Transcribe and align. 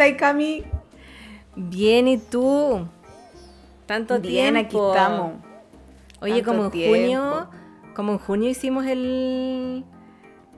estás, 0.00 0.16
Cami? 0.18 0.64
Bien, 1.56 2.08
¿y 2.08 2.18
tú? 2.18 2.86
Tanto 3.86 4.20
Bien, 4.20 4.56
aquí 4.56 4.70
tiempo. 4.70 4.90
estamos. 4.94 5.32
Oye, 6.20 6.34
Tanto 6.42 6.50
como 6.50 6.64
en 6.66 6.70
tiempo. 6.70 6.96
junio, 6.96 7.50
como 7.94 8.12
en 8.12 8.18
junio 8.18 8.48
hicimos 8.50 8.86
el 8.86 9.84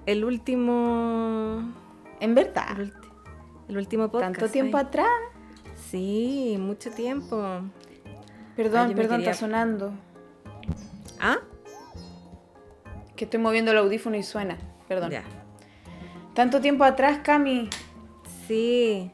el 0.06 0.24
último 0.24 1.72
En 2.20 2.34
verdad. 2.34 2.78
el, 3.68 3.76
último 3.76 4.08
podcast. 4.10 4.34
Tanto 4.34 4.52
tiempo 4.52 4.76
ay. 4.76 4.84
atrás. 4.84 5.08
Sí, 5.90 6.56
mucho 6.58 6.90
tiempo. 6.90 7.36
Perdón, 8.56 8.88
Ay, 8.88 8.94
perdón, 8.94 9.18
quería- 9.18 9.30
está 9.30 9.34
sonando. 9.34 9.92
¿Ah? 11.20 11.38
Que 13.16 13.24
estoy 13.24 13.40
moviendo 13.40 13.70
el 13.70 13.78
audífono 13.78 14.16
y 14.16 14.22
suena. 14.22 14.58
Perdón. 14.88 15.10
Ya. 15.10 15.22
Tanto 16.34 16.60
tiempo 16.60 16.84
atrás, 16.84 17.20
Cami. 17.22 17.70
Sí. 18.46 19.10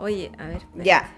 Oye, 0.00 0.32
a 0.38 0.46
ver. 0.46 0.56
espera. 0.56 0.84
Ya. 0.84 1.10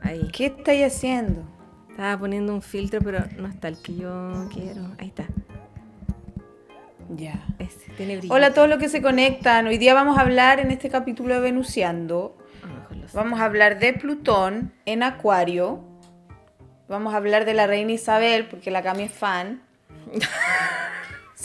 Ahí. 0.00 0.28
¿Qué 0.32 0.46
estáis 0.46 0.86
haciendo? 0.86 1.42
Estaba 1.90 2.18
poniendo 2.18 2.54
un 2.54 2.62
filtro, 2.62 3.00
pero 3.02 3.24
no 3.36 3.46
está 3.46 3.68
el 3.68 3.80
que 3.80 3.94
yo 3.94 4.48
quiero. 4.52 4.82
Ahí 4.98 5.08
está. 5.08 5.26
Ya. 7.10 7.44
Tiene. 7.96 8.20
Hola 8.30 8.48
a 8.48 8.54
todos 8.54 8.68
los 8.68 8.78
que 8.78 8.88
se 8.88 9.02
conectan. 9.02 9.66
Hoy 9.66 9.78
día 9.78 9.94
vamos 9.94 10.18
a 10.18 10.22
hablar 10.22 10.60
en 10.60 10.70
este 10.70 10.88
capítulo 10.88 11.34
de 11.34 11.40
Venusiando. 11.40 12.36
Vamos 13.12 13.40
a 13.40 13.44
hablar 13.44 13.78
de 13.78 13.92
Plutón 13.92 14.72
en 14.86 15.02
Acuario. 15.02 15.84
Vamos 16.88 17.14
a 17.14 17.18
hablar 17.18 17.44
de 17.44 17.54
la 17.54 17.66
reina 17.66 17.92
Isabel, 17.92 18.46
porque 18.46 18.70
la 18.70 18.82
Cami 18.82 19.04
es 19.04 19.12
fan. 19.12 19.62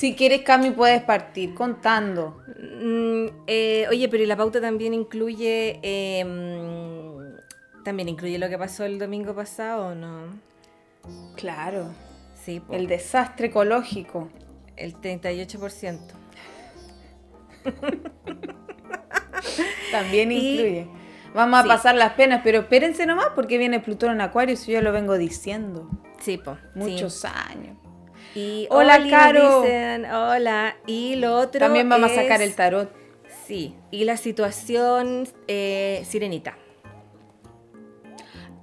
si 0.02 0.16
quieres, 0.16 0.42
Cami, 0.42 0.72
puedes 0.72 1.04
partir 1.04 1.54
contando. 1.54 2.42
Mm, 2.60 3.26
eh, 3.46 3.86
oye, 3.88 4.10
pero 4.10 4.24
¿y 4.24 4.26
la 4.26 4.36
pauta 4.36 4.60
también 4.60 4.96
incluye 4.96 5.80
eh, 5.84 6.26
mm, 6.26 7.84
también 7.84 8.10
incluye 8.10 8.40
lo 8.40 8.50
que 8.50 8.58
pasó 8.58 8.84
el 8.84 8.98
domingo 8.98 9.36
pasado 9.36 9.90
o 9.90 9.96
no? 9.96 10.24
Claro, 11.36 11.90
Sí, 12.34 12.64
el 12.72 12.88
desastre 12.88 13.48
ecológico. 13.48 14.30
el 14.76 14.96
38%. 14.96 16.00
También 19.92 20.32
Y- 20.32 20.54
incluye. 20.54 20.88
Vamos 21.36 21.60
a 21.60 21.64
sí. 21.64 21.68
pasar 21.70 21.96
las 21.96 22.14
penas, 22.14 22.42
pero 22.44 22.62
espérense 22.62 23.06
nomás 23.06 23.28
porque 23.36 23.60
viene 23.60 23.80
Plutón 23.80 24.12
en 24.14 24.22
Acuario, 24.22 24.56
eso 24.56 24.72
yo 24.72 24.82
lo 24.82 24.92
vengo 24.92 25.16
diciendo 25.18 25.88
Sí, 26.20 26.38
po, 26.40 26.56
sí. 26.56 26.62
muchos 26.80 27.24
años. 27.24 27.78
Y 28.34 28.68
Hola, 28.70 28.96
Oli 28.96 29.10
Caro. 29.10 29.62
dicen, 29.62 30.06
hola. 30.06 30.76
Y 30.88 31.16
lo 31.16 31.36
otro 31.38 31.60
También 31.60 31.90
vamos 31.90 32.12
a 32.12 32.16
sacar 32.16 32.42
el 32.42 32.56
tarot. 32.56 32.90
Sí, 33.46 33.76
y 33.92 34.06
la 34.06 34.16
situación 34.18 35.28
eh, 35.48 36.04
sirenita. 36.08 36.56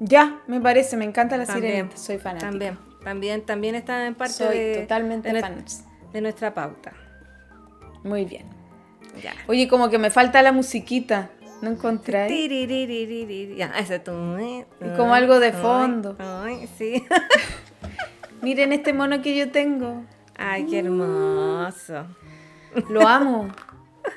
Ya, 0.00 0.42
me 0.46 0.60
parece, 0.60 0.96
me 0.96 1.04
encanta 1.04 1.36
la 1.36 1.44
También, 1.44 1.72
sirenita, 1.72 1.96
soy 1.96 2.18
fanática. 2.18 2.48
También, 2.50 2.78
también, 3.02 3.42
también 3.42 3.74
está 3.74 4.06
en 4.06 4.14
parte 4.14 4.34
soy 4.34 4.56
de, 4.58 4.76
totalmente 4.82 5.28
de, 5.32 5.38
nue- 5.38 5.40
fan. 5.40 5.64
de 6.12 6.20
nuestra 6.20 6.54
pauta. 6.54 6.92
Muy 8.04 8.24
bien. 8.24 8.46
Ya. 9.22 9.34
Oye, 9.48 9.66
como 9.68 9.90
que 9.90 9.98
me 9.98 10.10
falta 10.10 10.40
la 10.42 10.52
musiquita. 10.52 11.30
¿No? 11.60 11.76
Tiririririririri. 12.28 13.56
Ya, 13.56 13.72
ese 13.78 13.98
tú, 13.98 14.12
eh, 14.38 14.64
Y 14.80 14.96
como 14.96 15.12
algo 15.14 15.40
de 15.40 15.52
fondo. 15.52 16.14
Ay, 16.20 16.68
sí. 16.78 17.04
Miren 18.42 18.72
este 18.72 18.92
mono 18.92 19.20
que 19.22 19.36
yo 19.36 19.50
tengo. 19.50 20.02
Ay, 20.36 20.66
qué 20.66 20.80
hermoso. 20.80 22.06
Lo 22.88 23.06
amo. 23.06 23.48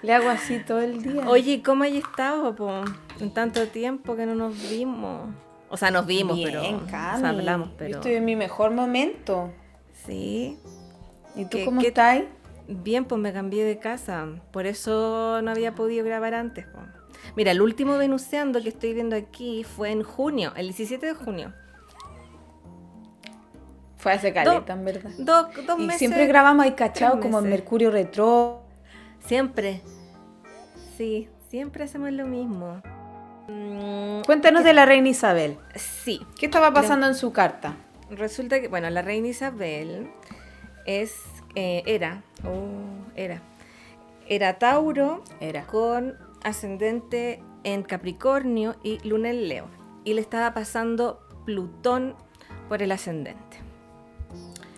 Le 0.04 0.14
hago 0.14 0.30
así 0.30 0.60
todo 0.60 0.80
el 0.80 1.02
día. 1.02 1.28
Oye, 1.28 1.62
¿cómo 1.64 1.84
hay 1.84 1.98
estado, 1.98 2.56
po? 2.56 2.84
En 3.20 3.34
tanto 3.34 3.68
tiempo 3.68 4.16
que 4.16 4.26
no 4.26 4.36
nos 4.36 4.70
vimos. 4.70 5.30
O 5.70 5.78
sea, 5.78 5.90
nos 5.92 6.06
vimos, 6.06 6.36
Bien, 6.36 6.50
pero. 6.50 6.62
o 6.62 6.88
Cami. 6.90 7.20
sea, 7.22 7.30
hablamos, 7.30 7.70
Yo 7.80 7.86
estoy 7.88 8.14
en 8.16 8.26
mi 8.26 8.36
mejor 8.36 8.72
momento. 8.72 9.52
Sí. 10.06 10.58
¿Y 11.36 11.46
tú 11.46 11.58
¿Qué- 11.58 11.66
cómo 11.66 11.82
qué- 11.82 11.88
estás? 11.88 12.22
Bien, 12.68 13.06
pues 13.06 13.20
me 13.20 13.34
cambié 13.34 13.64
de 13.66 13.80
casa. 13.80 14.28
Por 14.52 14.66
eso 14.66 15.42
no 15.42 15.52
había 15.52 15.74
podido 15.76 16.06
grabar 16.06 16.34
antes. 16.34 16.66
po. 16.68 16.80
Mira, 17.36 17.52
el 17.52 17.62
último 17.62 17.98
Venuseando 17.98 18.62
que 18.62 18.70
estoy 18.70 18.94
viendo 18.94 19.16
aquí 19.16 19.64
fue 19.64 19.92
en 19.92 20.04
junio, 20.04 20.52
el 20.56 20.68
17 20.68 21.06
de 21.06 21.14
junio. 21.14 21.54
Fue 24.02 24.14
hace 24.14 24.34
caleta, 24.34 24.74
en 24.74 24.84
verdad. 24.84 25.12
Dos, 25.20 25.48
dos 25.68 25.80
Y 25.80 25.84
meses. 25.84 26.00
siempre 26.00 26.26
grabamos 26.26 26.66
ahí 26.66 26.72
cachado 26.72 27.20
como 27.20 27.38
en. 27.40 27.50
Mercurio 27.50 27.92
Retro. 27.92 28.64
Siempre. 29.26 29.82
Sí, 30.98 31.30
siempre 31.50 31.84
hacemos 31.84 32.12
lo 32.12 32.26
mismo. 32.26 32.82
Mm, 33.48 34.22
Cuéntanos 34.26 34.64
de 34.64 34.74
la 34.74 34.86
reina 34.86 35.10
Isabel. 35.10 35.58
sí, 35.76 36.20
¿Qué 36.40 36.48
estaba 36.48 36.74
pasando 36.74 37.06
en 37.08 37.16
su 37.16 37.32
carta? 37.32 37.76
resulta 38.10 38.60
que, 38.60 38.68
bueno, 38.68 38.90
la 38.90 39.02
reina 39.04 39.28
Isabel 39.30 40.10
es, 40.86 41.16
eh, 41.56 41.84
era, 41.86 42.24
oh, 42.44 43.08
era, 43.16 43.42
era 44.28 44.58
Tauro 44.60 45.24
Era. 45.40 45.66
con 45.68 46.18
ascendente 46.44 47.42
en 47.64 47.84
Capricornio 47.84 48.76
y 48.84 48.98
Luna 49.08 49.30
en 49.30 49.48
Leo. 49.48 49.68
Y 50.04 50.14
le 50.16 50.22
estaba 50.22 50.54
pasando 50.56 51.22
Plutón 51.46 52.16
por 52.68 52.82
el 52.82 52.92
ascendente. 52.92 53.51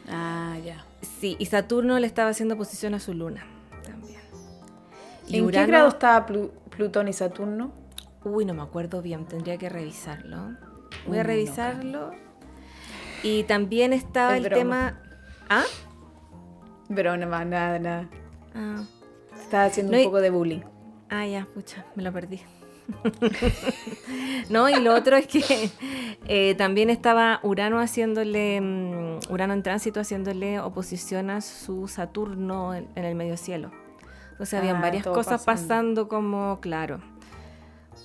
Ah, 0.10 0.58
ya. 0.64 0.84
Sí, 1.20 1.36
y 1.40 1.46
Saturno 1.46 2.00
le 2.00 2.08
estaba 2.08 2.30
haciendo 2.30 2.58
posición 2.58 2.94
a 2.94 3.00
su 3.00 3.14
luna 3.14 3.46
también. 3.86 4.22
Y 5.28 5.38
¿En 5.40 5.50
qué 5.50 5.66
grado 5.66 5.88
estaba 5.90 6.26
Plu- 6.28 6.52
Plutón 6.70 7.08
y 7.08 7.14
Saturno? 7.14 7.72
Uy, 8.26 8.46
no 8.46 8.54
me 8.54 8.62
acuerdo 8.62 9.02
bien, 9.02 9.26
tendría 9.26 9.58
que 9.58 9.70
revisarlo. 9.70 10.56
Voy 11.08 11.18
a 11.18 11.24
revisarlo. 11.24 12.12
Y 13.22 13.44
también 13.44 13.94
estaba 13.94 14.38
Es 14.38 14.44
el 14.44 14.50
broma. 14.50 14.58
tema. 14.60 15.02
¿Ah? 15.50 15.64
Más, 16.90 17.46
nada, 17.48 17.80
nada. 17.80 18.10
Ah, 18.54 18.84
Estaba 19.42 19.66
haciendo 19.66 19.94
No, 19.94 19.98
un 20.00 20.04
poco 20.06 20.22
de 20.22 20.30
bullying. 20.30 20.62
ah, 21.10 21.26
ya, 21.26 21.48
pucha, 21.54 21.86
me 21.96 22.04
lo 22.04 22.12
perdí. 22.14 22.42
no, 24.50 24.70
y 24.70 24.76
lo 24.80 24.94
otro 24.94 25.16
es 25.16 25.28
que 25.28 25.70
eh, 26.28 26.56
también 26.56 26.90
estaba 26.90 27.40
Urano 27.44 27.80
haciéndole, 27.80 28.60
mm, 28.62 29.20
Urano 29.30 29.54
en 29.54 29.64
tránsito 29.64 30.00
haciéndole 30.00 30.60
oposición 30.60 31.30
a 31.30 31.42
su 31.42 31.88
Saturno 31.88 32.74
en, 32.74 32.88
en 32.96 33.06
el 33.06 33.16
medio 33.16 33.38
cielo. 33.38 33.72
Entonces 34.32 34.60
habían 34.60 34.78
Ah, 34.78 34.82
varias 34.82 35.04
todo 35.04 35.14
cosas 35.14 35.44
pasando. 35.44 36.06
pasando 36.06 36.08
como, 36.08 36.60
claro, 36.60 37.00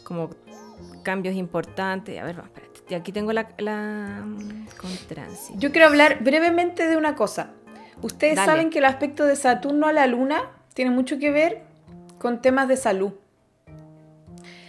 como 0.05 0.31
cambios 1.03 1.35
importantes. 1.35 2.19
A 2.21 2.25
ver, 2.25 2.37
espérate. 2.39 2.69
Y 2.91 2.95
aquí 2.95 3.13
tengo 3.13 3.33
la, 3.33 3.49
la 3.59 4.23
mm, 4.25 4.67
con 4.81 4.91
tránsito. 5.09 5.59
Yo 5.59 5.73
quiero 5.73 5.87
hablar 5.89 6.19
brevemente 6.23 6.87
de 6.89 6.97
una 6.97 7.15
cosa. 7.15 7.51
Ustedes 8.03 8.37
Dale. 8.37 8.47
saben 8.51 8.71
que 8.71 8.79
el 8.79 8.85
aspecto 8.85 9.25
de 9.25 9.37
Saturno 9.37 9.89
a 9.89 9.93
la 9.93 10.07
Luna 10.07 10.43
tiene 10.75 10.91
mucho 10.91 11.19
que 11.19 11.31
ver 11.31 11.63
con 12.19 12.41
temas 12.41 12.69
de 12.69 12.77
salud. 12.77 13.13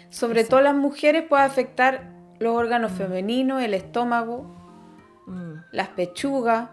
Sobre 0.09 0.43
todo 0.43 0.61
las 0.61 0.75
mujeres 0.75 1.23
puede 1.27 1.43
afectar 1.43 2.11
los 2.39 2.55
órganos 2.55 2.91
femeninos, 2.91 3.61
el 3.61 3.73
estómago, 3.73 4.55
Mm. 5.27 5.53
las 5.71 5.89
pechugas, 5.89 6.69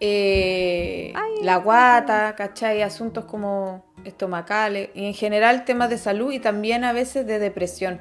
eh, 0.00 1.12
Ay, 1.14 1.42
la 1.44 1.56
guata, 1.56 2.34
¿cachai? 2.36 2.82
Asuntos 2.82 3.24
como 3.24 3.84
estomacales 4.04 4.90
y 4.94 5.06
en 5.06 5.14
general 5.14 5.64
temas 5.64 5.90
de 5.90 5.98
salud 5.98 6.32
y 6.32 6.38
también 6.38 6.84
a 6.84 6.92
veces 6.92 7.26
de 7.26 7.38
depresión. 7.38 8.00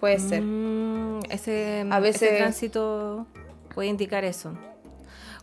Puede 0.00 0.18
ser. 0.18 0.42
Mm, 0.42 1.20
ese, 1.30 1.84
A 1.90 1.98
ese 1.98 2.00
veces- 2.00 2.38
tránsito 2.38 3.26
puede 3.74 3.88
indicar 3.88 4.24
eso. 4.24 4.52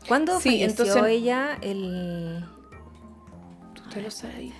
¿Cuándo 0.07 0.39
Sí, 0.39 0.49
falleció 0.49 0.85
entonces- 0.85 1.03
ella? 1.11 1.57
El 1.61 2.45
Tú 3.73 3.81
te 3.89 4.01
lo 4.01 4.11
sabes. 4.11 4.53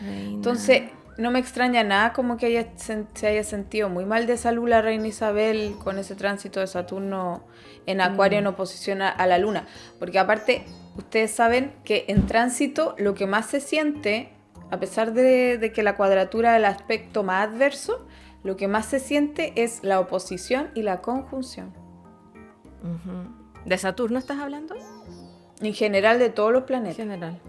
reina- 0.00 0.28
Entonces, 0.34 0.82
no 1.18 1.30
me 1.30 1.38
extraña 1.38 1.82
nada 1.82 2.12
como 2.12 2.36
que 2.36 2.46
haya, 2.46 2.66
se 2.76 3.26
haya 3.26 3.44
sentido 3.44 3.88
muy 3.88 4.04
mal 4.04 4.26
de 4.26 4.36
salud 4.36 4.68
la 4.68 4.82
reina 4.82 5.06
Isabel 5.06 5.76
con 5.82 5.98
ese 5.98 6.14
tránsito 6.14 6.60
de 6.60 6.66
Saturno 6.66 7.44
en 7.86 8.00
Acuario 8.00 8.38
en 8.38 8.46
oposición 8.46 9.02
a, 9.02 9.08
a 9.08 9.26
la 9.26 9.38
Luna. 9.38 9.66
Porque 9.98 10.18
aparte, 10.18 10.64
ustedes 10.96 11.30
saben 11.30 11.72
que 11.84 12.04
en 12.08 12.26
tránsito 12.26 12.94
lo 12.98 13.14
que 13.14 13.26
más 13.26 13.46
se 13.46 13.60
siente, 13.60 14.30
a 14.70 14.78
pesar 14.78 15.12
de, 15.12 15.58
de 15.58 15.72
que 15.72 15.82
la 15.82 15.96
cuadratura 15.96 16.52
es 16.52 16.58
el 16.58 16.64
aspecto 16.64 17.22
más 17.22 17.48
adverso, 17.48 18.06
lo 18.42 18.56
que 18.56 18.68
más 18.68 18.86
se 18.86 19.00
siente 19.00 19.52
es 19.56 19.82
la 19.82 19.98
oposición 20.00 20.70
y 20.74 20.82
la 20.82 21.00
conjunción. 21.00 21.72
¿De 23.64 23.78
Saturno 23.78 24.18
estás 24.18 24.38
hablando? 24.38 24.76
En 25.60 25.74
general 25.74 26.18
de 26.18 26.28
todos 26.28 26.52
los 26.52 26.60
En 26.62 26.66
planetas. 26.66 26.96
general. 26.96 27.40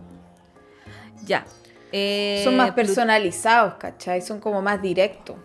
Ya. 1.25 1.45
Eh, 1.91 2.41
Son 2.43 2.55
más 2.57 2.71
personalizados, 2.71 3.75
¿cachai? 3.75 4.21
Son 4.21 4.39
como 4.39 4.61
más 4.61 4.81
directos. 4.81 5.35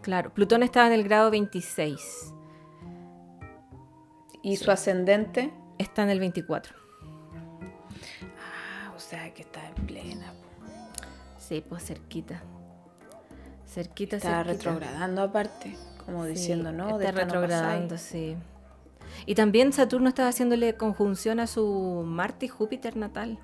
Claro, 0.00 0.32
Plutón 0.34 0.62
estaba 0.62 0.86
en 0.88 0.92
el 0.94 1.04
grado 1.04 1.30
26. 1.30 2.32
Y 4.42 4.56
su 4.56 4.70
ascendente, 4.70 5.52
Está 5.78 6.02
en 6.04 6.10
el 6.10 6.20
24. 6.20 6.74
ah, 8.38 8.92
o 8.96 8.98
sea 9.00 9.32
que 9.34 9.42
está 9.42 9.66
en 9.68 9.74
plena. 9.86 10.32
Sí, 11.38 11.64
pues 11.66 11.84
cerquita. 11.84 12.42
Cerquita, 13.66 14.16
Está 14.16 14.28
cerquita. 14.44 14.52
retrogradando 14.52 15.22
aparte, 15.22 15.76
como 16.04 16.24
Sí, 16.24 16.30
diciendo, 16.30 16.72
¿no? 16.72 16.98
Está 16.98 17.12
no 17.12 17.18
retrogradando, 17.18 17.98
sí. 17.98 18.36
Y 19.26 19.34
también 19.34 19.72
Saturno 19.72 20.08
estaba 20.08 20.28
haciéndole 20.28 20.74
conjunción 20.76 21.40
a 21.40 21.46
su 21.46 22.02
Marte 22.06 22.46
y 22.46 22.48
Júpiter 22.48 22.96
natal. 22.96 23.38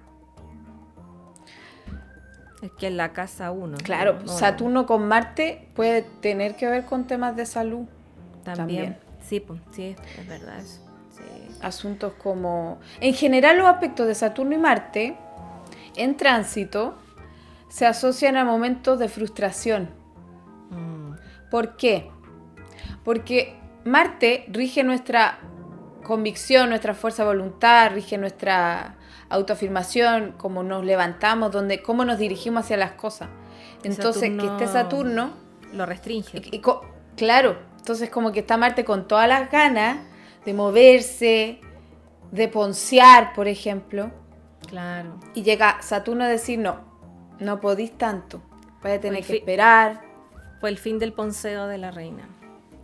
Es 2.62 2.72
que 2.72 2.88
en 2.88 2.96
la 2.96 3.12
casa 3.12 3.50
1. 3.50 3.78
Claro, 3.84 4.26
Saturno 4.26 4.86
con 4.86 5.06
Marte 5.06 5.68
puede 5.74 6.02
tener 6.02 6.56
que 6.56 6.66
ver 6.66 6.84
con 6.84 7.06
temas 7.06 7.36
de 7.36 7.46
salud. 7.46 7.86
también. 8.42 8.94
también. 8.94 8.98
Sí, 9.22 9.40
pues, 9.40 9.60
sí, 9.72 9.94
es 10.18 10.28
verdad 10.28 10.58
eso. 10.58 10.80
Sí. 11.10 11.58
Asuntos 11.60 12.14
como... 12.14 12.78
En 13.00 13.14
general 13.14 13.58
los 13.58 13.66
aspectos 13.66 14.06
de 14.06 14.14
Saturno 14.14 14.54
y 14.54 14.58
Marte 14.58 15.16
en 15.96 16.16
tránsito 16.16 16.96
se 17.68 17.86
asocian 17.86 18.36
a 18.36 18.44
momentos 18.44 18.98
de 18.98 19.08
frustración. 19.08 19.90
Mm, 20.70 21.12
¿Por 21.50 21.76
qué? 21.76 22.10
Porque 23.04 23.56
Marte 23.84 24.46
rige 24.48 24.82
nuestra 24.82 25.38
convicción, 26.02 26.70
nuestra 26.70 26.94
fuerza 26.94 27.22
de 27.22 27.28
voluntad, 27.28 27.92
rige 27.92 28.16
nuestra 28.18 28.96
autoafirmación, 29.30 30.34
cómo 30.38 30.62
nos 30.62 30.84
levantamos, 30.84 31.52
donde, 31.52 31.82
cómo 31.82 32.04
nos 32.04 32.18
dirigimos 32.18 32.64
hacia 32.64 32.76
las 32.76 32.92
cosas. 32.92 33.28
Entonces, 33.82 34.30
que 34.38 34.46
esté 34.46 34.66
Saturno, 34.66 35.30
Lo 35.72 35.86
restringe. 35.86 36.38
y- 36.38 36.56
y 36.56 36.60
co- 36.60 36.82
claro, 37.16 37.58
entonces 37.78 38.10
como 38.10 38.32
que 38.32 38.40
está 38.40 38.56
Marte 38.56 38.84
con 38.84 39.06
todas 39.06 39.28
las 39.28 39.50
ganas 39.50 39.98
de 40.44 40.54
moverse, 40.54 41.60
de 42.32 42.48
poncear, 42.48 43.32
por 43.34 43.48
ejemplo, 43.48 44.10
Claro. 44.68 45.18
y 45.34 45.42
llega 45.42 45.80
Saturno 45.82 46.24
a 46.24 46.28
decir, 46.28 46.58
no, 46.58 46.80
no 47.38 47.60
podís 47.60 47.96
tanto, 47.96 48.42
vais 48.82 48.98
a 48.98 49.00
tener 49.00 49.24
que 49.24 49.36
esperar. 49.36 50.02
Fue 50.60 50.70
el 50.70 50.78
fin 50.78 50.98
del 50.98 51.12
ponceo 51.12 51.66
de 51.68 51.78
la 51.78 51.90
reina. 51.92 52.28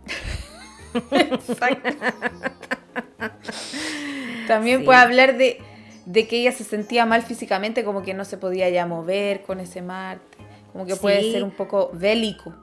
También 4.47 4.79
Sí. 4.79 4.85
puede 4.85 4.99
hablar 4.99 5.37
de, 5.37 5.61
de 6.05 6.27
que 6.27 6.37
ella 6.41 6.51
se 6.51 6.63
sentía 6.63 7.05
mal 7.05 7.21
físicamente, 7.23 7.83
como 7.83 8.01
que 8.03 8.13
no 8.13 8.25
se 8.25 8.37
podía 8.37 8.69
ya 8.69 8.85
mover 8.85 9.41
con 9.43 9.59
ese 9.59 9.81
Marte. 9.81 10.37
Como 10.71 10.85
que 10.85 10.95
puede 10.95 11.31
ser 11.31 11.43
un 11.43 11.51
poco 11.51 11.89
bélico. 11.93 12.53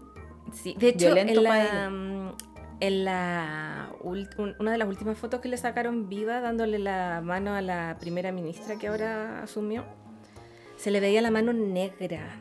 Sí, 0.52 0.74
de 0.78 0.88
hecho, 0.90 1.06
Violento 1.06 1.40
en 1.40 1.44
la, 1.44 1.90
mm, 1.90 2.32
en 2.80 3.04
la 3.04 3.88
una 4.58 4.72
de 4.72 4.78
las 4.78 4.88
últimas 4.88 5.16
fotos 5.16 5.40
que 5.40 5.48
le 5.48 5.56
sacaron 5.56 6.08
viva, 6.08 6.40
dándole 6.40 6.78
la 6.78 7.20
mano 7.22 7.54
a 7.54 7.62
la 7.62 7.96
primera 7.98 8.32
ministra 8.32 8.76
que 8.76 8.88
ahora 8.88 9.42
asumió, 9.42 9.84
se 10.76 10.90
le 10.90 11.00
veía 11.00 11.22
la 11.22 11.30
mano 11.30 11.52
negra. 11.52 12.36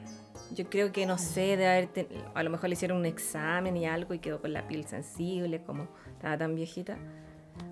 Yo 0.53 0.69
creo 0.69 0.91
que 0.91 1.05
no 1.05 1.17
sé, 1.17 1.55
de 1.55 1.65
haber 1.67 1.87
ten- 1.87 2.07
a 2.33 2.43
lo 2.43 2.49
mejor 2.49 2.67
le 2.67 2.73
hicieron 2.73 2.97
un 2.97 3.05
examen 3.05 3.77
y 3.77 3.85
algo 3.85 4.13
y 4.13 4.19
quedó 4.19 4.41
con 4.41 4.51
la 4.51 4.67
piel 4.67 4.85
sensible, 4.85 5.61
como 5.63 5.87
estaba 6.11 6.37
tan 6.37 6.55
viejita. 6.55 6.97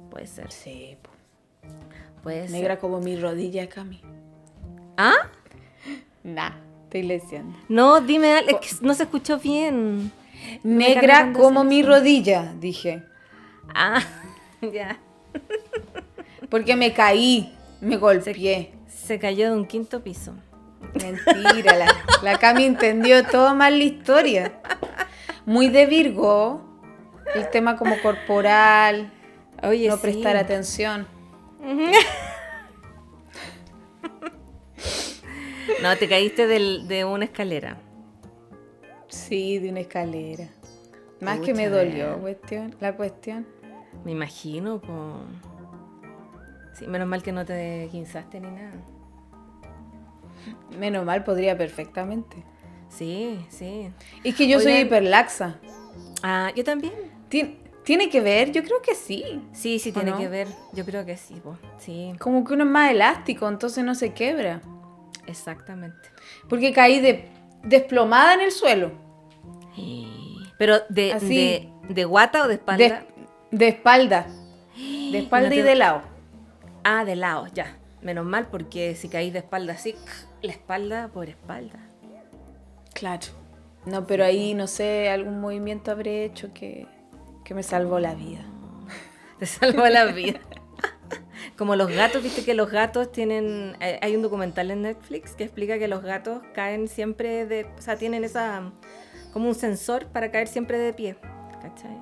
Puede 0.10 0.28
ser, 0.28 0.50
Sí, 0.52 0.96
po. 1.02 1.10
Puede 2.22 2.44
ser. 2.48 2.52
negra 2.52 2.80
como 2.80 3.00
mi 3.00 3.20
rodilla, 3.20 3.68
Cami. 3.70 4.02
¿Ah? 4.98 5.14
Nah, 6.22 6.52
estoy 6.84 7.04
leseando. 7.04 7.58
No, 7.70 8.02
dime, 8.02 8.42
no 8.82 8.94
se 8.94 9.04
escuchó 9.04 9.40
bien. 9.40 10.12
Negra 10.64 11.32
como 11.32 11.64
mi 11.64 11.82
rodilla, 11.82 12.54
dije. 12.60 13.04
Ah, 13.74 14.02
ya. 14.62 15.00
Porque 16.50 16.76
me 16.76 16.94
caí, 16.94 17.56
me 17.80 17.96
golpeé. 17.98 18.74
Se 18.88 19.18
cayó 19.18 19.50
de 19.52 19.58
un 19.58 19.66
quinto 19.66 20.04
piso. 20.04 20.34
Mentira, 21.02 21.76
la, 21.76 21.88
la 22.22 22.38
Cami 22.38 22.66
entendió 22.66 23.26
todo 23.26 23.56
mal 23.56 23.78
la 23.78 23.84
historia. 23.86 24.60
Muy 25.46 25.70
de 25.70 25.86
Virgo, 25.86 26.62
el 27.34 27.50
tema 27.50 27.78
como 27.78 28.00
corporal, 28.02 29.12
Oye, 29.64 29.88
no 29.88 29.96
sí. 29.96 30.02
prestar 30.02 30.38
atención. 30.38 31.08
No, 35.82 35.96
te 35.98 36.10
caíste 36.10 36.48
del- 36.48 36.88
de 36.88 37.06
una 37.06 37.26
escalera. 37.26 37.78
Sí, 39.08 39.60
de 39.60 39.70
una 39.70 39.80
escalera. 39.82 40.48
Más 41.22 41.40
que 41.40 41.54
me 41.54 41.68
dolió 41.70 42.18
cuestión, 42.20 42.76
la 42.80 42.96
cuestión. 42.96 43.46
Me 44.06 44.12
imagino, 44.12 44.80
po. 44.80 45.18
Sí, 46.74 46.88
menos 46.88 47.08
mal 47.08 47.22
que 47.24 47.32
no 47.32 47.46
te 47.46 47.88
guinzaste 47.92 48.40
ni 48.40 48.50
nada. 48.50 48.72
Menos 50.78 51.06
mal, 51.06 51.24
podría 51.24 51.58
perfectamente. 51.58 52.38
Sí, 52.90 53.46
sí. 53.50 53.92
Es 54.24 54.36
que 54.36 54.48
yo 54.48 54.60
soy 54.60 54.72
Oigan. 54.74 54.88
hiperlaxa. 54.88 55.60
Ah, 56.24 56.52
yo 56.56 56.64
también. 56.64 56.94
Tien- 57.30 57.58
¿Tiene 57.90 58.08
que 58.12 58.22
ver? 58.22 58.52
Yo 58.52 58.64
creo 58.64 58.84
que 58.84 58.94
sí. 58.94 59.42
Sí, 59.52 59.80
sí, 59.80 59.90
¿O 59.90 59.94
tiene 59.94 60.12
no? 60.12 60.20
que 60.20 60.28
ver. 60.28 60.48
Yo 60.74 60.86
creo 60.86 61.08
que 61.08 61.18
sí, 61.18 61.42
po. 61.44 61.58
Sí, 61.80 62.14
Como 62.20 62.44
que 62.46 62.54
uno 62.54 62.64
es 62.64 62.70
más 62.70 62.92
elástico, 62.92 63.50
entonces 63.50 63.84
no 63.84 63.96
se 63.96 64.14
quebra. 64.14 64.62
exactamente. 65.26 66.08
Porque 66.48 66.72
caí 66.72 67.00
de, 67.00 67.28
desplomada 67.64 68.36
en 68.36 68.42
el 68.42 68.52
suelo. 68.52 68.92
Pero 70.60 70.82
de, 70.90 71.14
Así. 71.14 71.36
de, 71.36 71.70
de 71.92 72.06
guata 72.06 72.44
o 72.44 72.48
de 72.48 72.54
espalda. 72.54 73.06
De, 73.50 73.58
de 73.58 73.68
espalda. 73.70 74.28
De 75.12 75.18
espalda 75.18 75.50
no 75.50 75.56
y 75.56 75.62
de 75.64 75.74
lado. 75.74 76.04
Ah, 76.84 77.06
de 77.06 77.16
lado, 77.16 77.48
ya. 77.56 77.76
Menos 78.04 78.24
mal, 78.24 78.50
porque 78.52 78.94
si 78.94 79.10
caí 79.10 79.32
de 79.32 79.40
espalda 79.40 79.74
así, 79.74 79.96
la 80.44 80.52
espalda 80.52 81.08
por 81.08 81.28
espalda. 81.28 81.80
Claro. 82.94 83.26
No, 83.88 84.06
pero 84.06 84.26
ahí 84.26 84.54
no 84.54 84.68
sé, 84.68 85.10
algún 85.10 85.42
movimiento 85.42 85.90
habré 85.90 86.24
hecho 86.24 86.54
que, 86.54 86.86
que 87.50 87.56
me 87.56 87.64
salvó 87.64 88.00
la 88.00 88.14
vida. 88.14 88.42
Te 89.40 89.48
salvó 89.48 89.88
la 89.88 90.06
vida. 90.06 90.40
Como 91.58 91.76
los 91.76 91.90
gatos, 91.92 92.22
viste 92.22 92.46
que 92.46 92.54
los 92.54 92.70
gatos 92.70 93.12
tienen. 93.12 93.76
eh, 93.80 93.98
Hay 94.04 94.16
un 94.16 94.22
documental 94.22 94.70
en 94.70 94.84
Netflix 94.84 95.32
que 95.32 95.46
explica 95.46 95.80
que 95.80 95.88
los 95.88 96.04
gatos 96.04 96.44
caen 96.54 96.88
siempre 96.88 97.48
de. 97.48 97.66
O 97.76 97.82
sea, 97.82 97.96
tienen 97.98 98.24
esa. 98.24 98.72
como 99.34 99.50
un 99.50 99.56
sensor 99.56 100.06
para 100.10 100.30
caer 100.30 100.48
siempre 100.48 100.78
de 100.78 100.94
pie. 100.94 101.18
¿Cachai? 101.60 101.98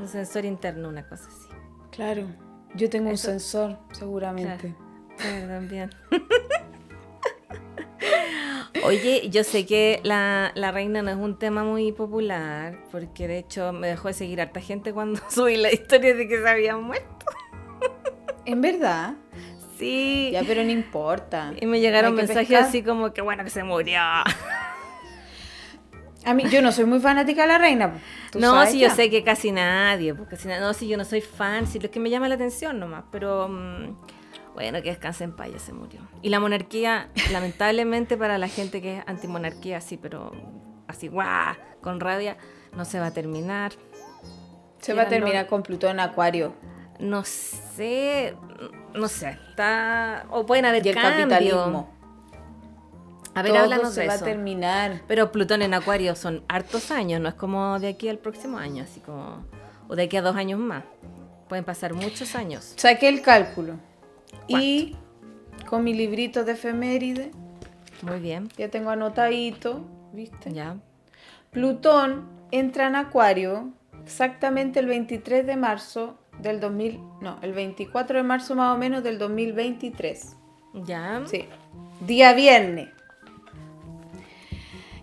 Un 0.00 0.08
sensor 0.08 0.46
interno, 0.46 0.88
una 0.88 1.06
cosa 1.06 1.28
así. 1.28 1.54
Claro. 1.90 2.26
Yo 2.74 2.88
tengo 2.88 3.10
Eso- 3.10 3.28
un 3.28 3.38
sensor, 3.38 3.78
seguramente. 3.92 4.74
Claro, 5.18 5.46
también. 5.48 5.90
Oye, 8.86 9.28
yo 9.30 9.42
sé 9.44 9.66
que 9.66 10.00
la, 10.04 10.52
la 10.54 10.70
reina 10.72 11.02
no 11.02 11.10
es 11.10 11.16
un 11.16 11.38
tema 11.38 11.64
muy 11.64 11.92
popular, 11.92 12.78
porque 12.92 13.26
de 13.28 13.38
hecho 13.38 13.72
me 13.72 13.88
dejó 13.88 14.08
de 14.08 14.14
seguir 14.14 14.40
harta 14.40 14.60
gente 14.60 14.92
cuando 14.92 15.20
subí 15.28 15.56
la 15.56 15.72
historia 15.72 16.14
de 16.14 16.28
que 16.28 16.40
se 16.40 16.48
había 16.48 16.76
muerto. 16.76 17.26
En 18.44 18.60
verdad. 18.60 19.14
Sí. 19.78 20.30
Ya, 20.32 20.42
pero 20.46 20.62
no 20.64 20.70
importa. 20.70 21.52
Y 21.60 21.66
me 21.66 21.80
llegaron 21.80 22.12
No 22.12 22.18
mensajes 22.18 22.48
pescar. 22.48 22.64
así 22.68 22.82
como 22.82 23.12
que 23.12 23.20
bueno 23.20 23.42
que 23.44 23.50
se 23.50 23.62
murió. 23.64 24.00
A 26.24 26.34
mí, 26.34 26.44
yo 26.50 26.60
no 26.62 26.72
soy 26.72 26.84
muy 26.86 26.98
fanática 26.98 27.42
de 27.42 27.48
la 27.48 27.58
reina. 27.58 28.00
No, 28.34 28.66
sí, 28.66 28.80
yo 28.80 28.90
sé 28.90 29.10
que 29.10 29.22
casi 29.22 29.52
nadie, 29.52 30.12
porque 30.14 30.34
casi 30.36 30.48
na- 30.48 30.58
no, 30.60 30.72
sí, 30.74 30.88
yo 30.88 30.96
no 30.96 31.04
soy 31.04 31.20
fan, 31.20 31.66
sí, 31.68 31.78
lo 31.78 31.88
que 31.90 32.00
me 32.00 32.10
llama 32.10 32.28
la 32.28 32.34
atención 32.34 32.80
nomás, 32.80 33.04
pero 33.12 33.48
mm, 33.48 33.96
bueno, 34.56 34.80
que 34.82 34.88
descanse 34.88 35.22
en 35.24 35.36
paz, 35.36 35.48
ya 35.52 35.58
se 35.58 35.74
murió. 35.74 36.00
Y 36.22 36.30
la 36.30 36.40
monarquía, 36.40 37.10
lamentablemente 37.30 38.16
para 38.16 38.38
la 38.38 38.48
gente 38.48 38.80
que 38.80 38.98
es 38.98 39.04
antimonarquía, 39.06 39.82
sí, 39.82 39.98
pero 39.98 40.32
así, 40.88 41.08
guau, 41.08 41.54
con 41.82 42.00
rabia, 42.00 42.38
no 42.74 42.86
se 42.86 42.98
va 42.98 43.06
a 43.08 43.10
terminar. 43.10 43.72
Se 44.78 44.94
va 44.94 45.02
a 45.02 45.08
terminar 45.08 45.44
no- 45.44 45.50
con 45.50 45.62
Plutón 45.62 45.90
en 45.90 46.00
Acuario. 46.00 46.54
No 46.98 47.22
sé, 47.24 48.34
no 48.94 49.08
sé, 49.08 49.36
está, 49.50 50.24
o 50.30 50.46
pueden 50.46 50.64
haber 50.64 50.86
Y 50.86 50.88
el 50.88 50.94
capitalismo. 50.94 51.90
A 53.34 53.42
ver, 53.42 53.52
todo 53.52 53.62
háblanos 53.64 53.92
se 53.92 54.00
de 54.00 54.06
va 54.08 54.14
eso. 54.14 54.24
a 54.24 54.26
terminar. 54.26 55.02
Pero 55.06 55.30
Plutón 55.30 55.60
en 55.60 55.74
Acuario 55.74 56.16
son 56.16 56.42
hartos 56.48 56.90
años, 56.90 57.20
no 57.20 57.28
es 57.28 57.34
como 57.34 57.78
de 57.78 57.88
aquí 57.88 58.08
al 58.08 58.16
próximo 58.18 58.56
año, 58.56 58.84
así 58.84 59.00
como. 59.00 59.44
O 59.88 59.94
de 59.96 60.04
aquí 60.04 60.16
a 60.16 60.22
dos 60.22 60.34
años 60.36 60.58
más. 60.58 60.82
Pueden 61.46 61.64
pasar 61.66 61.92
muchos 61.92 62.34
años. 62.34 62.72
Saqué 62.76 63.08
el 63.10 63.20
cálculo. 63.20 63.74
Y 64.48 64.96
con 65.68 65.84
mi 65.84 65.94
librito 65.94 66.44
de 66.44 66.52
efeméride, 66.52 67.30
Muy 68.02 68.20
bien. 68.20 68.48
ya 68.56 68.68
tengo 68.68 68.90
anotadito, 68.90 69.84
¿viste? 70.12 70.52
Ya. 70.52 70.76
Plutón 71.50 72.28
entra 72.50 72.86
en 72.86 72.96
Acuario 72.96 73.70
exactamente 74.04 74.78
el 74.80 74.86
23 74.86 75.46
de 75.46 75.56
marzo 75.56 76.18
del 76.40 76.60
2000, 76.60 77.00
no, 77.22 77.38
el 77.42 77.52
24 77.52 78.18
de 78.18 78.22
marzo 78.22 78.54
más 78.54 78.74
o 78.74 78.78
menos 78.78 79.02
del 79.02 79.18
2023. 79.18 80.36
Ya. 80.84 81.22
Sí, 81.26 81.46
día 82.06 82.32
viernes. 82.34 82.88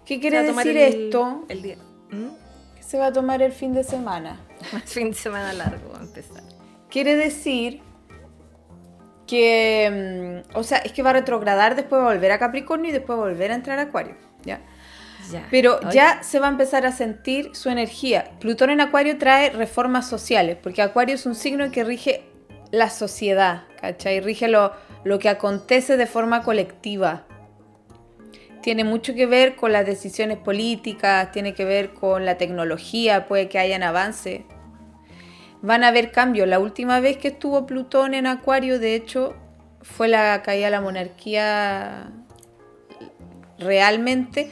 ¿Qué 0.06 0.20
quiere 0.20 0.44
decir 0.44 0.78
el- 0.78 1.06
esto? 1.06 1.46
El 1.50 1.62
día. 1.62 1.78
¿Mm? 2.12 2.76
Que 2.76 2.84
se 2.84 2.98
va 3.00 3.08
a 3.08 3.14
tomar 3.14 3.42
el 3.42 3.52
fin 3.52 3.74
de 3.74 3.84
semana. 3.84 4.40
Fin 4.86 5.10
de 5.12 5.16
semana 5.16 5.54
largo 5.54 5.92
va 5.94 6.00
a 6.00 6.04
empezar. 6.04 6.44
Quiere 6.90 7.16
decir 7.16 7.82
que, 9.34 10.44
mm, 10.54 10.58
o 10.58 10.62
sea, 10.62 10.78
es 10.78 10.92
que 10.92 11.02
va 11.02 11.10
a 11.10 11.13
retrogradar, 11.13 11.75
después 11.75 12.00
va 12.00 12.12
a 12.12 12.13
volver 12.13 12.32
a 12.32 12.38
Capricornio 12.38 12.92
y 12.92 12.94
después 12.94 13.18
va 13.18 13.24
a 13.24 13.30
volver 13.30 13.52
a 13.52 13.56
entrar 13.56 13.80
a 13.80 13.84
Acuario. 13.84 14.16
¿ya? 14.46 14.62
Ya. 15.32 15.48
Pero 15.50 15.80
ya 15.90 16.22
se 16.22 16.40
va 16.40 16.48
a 16.48 16.52
empezar 16.52 16.86
a 16.86 16.92
sentir 16.92 17.50
su 17.54 17.70
energía. 17.70 18.30
Plutón 18.40 18.70
en 18.70 18.80
Acuario 18.80 19.18
trae 19.18 19.50
reformas 19.50 20.08
sociales, 20.08 20.58
porque 20.62 20.84
Acuario 20.84 21.16
es 21.16 21.25
un 21.25 21.34
signo 21.34 21.72
que 21.72 21.84
rige 21.84 22.25
la 22.70 22.92
sociedad, 22.92 23.63
¿cachai? 23.82 24.20
Rige 24.20 24.48
lo, 24.48 24.74
lo 25.04 25.18
que 25.18 25.30
acontece 25.30 25.98
de 25.98 26.06
forma 26.06 26.44
colectiva. 26.44 27.25
Tiene 28.62 28.84
mucho 28.84 29.16
que 29.16 29.25
ver 29.25 29.56
con 29.56 29.72
las 29.72 29.86
decisiones 29.86 30.38
políticas, 30.38 31.32
tiene 31.32 31.56
que 31.56 31.66
ver 31.66 31.94
con 31.94 32.25
la 32.25 32.38
tecnología, 32.38 33.25
puede 33.25 33.50
que 33.50 33.58
hayan 33.58 33.82
avances. 33.82 34.42
Van 35.63 35.86
a 35.86 35.88
haber 35.88 36.12
cambios. 36.12 36.46
La 36.46 36.60
última 36.60 37.00
vez 37.00 37.17
que 37.17 37.29
estuvo 37.29 37.65
Plutón 37.65 38.13
en 38.13 38.27
Acuario, 38.27 38.79
de 38.79 38.96
hecho, 38.96 39.34
fue 39.82 40.10
la 40.10 40.41
caída 40.43 40.65
de 40.65 40.72
la 40.72 40.82
monarquía 40.82 42.12
realmente 43.58 44.51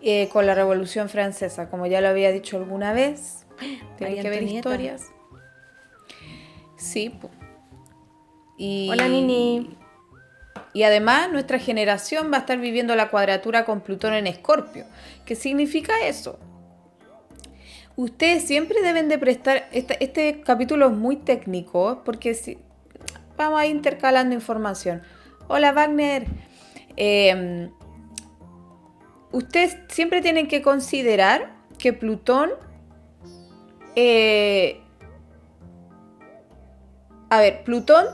eh, 0.00 0.28
con 0.32 0.46
la 0.46 0.54
Revolución 0.54 1.08
Francesa, 1.08 1.68
como 1.68 1.86
ya 1.86 2.00
lo 2.00 2.06
había 2.06 2.30
dicho 2.30 2.56
alguna 2.56 2.92
vez. 2.92 3.46
Tienen 3.98 4.22
que 4.22 4.30
ver 4.30 4.44
historias. 4.44 5.10
Sí. 6.76 7.12
Y, 8.56 8.90
Hola, 8.92 9.08
Nini. 9.08 9.76
Y 10.72 10.84
además 10.84 11.32
nuestra 11.32 11.58
generación 11.58 12.30
va 12.32 12.36
a 12.36 12.40
estar 12.40 12.58
viviendo 12.58 12.94
la 12.94 13.10
cuadratura 13.10 13.64
con 13.64 13.80
Plutón 13.80 14.14
en 14.14 14.28
Escorpio. 14.28 14.86
¿Qué 15.24 15.34
significa 15.34 16.06
eso? 16.06 16.38
Ustedes 17.96 18.44
siempre 18.44 18.82
deben 18.82 19.08
de 19.08 19.18
prestar, 19.18 19.68
este, 19.70 20.40
capítulo 20.40 20.86
es 20.86 20.92
muy 20.92 21.16
técnico 21.16 22.02
porque 22.04 22.34
si, 22.34 22.58
vamos 23.36 23.60
a 23.60 23.66
ir 23.66 23.76
intercalando 23.76 24.34
información. 24.34 25.02
Hola 25.46 25.72
Wagner. 25.72 26.26
Eh, 26.96 27.70
ustedes 29.30 29.78
siempre 29.88 30.22
tienen 30.22 30.48
que 30.48 30.62
considerar 30.62 31.54
que 31.78 31.92
Plutón... 31.92 32.50
eh, 33.94 34.80
a 37.30 37.38
ver, 37.38 37.62
Plutón 37.64 38.06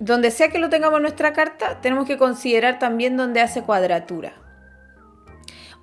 donde 0.00 0.30
sea 0.30 0.48
que 0.48 0.58
lo 0.58 0.70
tengamos 0.70 0.96
en 0.96 1.02
nuestra 1.02 1.34
carta, 1.34 1.80
tenemos 1.82 2.06
que 2.06 2.16
considerar 2.16 2.78
también 2.78 3.18
donde 3.18 3.42
hace 3.42 3.62
cuadratura. 3.62 4.32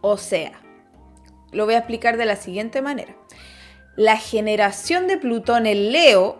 O 0.01 0.17
sea, 0.17 0.53
lo 1.51 1.66
voy 1.66 1.75
a 1.75 1.80
explicar 1.80 2.18
de 2.18 2.25
la 2.25 2.36
siguiente 2.36 2.82
manera. 2.82 3.16
La 3.96 4.18
generación 4.18 5.08
de 5.08 5.18
Plutón 5.18 5.66
en 5.66 5.92
Leo 5.92 6.39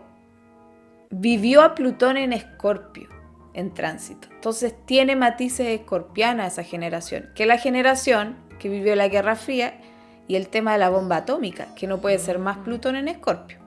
vivió 1.10 1.62
a 1.62 1.74
Plutón 1.74 2.16
en 2.16 2.32
Escorpio, 2.32 3.08
en 3.54 3.74
tránsito. 3.74 4.28
Entonces 4.30 4.74
tiene 4.86 5.16
matices 5.16 5.66
escorpianas 5.68 6.52
esa 6.52 6.62
generación, 6.62 7.30
que 7.34 7.46
la 7.46 7.58
generación 7.58 8.36
que 8.58 8.68
vivió 8.68 8.94
la 8.94 9.08
Guerra 9.08 9.36
Fría 9.36 9.80
y 10.28 10.36
el 10.36 10.48
tema 10.48 10.72
de 10.72 10.78
la 10.78 10.90
bomba 10.90 11.16
atómica, 11.16 11.74
que 11.74 11.86
no 11.86 12.00
puede 12.00 12.18
ser 12.18 12.38
más 12.38 12.58
Plutón 12.58 12.96
en 12.96 13.08
Escorpio. 13.08 13.58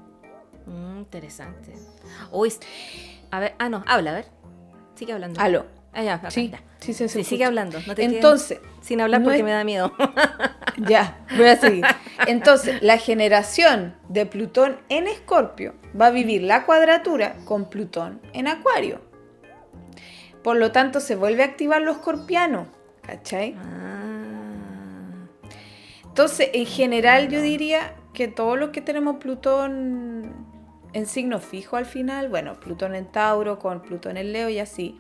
Mm, 0.66 1.00
interesante. 1.00 1.74
Uy, 2.32 2.54
a 3.32 3.40
ver, 3.40 3.56
ah, 3.58 3.70
no, 3.70 3.84
habla, 3.88 4.12
a 4.12 4.14
ver. 4.16 4.26
Sigue 4.96 5.14
hablando. 5.14 5.42
Aló. 5.42 5.81
Ah, 5.94 6.04
ya, 6.04 6.14
acá, 6.16 6.32
Sí, 6.32 6.50
ya. 6.50 6.62
sí, 6.80 6.94
se 6.94 7.08
Sí, 7.10 7.20
escucha. 7.20 7.30
sigue 7.30 7.46
hablando. 7.46 7.80
No 7.86 7.96
te 7.96 8.04
Entonces, 8.06 8.60
sin 8.82 9.02
hablar 9.02 9.20
no 9.22 9.26
porque 9.26 9.40
es- 9.40 9.44
me 9.46 9.52
da 9.52 9.64
miedo. 9.64 9.94
Ya, 10.88 11.20
voy 11.38 11.48
a 11.48 11.58
seguir. 11.58 11.84
Entonces, 12.28 12.82
la 12.82 12.98
generación 12.98 13.94
de 14.08 14.26
Plutón 14.26 14.78
en 14.88 15.08
Escorpio 15.08 15.74
va 16.00 16.08
a 16.08 16.12
vivir 16.12 16.44
la 16.44 16.66
cuadratura 16.66 17.36
con 17.46 17.70
Plutón 17.70 18.22
en 18.34 18.48
Acuario. 18.48 19.02
Por 20.44 20.56
lo 20.56 20.72
tanto, 20.72 21.02
se 21.02 21.16
vuelve 21.18 21.44
a 21.44 21.48
activar 21.48 21.82
lo 21.82 21.92
escorpiano. 21.92 22.68
¿Cachai? 23.02 23.56
Ah, 23.58 25.28
Entonces, 26.06 26.50
en 26.54 26.66
general, 26.66 27.28
yo 27.30 27.42
diría 27.42 27.96
que 28.14 28.28
todos 28.28 28.58
los 28.58 28.70
que 28.70 28.82
tenemos 28.82 29.18
Plutón 29.18 30.34
en 30.94 31.06
signo 31.06 31.40
fijo 31.40 31.76
al 31.78 31.86
final, 31.86 32.30
bueno, 32.30 32.60
Plutón 32.60 32.96
en 32.96 33.06
Tauro 33.06 33.60
con 33.60 33.82
Plutón 33.82 34.18
en 34.18 34.32
Leo 34.34 34.50
y 34.50 34.60
así, 34.60 35.00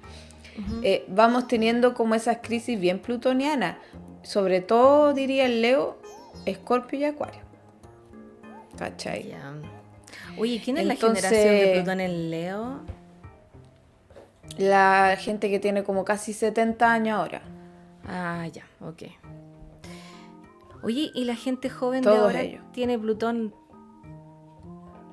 eh, 0.83 1.05
vamos 1.07 1.47
teniendo 1.47 1.93
como 1.93 2.15
esas 2.15 2.39
crisis 2.41 2.79
bien 2.79 2.99
plutonianas. 2.99 3.77
Sobre 4.23 4.61
todo, 4.61 5.13
diría 5.13 5.45
el 5.45 5.61
Leo, 5.61 5.97
Escorpio 6.45 6.99
y 6.99 7.05
Acuario. 7.05 7.41
¿Cachai? 8.77 9.33
Oye, 10.37 10.61
¿quién 10.63 10.77
es 10.77 10.85
la 10.85 10.95
generación 10.95 11.31
de 11.31 11.71
Plutón 11.75 11.99
en 11.99 12.29
Leo? 12.31 12.79
La 14.57 15.15
gente 15.19 15.49
que 15.49 15.59
tiene 15.59 15.83
como 15.83 16.03
casi 16.05 16.33
70 16.33 16.91
años 16.91 17.17
ahora. 17.19 17.41
Ah, 18.07 18.47
ya, 18.51 18.65
ok. 18.81 19.03
Oye, 20.83 21.11
¿y 21.13 21.25
la 21.25 21.35
gente 21.35 21.69
joven 21.69 22.03
Todos 22.03 22.15
de 22.15 22.21
ahora 22.21 22.41
ellos. 22.41 22.63
tiene 22.73 22.97
Plutón? 22.97 23.53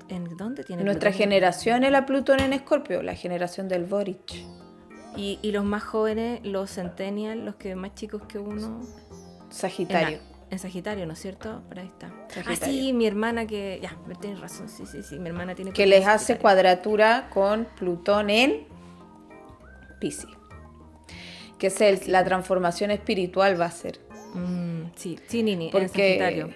¿En 0.09 0.37
dónde 0.37 0.65
tiene 0.65 0.83
Nuestra 0.83 1.11
Plutón? 1.11 1.19
generación 1.29 1.85
es 1.85 1.93
la 1.93 2.07
Plutón 2.07 2.41
en 2.41 2.53
Escorpio, 2.55 3.03
la 3.03 3.15
generación 3.15 3.69
del 3.69 3.85
Boric. 3.85 4.35
Y, 5.19 5.39
y 5.43 5.51
los 5.53 5.65
más 5.65 5.83
jóvenes, 5.83 6.41
los 6.45 6.71
centennials, 6.73 7.43
los 7.45 7.57
que 7.57 7.75
más 7.75 7.95
chicos 7.95 8.23
que 8.29 8.39
uno. 8.39 8.81
En, 9.47 9.53
Sagitario. 9.53 10.19
en 10.51 10.59
Sagitario, 10.59 11.07
¿no 11.07 11.13
es 11.15 11.19
cierto? 11.19 11.63
Por 11.69 11.79
ahí 11.81 11.87
está. 11.89 12.07
Ah, 12.07 12.27
Sagitario. 12.45 12.75
sí, 12.75 12.93
mi 12.93 13.07
hermana 13.07 13.47
que. 13.47 13.81
Ya, 13.83 13.97
tienes 14.21 14.41
razón. 14.41 14.69
Sí, 14.69 14.85
sí, 14.87 15.03
sí. 15.03 15.19
Mi 15.19 15.29
hermana 15.29 15.55
tiene. 15.55 15.73
que 15.73 15.87
les 15.87 16.03
en 16.03 16.09
hace 16.09 16.19
Sagitario. 16.19 16.43
cuadratura 16.43 17.31
con 17.33 17.67
Plutón 17.77 18.31
en 18.31 18.67
Piscis. 20.01 20.31
Que 21.59 21.67
es 21.69 21.81
el- 21.81 22.01
la 22.07 22.25
transformación 22.25 22.91
espiritual 22.93 23.61
va 23.61 23.67
a 23.67 23.71
ser 23.73 23.99
Mm, 24.35 24.91
sí, 24.95 25.19
sí, 25.27 25.43
Nini, 25.43 25.67
en 25.67 25.73
Porque- 25.73 25.89
Sagitario. 25.89 26.51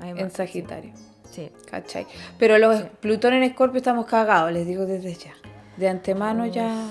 Ahí 0.00 0.12
va, 0.12 0.20
en 0.20 0.30
Sagitario. 0.32 0.92
Sí. 1.30 1.50
¿Cachai? 1.70 2.06
Pero 2.38 2.58
los 2.58 2.82
Plutón 3.00 3.32
en 3.32 3.44
Escorpio 3.44 3.78
estamos 3.78 4.04
cagados, 4.06 4.52
les 4.52 4.66
digo 4.66 4.84
desde 4.84 5.14
ya. 5.14 5.32
De 5.76 5.88
antemano 5.88 6.44
ya. 6.46 6.84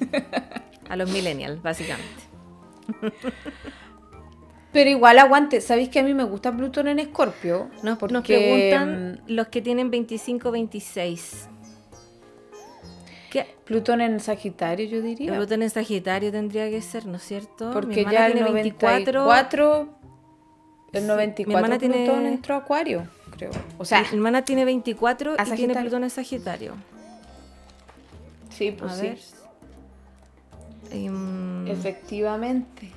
A 0.88 0.96
los 0.96 1.10
millennials, 1.10 1.62
básicamente. 1.62 2.22
Pero 4.72 4.88
igual 4.90 5.18
aguante, 5.18 5.60
¿sabéis 5.60 5.88
que 5.88 5.98
a 5.98 6.02
mí 6.04 6.14
me 6.14 6.22
gusta 6.24 6.52
Plutón 6.56 6.86
en 6.88 6.98
Escorpio? 7.00 7.70
Nos, 7.82 7.98
Porque, 7.98 8.12
nos 8.14 8.22
preguntan 8.24 9.12
mm, 9.26 9.32
los 9.32 9.48
que 9.48 9.62
tienen 9.62 9.90
25, 9.90 10.50
26. 10.50 11.48
¿Qué? 13.30 13.56
Plutón 13.64 14.00
en 14.00 14.18
Sagitario, 14.20 14.86
yo 14.88 15.00
diría. 15.02 15.34
Plutón 15.34 15.62
en 15.62 15.70
Sagitario 15.70 16.30
tendría 16.32 16.68
que 16.70 16.80
ser, 16.82 17.06
¿no 17.06 17.16
es 17.16 17.22
cierto? 17.22 17.70
Porque 17.72 18.04
ya 18.04 18.26
el 18.26 18.32
tiene 18.34 18.48
94, 18.48 19.32
el 20.92 21.00
Sí, 21.02 21.06
94 21.06 21.46
mi 21.46 21.54
hermana 21.54 21.78
tiene- 21.78 22.04
Plutón 22.04 22.26
entró 22.26 22.54
a 22.54 22.58
Acuario, 22.58 23.06
creo. 23.36 23.50
O 23.78 23.84
sea, 23.84 24.02
Mi 24.02 24.08
hermana 24.16 24.44
tiene 24.44 24.64
24 24.64 25.34
A 25.38 25.42
y 25.48 25.50
tiene. 25.56 25.74
Plutón 25.74 26.02
en 26.04 26.10
Sagitario. 26.10 26.74
sí, 28.50 28.72
pues 28.72 28.92
A 28.92 28.96
sí. 28.96 29.02
ver. 29.02 29.18
Em, 30.90 31.66
Efectivamente. 31.68 32.90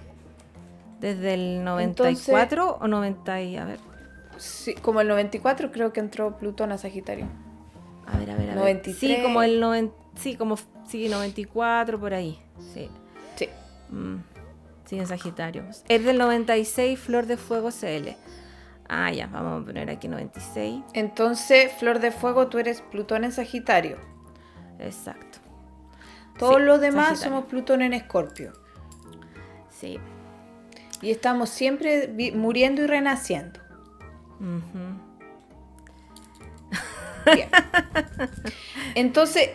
¿Desde 1.00 1.34
el 1.34 1.64
94 1.64 2.78
o 2.80 2.88
90 2.88 3.42
y 3.42 3.58
a 3.58 3.66
ver? 3.66 3.80
Sí, 4.38 4.74
como 4.76 5.02
el 5.02 5.08
94 5.08 5.72
creo 5.72 5.94
que 5.94 6.00
entró 6.00 6.38
Plutón 6.38 6.72
a 6.72 6.78
Sagitario. 6.78 7.28
A 8.06 8.18
ver, 8.18 8.32
a 8.32 8.36
ver, 8.36 8.52
a 8.52 8.56
ver. 8.56 8.64
93. 8.64 8.98
Sí, 9.18 9.22
como 9.24 9.44
el 9.44 9.60
90, 9.60 9.96
sí, 10.16 10.36
como 10.36 10.56
sí, 10.88 11.10
94 11.10 12.00
por 12.00 12.14
ahí. 12.14 12.40
Sí. 12.74 12.90
Sí. 13.36 13.50
Mm, 13.90 14.18
sí, 14.86 14.98
en 14.98 15.08
Sagitario. 15.08 15.64
Es 15.88 16.06
del 16.06 16.18
96 16.18 17.00
Flor 17.00 17.26
de 17.26 17.38
Fuego 17.38 17.70
CL. 17.70 18.16
Ah, 18.90 19.12
ya, 19.12 19.28
vamos 19.28 19.62
a 19.62 19.66
poner 19.66 19.90
aquí 19.90 20.08
96. 20.08 20.84
Entonces, 20.94 21.72
Flor 21.80 22.00
de 22.00 22.12
Fuego, 22.12 22.48
tú 22.48 22.60
eres 22.60 22.82
Plutón 22.82 23.24
en 23.24 23.32
Sagitario. 23.32 23.98
Exacto. 24.80 25.33
Todos 26.38 26.58
Sí, 26.58 26.63
los 26.63 26.82
demás 26.82 27.20
somos 27.20 27.46
Plutón 27.46 27.82
en 27.82 27.94
Escorpio. 27.94 28.54
Sí. 29.70 30.00
Y 31.02 31.12
estamos 31.12 31.50
siempre 31.50 32.32
muriendo 32.34 32.82
y 32.84 32.88
renaciendo. 32.88 33.60
Bien. 37.25 37.50
Entonces, 38.96 39.52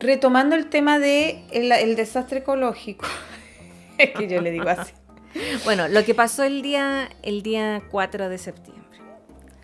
retomando 0.00 0.56
el 0.56 0.68
tema 0.68 0.98
de 0.98 1.44
el, 1.52 1.70
el 1.72 1.96
desastre 1.96 2.40
ecológico, 2.40 3.06
es 3.98 4.10
que 4.10 4.28
yo 4.28 4.40
le 4.40 4.50
digo 4.50 4.68
así. 4.68 4.92
Bueno, 5.64 5.88
lo 5.88 6.04
que 6.04 6.14
pasó 6.14 6.42
el 6.44 6.60
día, 6.60 7.08
el 7.22 7.42
día 7.42 7.82
4 7.90 8.28
de 8.28 8.36
septiembre. 8.36 8.98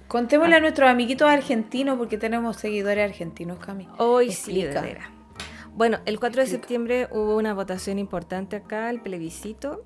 Contémosle 0.06 0.56
a 0.56 0.60
nuestros 0.60 0.88
amiguitos 0.88 1.28
argentinos, 1.28 1.98
porque 1.98 2.16
tenemos 2.16 2.56
seguidores 2.56 3.10
argentinos, 3.10 3.58
Cami. 3.58 3.86
Hoy 3.98 4.32
sí, 4.32 4.62
de. 4.62 4.98
Bueno, 5.78 6.00
el 6.06 6.18
4 6.18 6.42
de 6.42 6.48
septiembre 6.48 7.06
hubo 7.12 7.36
una 7.36 7.54
votación 7.54 8.00
importante 8.00 8.56
acá, 8.56 8.90
el 8.90 9.00
plebiscito, 9.00 9.84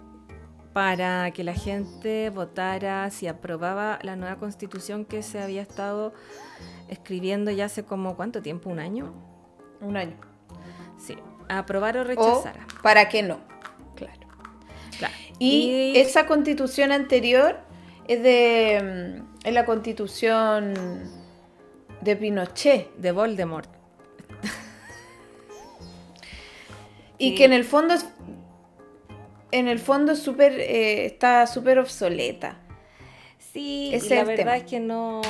para 0.72 1.30
que 1.32 1.44
la 1.44 1.52
gente 1.52 2.30
votara 2.30 3.10
si 3.10 3.26
aprobaba 3.26 3.98
la 4.00 4.16
nueva 4.16 4.36
constitución 4.36 5.04
que 5.04 5.22
se 5.22 5.38
había 5.38 5.60
estado 5.60 6.14
escribiendo 6.88 7.50
ya 7.50 7.66
hace 7.66 7.84
como 7.84 8.16
cuánto 8.16 8.40
tiempo, 8.40 8.70
un 8.70 8.78
año. 8.78 9.12
Un 9.82 9.98
año. 9.98 10.16
Sí, 10.96 11.14
aprobar 11.50 11.98
o 11.98 12.00
O 12.00 12.04
rechazar. 12.04 12.56
para 12.82 13.10
qué 13.10 13.22
no. 13.22 13.40
Claro. 13.94 14.28
Claro. 14.96 15.14
Y, 15.38 15.92
esa 15.96 16.26
constitución 16.26 16.90
anterior 16.90 17.58
es 18.08 18.22
de 18.22 19.18
mm, 19.20 19.46
es 19.46 19.52
la 19.52 19.66
constitución 19.66 20.72
de 22.00 22.16
Pinochet. 22.16 22.96
de 22.96 23.12
Voldemort. 23.12 23.81
Y 27.22 27.30
Sí. 27.30 27.34
que 27.36 27.44
en 27.44 27.52
el 27.52 27.64
fondo 27.64 27.94
es 27.94 28.06
en 29.50 29.68
el 29.68 29.78
fondo 29.78 30.12
es 30.12 30.18
súper 30.18 30.52
eh, 30.58 31.04
está 31.06 31.46
súper 31.46 31.78
obsoleta. 31.78 32.56
Sí, 33.38 33.92
y 33.94 34.08
la 34.08 34.24
verdad 34.24 34.36
tema. 34.36 34.56
es 34.56 34.64
que 34.64 34.80
no, 34.80 35.20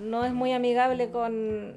no 0.00 0.24
es 0.24 0.32
muy 0.32 0.52
amigable 0.52 1.10
con 1.10 1.76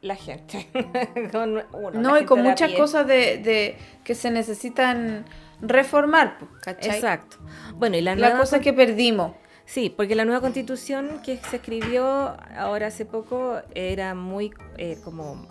la 0.00 0.14
gente. 0.16 0.68
con 1.32 1.50
uno, 1.72 1.90
la 1.92 2.00
no, 2.00 2.18
y 2.20 2.24
con 2.24 2.42
muchas 2.42 2.72
cosas 2.72 3.06
de, 3.06 3.38
de- 3.38 3.76
que 4.04 4.14
se 4.14 4.30
necesitan 4.30 5.24
reformar, 5.60 6.38
¿cachai? 6.60 6.94
Exacto. 6.96 7.38
Bueno, 7.74 7.96
y 7.96 8.00
la, 8.00 8.14
La 8.14 8.38
cosa 8.38 8.60
que 8.60 8.72
perdimos. 8.72 9.32
Sí, 9.64 9.90
porque 9.90 10.14
la 10.14 10.24
nueva 10.24 10.40
constitución 10.40 11.20
que 11.24 11.36
se 11.38 11.56
escribió 11.56 12.36
ahora 12.56 12.88
hace 12.88 13.06
poco 13.06 13.60
era 13.74 14.14
muy 14.14 14.52
eh, 14.76 14.98
como 15.04 15.46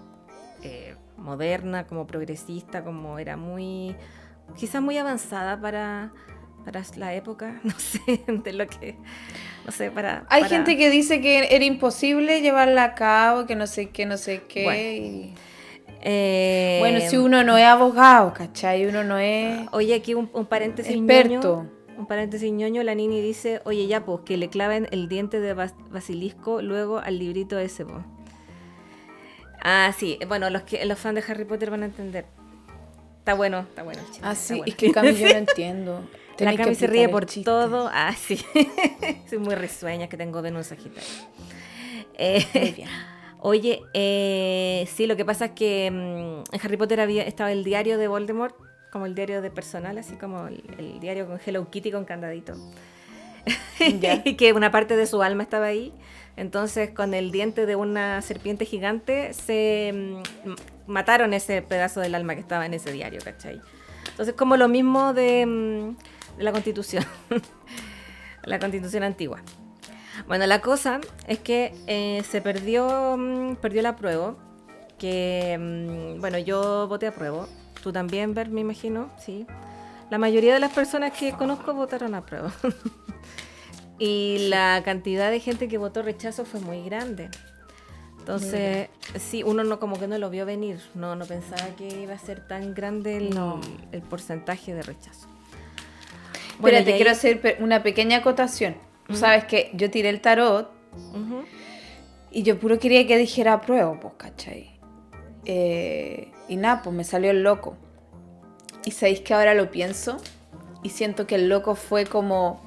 eh, 0.64 0.96
moderna, 1.22 1.86
como 1.88 2.06
progresista, 2.08 2.84
como 2.84 3.20
era 3.20 3.38
muy, 3.38 3.96
quizás 4.58 4.82
muy 4.82 4.98
avanzada 4.98 5.60
para, 5.62 6.12
para 6.66 6.82
la 6.98 7.14
época, 7.14 7.60
no 7.64 7.74
sé, 7.78 8.22
de 8.28 8.54
lo 8.54 8.68
que, 8.68 8.98
no 9.66 9.72
sé, 9.72 9.92
para... 9.92 10.26
Hay 10.30 10.42
para- 10.44 10.56
gente 10.56 10.78
que 10.78 10.90
dice 10.90 11.22
que 11.22 11.56
era 11.56 11.64
imposible 11.66 12.42
llevarla 12.42 12.84
a 12.84 12.96
cabo, 12.96 13.46
que 13.46 13.56
no 13.56 13.68
sé 13.68 13.90
qué, 13.90 14.06
no 14.06 14.18
sé 14.18 14.44
qué. 14.48 14.64
Bueno. 14.64 15.42
Eh, 16.04 16.78
Bueno, 16.80 17.00
si 17.08 17.18
uno 17.18 17.44
no 17.44 17.58
es 17.58 17.66
abogado, 17.66 18.34
¿cachai? 18.34 18.88
Uno 18.88 19.04
no 19.04 19.20
es 19.20 19.68
Oye, 19.72 19.94
aquí 19.94 20.16
un, 20.16 20.30
un 20.34 20.46
paréntesis 20.48 20.96
experto. 20.96 21.58
ñoño. 21.64 21.70
Un 21.98 22.08
paréntesis 22.08 22.52
ñoño, 22.52 22.82
la 22.82 22.96
Nini 22.96 23.22
dice, 23.22 23.62
oye 23.66 23.86
ya, 23.86 24.04
pues, 24.04 24.22
que 24.26 24.36
le 24.36 24.50
claven 24.50 24.88
el 24.90 25.08
diente 25.08 25.40
de 25.40 25.56
bas- 25.56 25.76
basilisco 25.92 26.64
luego 26.64 26.98
al 26.98 27.20
librito 27.20 27.60
ese, 27.60 27.86
po". 27.86 28.04
Ah, 29.64 29.94
sí, 29.98 30.18
bueno, 30.28 30.50
los 30.50 30.64
que 30.64 30.84
los 30.86 30.98
fans 31.00 31.16
de 31.16 31.32
Harry 31.32 31.46
Potter 31.46 31.70
van 31.70 31.84
a 31.84 31.86
entender. 31.86 32.26
Está 33.20 33.36
bueno, 33.36 33.60
está 33.60 33.84
bueno. 33.84 34.02
chiste, 34.08 34.22
Ah, 34.24 34.34
sí, 34.36 34.56
bueno. 34.58 34.66
es 34.68 34.76
que 34.76 34.92
Cami 34.92 35.14
yo 35.14 35.28
no 35.30 35.36
entiendo. 35.38 36.02
La 36.32 36.36
Tenéis 36.38 36.58
que 36.58 36.64
Cami 36.64 36.76
se 36.76 36.88
ríe 36.88 37.10
por 37.10 37.26
chiste. 37.28 37.46
todo. 37.46 37.90
Ah, 37.94 38.14
sí. 38.18 38.44
Soy 39.30 39.38
muy 39.38 39.54
risueña, 39.56 40.08
que 40.08 40.18
tengo 40.18 40.42
Venus 40.42 40.68
Sagitario. 40.68 41.08
Eh, 42.18 42.46
Muy 42.54 42.72
bien. 42.72 42.90
Oye, 43.44 43.82
eh, 43.94 44.88
sí, 44.92 45.08
lo 45.08 45.16
que 45.16 45.26
pasa 45.26 45.46
es 45.46 45.52
que 45.52 45.90
mm, 45.92 46.54
en 46.56 46.62
Harry 46.64 46.78
Potter 46.78 47.00
había, 47.00 47.24
estaba 47.24 47.52
el 47.52 47.64
diario 47.64 47.98
de 47.98 48.08
Voldemort, 48.08 48.56
como 48.92 49.06
el 49.08 49.16
diario 49.16 49.42
de 49.42 49.50
personal, 49.50 49.98
así 49.98 50.16
como 50.16 50.48
el, 50.48 50.64
el 50.78 51.00
diario 51.00 51.26
con 51.28 51.40
Hello 51.44 51.70
Kitty 51.70 51.92
con 51.92 52.06
candadito. 52.06 52.54
Y 53.80 54.36
que 54.36 54.54
una 54.54 54.70
parte 54.72 54.96
de 54.96 55.08
su 55.08 55.24
alma 55.24 55.42
estaba 55.44 55.66
ahí. 55.68 55.92
Entonces, 56.42 56.90
con 56.90 57.14
el 57.14 57.32
diente 57.32 57.68
de 57.68 57.76
una 57.76 58.20
serpiente 58.24 58.66
gigante, 58.66 59.32
se 59.32 59.94
mm, 59.94 60.92
mataron 60.92 61.36
ese 61.36 61.62
pedazo 61.62 62.00
del 62.00 62.16
alma 62.16 62.34
que 62.34 62.42
estaba 62.42 62.66
en 62.66 62.74
ese 62.74 62.92
diario, 62.92 63.22
¿cachai? 63.24 63.62
Entonces, 64.10 64.34
como 64.34 64.58
lo 64.58 64.68
mismo 64.68 65.14
de, 65.14 65.46
mm, 65.46 66.42
la 66.42 66.52
constitución, 66.52 67.06
la 68.44 68.58
constitución 68.58 69.04
antigua. 69.04 69.44
Bueno, 70.26 70.48
la 70.48 70.62
cosa 70.62 71.00
es 71.28 71.38
que 71.38 71.76
eh, 71.86 72.24
se 72.28 72.42
perdió, 72.42 73.18
mm, 73.20 73.58
perdió 73.58 73.84
la 73.84 73.96
prueba, 73.96 74.36
que, 74.98 76.16
bueno, 76.20 76.40
yo 76.40 76.88
voté 76.88 77.06
a 77.06 77.14
prueba, 77.14 77.46
tú 77.84 77.92
también, 77.92 78.34
Ver, 78.34 78.50
me 78.50 78.62
imagino, 78.62 79.12
sí. 79.20 79.46
La 80.10 80.18
mayoría 80.18 80.56
de 80.56 80.60
las 80.60 80.74
personas 80.74 81.14
que 81.14 81.34
conozco 81.34 81.76
votaron 81.76 82.16
a 82.16 82.26
prueba. 82.26 82.52
y 84.04 84.48
la 84.50 84.82
cantidad 84.84 85.30
de 85.30 85.40
gente 85.40 85.68
que 85.68 85.78
votó 85.78 86.02
rechazo 86.02 86.44
fue 86.44 86.60
muy 86.60 86.84
grande. 86.84 87.30
Entonces, 88.18 88.90
sí, 89.20 89.44
uno 89.44 89.64
no 89.64 89.80
como 89.80 90.00
que 90.00 90.08
no 90.08 90.18
lo 90.18 90.30
vio 90.32 90.46
venir, 90.46 90.80
no, 90.96 91.16
no 91.16 91.26
pensaba 91.26 91.68
que 91.78 91.88
iba 92.02 92.14
a 92.16 92.18
ser 92.20 92.48
tan 92.48 92.74
grande 92.74 93.18
el, 93.18 93.30
No. 93.36 93.62
el 93.92 94.02
porcentaje 94.02 94.74
de 94.74 94.82
rechazo. 94.82 95.28
Bueno, 96.60 96.84
te 96.84 96.92
ahí- 96.92 96.96
quiero 96.98 97.12
hacer 97.12 97.58
una 97.60 97.84
pequeña 97.84 98.18
acotación. 98.18 98.76
Sabes 99.14 99.44
que 99.46 99.70
yo 99.74 99.92
tiré 99.92 100.10
el 100.10 100.22
tarot 100.22 100.72
y 102.32 102.44
yo 102.44 102.58
puro 102.60 102.80
quería 102.80 103.06
que 103.06 103.18
dijera 103.18 103.62
prueba, 103.62 104.00
pues, 104.00 104.14
¿cachai? 104.18 104.80
Eh, 105.46 106.32
y 106.48 106.56
nada, 106.56 106.82
pues 106.82 106.96
me 106.96 107.04
salió 107.04 107.32
el 107.32 107.44
loco. 107.44 107.76
Y 108.86 108.92
sabéis 108.92 109.22
que 109.22 109.34
ahora 109.34 109.54
lo 109.54 109.70
pienso 109.70 110.18
y 110.84 110.90
siento 110.90 111.28
que 111.28 111.36
el 111.36 111.50
loco 111.50 111.76
fue 111.76 112.06
como 112.06 112.62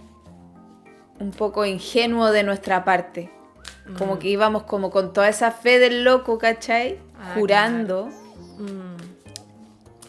un 1.19 1.31
poco 1.31 1.65
ingenuo 1.65 2.31
de 2.31 2.43
nuestra 2.43 2.85
parte. 2.85 3.31
Como 3.99 4.19
que 4.19 4.29
íbamos 4.29 4.63
como 4.63 4.91
con 4.91 5.13
toda 5.13 5.29
esa 5.29 5.51
fe 5.51 5.79
del 5.79 6.05
loco, 6.05 6.39
¿cachai? 6.39 6.99
Ah, 7.19 7.35
Jurando. 7.35 8.07
Mm. 8.59 8.97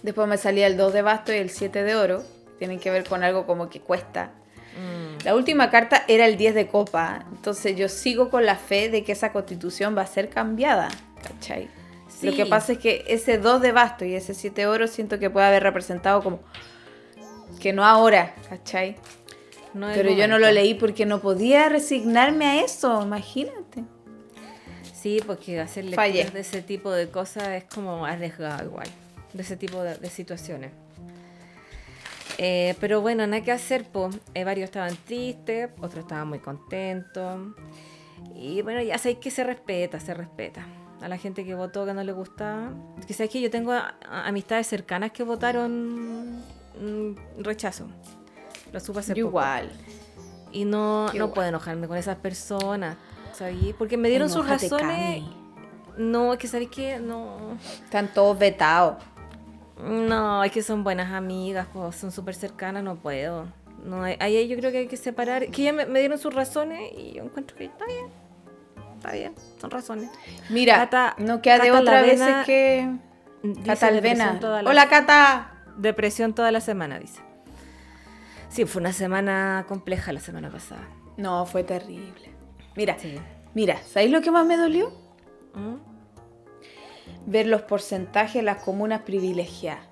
Después 0.01 0.27
me 0.27 0.37
salía 0.37 0.67
el 0.67 0.77
2 0.77 0.93
de 0.93 1.01
basto 1.01 1.33
y 1.33 1.37
el 1.37 1.49
7 1.49 1.83
de 1.83 1.95
oro. 1.95 2.23
Tienen 2.57 2.79
que 2.79 2.89
ver 2.89 3.03
con 3.03 3.23
algo 3.23 3.45
como 3.45 3.69
que 3.69 3.81
cuesta. 3.81 4.31
Mm. 4.75 5.25
La 5.25 5.35
última 5.35 5.69
carta 5.69 6.05
era 6.07 6.25
el 6.25 6.37
10 6.37 6.55
de 6.55 6.67
copa. 6.67 7.25
Entonces 7.33 7.75
yo 7.75 7.89
sigo 7.89 8.29
con 8.29 8.45
la 8.45 8.55
fe 8.55 8.89
de 8.89 9.03
que 9.03 9.11
esa 9.11 9.33
constitución 9.33 9.97
va 9.97 10.03
a 10.03 10.07
ser 10.07 10.29
cambiada. 10.29 10.87
¿Cachai? 11.21 11.69
Lo 12.21 12.33
que 12.33 12.45
pasa 12.45 12.73
es 12.73 12.77
que 12.77 13.03
ese 13.07 13.37
2 13.37 13.61
de 13.61 13.71
basto 13.71 14.05
y 14.05 14.15
ese 14.15 14.33
7 14.33 14.61
de 14.61 14.67
oro 14.67 14.87
siento 14.87 15.19
que 15.19 15.29
puede 15.29 15.47
haber 15.47 15.63
representado 15.63 16.23
como 16.23 16.39
que 17.59 17.73
no 17.73 17.83
ahora, 17.83 18.35
¿cachai? 18.49 18.95
No 19.75 19.87
Pero 19.93 20.11
yo 20.11 20.27
no 20.27 20.39
lo 20.39 20.49
leí 20.51 20.73
porque 20.73 21.05
no 21.05 21.19
podía 21.21 21.69
resignarme 21.69 22.45
a 22.45 22.61
eso, 22.63 23.01
imagínate. 23.03 23.83
Sí, 24.93 25.19
porque 25.27 25.59
hacer 25.59 25.83
lecturas 25.85 26.33
de 26.33 26.39
ese 26.39 26.61
tipo 26.63 26.91
de 26.91 27.09
cosas 27.09 27.49
es 27.49 27.65
como 27.65 28.05
arriesgado 28.05 28.65
igual, 28.65 28.87
de 29.33 29.41
ese 29.43 29.55
tipo 29.57 29.83
de, 29.83 29.97
de 29.97 30.09
situaciones. 30.09 30.71
Eh, 32.37 32.75
pero 32.79 33.01
bueno, 33.01 33.25
nada 33.27 33.43
que 33.43 33.51
hacer, 33.51 33.85
pues. 33.85 34.15
varios 34.33 34.65
estaban 34.65 34.95
tristes, 35.05 35.69
otros 35.79 36.03
estaban 36.05 36.27
muy 36.27 36.39
contentos. 36.39 37.39
Y 38.35 38.61
bueno, 38.61 38.81
ya 38.81 38.97
sabéis 38.97 39.19
que 39.19 39.31
se 39.31 39.43
respeta, 39.43 39.99
se 39.99 40.13
respeta. 40.13 40.65
A 41.01 41.07
la 41.07 41.17
gente 41.17 41.45
que 41.45 41.53
votó 41.55 41.85
que 41.85 41.93
no 41.93 42.03
le 42.03 42.11
gustaba. 42.13 42.71
Que 43.05 43.13
sabéis 43.13 43.31
que 43.31 43.41
yo 43.41 43.49
tengo 43.51 43.73
a- 43.73 43.95
a- 44.09 44.27
amistades 44.27 44.67
cercanas 44.67 45.11
que 45.11 45.23
votaron 45.23 46.39
mm, 46.79 47.15
rechazo. 47.39 47.87
Lo 48.75 48.81
supe 48.81 48.99
hace 48.99 49.13
Yo 49.13 49.27
poco. 49.27 49.37
igual. 49.39 49.71
Y 50.51 50.65
no, 50.65 51.07
no 51.13 51.33
puedo 51.33 51.47
enojarme 51.47 51.87
con 51.87 51.95
esas 51.95 52.17
personas, 52.17 52.97
¿sabes? 53.31 53.55
Porque 53.77 53.95
me 53.95 54.09
dieron 54.09 54.29
sus 54.29 54.45
razones. 54.47 54.81
Cami. 54.85 55.35
No, 55.97 56.33
es 56.33 56.39
que 56.39 56.47
¿sabes 56.49 56.67
qué? 56.69 56.99
No. 56.99 57.57
Están 57.85 58.13
todos 58.13 58.37
vetados. 58.37 58.97
No, 59.81 60.43
es 60.43 60.51
que 60.51 60.61
son 60.61 60.83
buenas 60.83 61.13
amigas, 61.13 61.67
pues, 61.71 61.95
son 61.95 62.11
súper 62.11 62.35
cercanas, 62.35 62.83
no 62.83 62.97
puedo. 62.97 63.45
No, 63.85 64.03
ahí 64.03 64.45
yo 64.49 64.57
creo 64.57 64.71
que 64.73 64.79
hay 64.79 64.87
que 64.87 64.97
separar. 64.97 65.47
Que 65.51 65.63
ya 65.63 65.71
me, 65.71 65.85
me 65.85 65.99
dieron 65.99 66.17
sus 66.17 66.33
razones 66.33 66.91
y 66.97 67.13
yo 67.13 67.23
encuentro 67.23 67.55
que 67.55 67.65
está 67.65 67.85
bien. 67.85 68.07
Está 68.97 69.11
bien, 69.13 69.33
son 69.61 69.71
razones. 69.71 70.09
Mira, 70.49 70.75
Cata- 70.75 71.15
no 71.17 71.41
queda 71.41 71.59
de 71.59 71.71
otra 71.71 72.01
vez 72.01 72.21
que... 72.45 72.89
Dice 73.41 73.61
Cata 73.63 73.89
depresión 73.91 74.21
Alvena. 74.27 74.39
toda 74.41 74.63
la- 74.63 74.69
Hola, 74.69 74.89
Cata. 74.89 75.51
Depresión 75.77 76.33
toda 76.33 76.51
la 76.51 76.59
semana, 76.61 76.99
dice. 76.99 77.21
Sí, 78.55 78.65
fue 78.65 78.79
una 78.81 78.93
semana 78.93 79.65
compleja 79.67 80.13
la 80.13 80.19
semana 80.21 80.49
pasada. 80.49 80.87
No, 81.17 81.45
fue 81.45 81.63
terrible. 81.63 82.29
Mira, 82.75 82.97
Sí. 82.97 83.19
mira, 83.53 83.77
¿sabéis 83.85 84.11
lo 84.11 84.21
que 84.21 84.31
más 84.31 84.45
me 84.45 84.55
dolió? 84.57 84.91
¿Mm? 85.53 85.75
Ver 87.25 87.47
los 87.47 87.63
porcentajes 87.63 88.35
de 88.35 88.41
las 88.43 88.61
comunas 88.63 89.01
privilegiadas. 89.01 89.85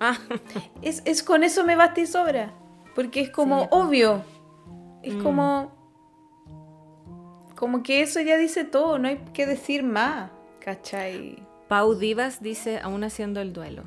Ah, 0.00 0.16
Es, 0.82 1.02
es 1.04 1.22
con 1.22 1.44
eso 1.44 1.64
me 1.64 1.76
basta 1.76 2.00
y 2.00 2.06
sobra. 2.06 2.52
Porque 2.94 3.20
es 3.20 3.30
como 3.30 3.62
Sí, 3.62 3.66
pues. 3.70 3.82
obvio. 3.82 4.22
Es 5.02 5.14
Mm. 5.14 5.22
como. 5.22 5.72
Como 7.56 7.82
que 7.82 8.02
eso 8.02 8.20
ya 8.20 8.36
dice 8.36 8.64
todo, 8.64 8.98
no 8.98 9.08
hay 9.08 9.18
que 9.32 9.46
decir 9.46 9.82
más. 9.82 10.30
¿Cachai? 10.60 11.36
Pau 11.68 11.94
Divas 11.94 12.42
dice, 12.42 12.78
aún 12.82 13.04
haciendo 13.04 13.40
el 13.40 13.52
duelo. 13.52 13.84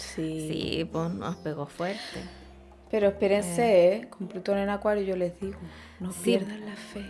Sí. 0.00 0.48
Sí, 0.50 0.84
pues 0.90 1.10
nos 1.10 1.36
pegó 1.36 1.66
fuerte. 1.66 2.20
Pero 2.90 3.08
espérense, 3.08 3.92
¿eh? 3.94 4.08
con 4.10 4.26
Plutón 4.26 4.58
en 4.58 4.68
Acuario 4.68 5.04
yo 5.04 5.16
les 5.16 5.38
digo, 5.40 5.56
no 6.00 6.10
Sí. 6.12 6.22
pierdan 6.22 6.64
la 6.66 6.74
fe. 6.74 7.04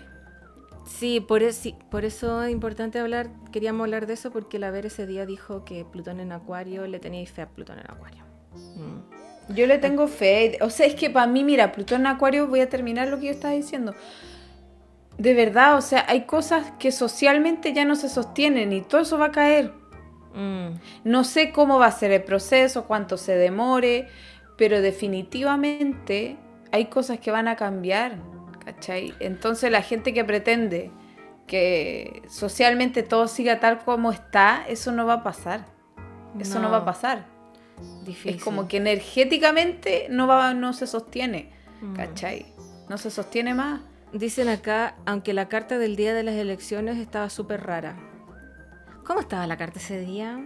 Sí, 0.87 1.21
por, 1.21 1.43
es- 1.43 1.57
sí, 1.57 1.75
por 1.91 2.05
eso 2.05 2.43
es 2.43 2.51
importante 2.51 2.99
hablar, 2.99 3.31
queríamos 3.53 3.85
hablar 3.85 4.07
de 4.07 4.15
eso 4.15 4.31
porque 4.31 4.59
la 4.59 4.71
Ver 4.71 4.87
ese 4.87 5.07
día 5.07 5.25
dijo 5.25 5.65
que 5.65 5.85
Plutón 5.85 6.21
en 6.21 6.33
Acuario 6.33 6.87
le 6.87 6.99
teníais 6.99 7.31
fe 7.31 7.43
a 7.43 7.49
Plutón 7.49 7.79
en 7.79 7.91
Acuario. 7.91 8.25
Mm. 8.77 9.55
Yo 9.55 9.67
le 9.67 9.79
tengo 9.79 10.07
fe. 10.09 10.59
O 10.61 10.69
sea, 10.71 10.87
es 10.87 10.95
que 10.95 11.09
para 11.11 11.27
mí, 11.27 11.45
mira, 11.45 11.73
Plutón 11.73 12.01
en 12.03 12.07
Acuario, 12.09 12.47
voy 12.49 12.61
a 12.61 12.69
terminar 12.69 13.09
lo 13.09 13.19
que 13.19 13.27
yo 13.27 13.33
estaba 13.33 13.55
diciendo. 13.55 13.95
De 15.19 15.35
verdad, 15.35 15.77
o 15.77 15.81
sea, 15.81 16.05
hay 16.09 16.23
cosas 16.25 16.73
que 16.79 16.93
socialmente 16.93 17.73
ya 17.73 17.85
no 17.85 17.95
se 17.97 18.09
sostienen 18.09 18.73
y 18.73 18.81
todo 18.83 19.01
eso 19.03 19.19
va 19.19 19.27
a 19.27 19.33
caer. 19.33 19.73
Mm. 20.35 20.79
No 21.05 21.25
sé 21.25 21.53
cómo 21.53 21.79
va 21.79 21.87
a 21.87 21.93
ser 21.93 22.13
el 22.13 22.23
proceso, 22.23 22.85
cuánto 22.87 23.17
se 23.17 23.35
demore, 23.37 24.09
pero 24.57 24.81
definitivamente 24.81 26.37
hay 26.73 26.87
cosas 26.87 27.19
que 27.19 27.31
van 27.31 27.49
a 27.49 27.57
cambiar, 27.57 28.17
¿cachai? 28.65 29.15
Entonces 29.21 29.71
la 29.71 29.83
gente 29.83 30.15
que 30.15 30.25
pretende 30.25 30.91
que 31.47 32.23
socialmente 32.29 33.03
todo 33.03 33.27
siga 33.27 33.59
tal 33.59 33.79
como 33.81 34.13
está, 34.13 34.65
eso 34.69 34.93
no 34.93 35.07
va 35.07 35.15
a 35.15 35.23
pasar. 35.23 35.67
Eso 36.39 36.61
no, 36.61 36.71
va 36.71 36.79
a 36.79 36.85
pasar. 36.85 37.27
Difícil. 38.05 38.37
Es 38.37 38.45
como 38.45 38.69
que 38.69 38.77
energéticamente 38.77 40.07
no, 40.11 40.29
va, 40.29 40.55
no 40.55 40.73
se 40.73 40.87
sostiene, 40.87 41.51
Mm. 41.81 41.95
¿cachai? 41.95 42.55
No 42.89 42.99
se 42.99 43.11
sostiene 43.11 43.55
más. 43.55 43.81
Dicen 44.13 44.49
acá, 44.49 44.97
aunque 45.07 45.33
la 45.33 45.49
carta 45.49 45.79
del 45.79 45.97
día 45.97 46.15
de 46.15 46.23
las 46.23 46.35
elecciones 46.35 46.99
estaba 46.99 47.31
súper 47.31 47.63
rara. 47.65 47.97
¿Cómo 49.11 49.23
estaba 49.23 49.45
la 49.49 49.57
carta 49.57 49.81
ese 49.81 49.99
día? 49.99 50.39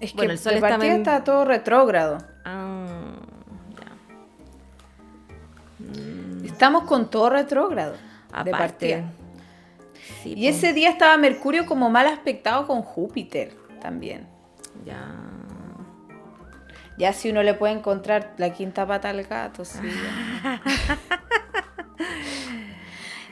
Es 0.00 0.12
Bueno, 0.12 0.30
que 0.30 0.32
el 0.32 0.38
sol 0.40 0.60
de 0.60 0.94
está 0.96 1.22
todo 1.22 1.44
retrógrado. 1.44 2.18
Ah, 2.44 3.14
ya. 3.78 3.92
Estamos 6.44 6.82
con 6.82 7.10
todo 7.10 7.30
retrógrado. 7.30 7.94
De 8.42 8.50
Aparte. 8.50 9.04
Sí, 10.20 10.34
Y 10.36 10.48
ese 10.48 10.72
día 10.72 10.90
estaba 10.90 11.16
Mercurio 11.16 11.64
como 11.64 11.90
mal 11.90 12.08
aspectado 12.08 12.66
con 12.66 12.82
Júpiter 12.82 13.56
también. 13.80 14.26
Ya. 14.84 15.14
Ya 16.98 17.12
si 17.12 17.30
uno 17.30 17.44
le 17.44 17.54
puede 17.54 17.74
encontrar 17.74 18.34
la 18.36 18.52
quinta 18.52 18.84
pata 18.84 19.10
al 19.10 19.22
gato, 19.22 19.64
sí. 19.64 19.78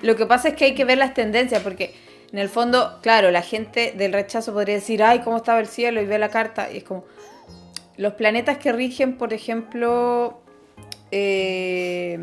Lo 0.03 0.15
que 0.15 0.27
pasa 0.27 0.51
es 0.51 0.55
que 0.55 0.67
hay 0.67 0.77
que 0.77 0.85
ver 0.85 0.99
las 0.99 1.13
tendencias, 1.13 1.61
porque 1.61 2.09
en 2.33 2.38
el 2.38 2.49
fondo, 2.49 2.99
claro, 3.03 3.31
la 3.31 3.43
gente 3.43 3.93
del 3.97 4.12
rechazo 4.12 4.53
podría 4.53 4.77
decir, 4.77 5.03
ay, 5.03 5.21
¿cómo 5.21 5.38
estaba 5.38 5.61
el 5.61 5.66
cielo? 5.66 6.01
Y 6.01 6.07
ve 6.07 6.19
la 6.19 6.29
carta, 6.29 6.71
y 6.73 6.79
es 6.79 6.85
como, 6.85 7.05
los 7.97 8.14
planetas 8.14 8.59
que 8.59 8.73
rigen, 8.73 9.19
por 9.19 9.33
ejemplo, 9.33 10.40
eh, 11.11 12.19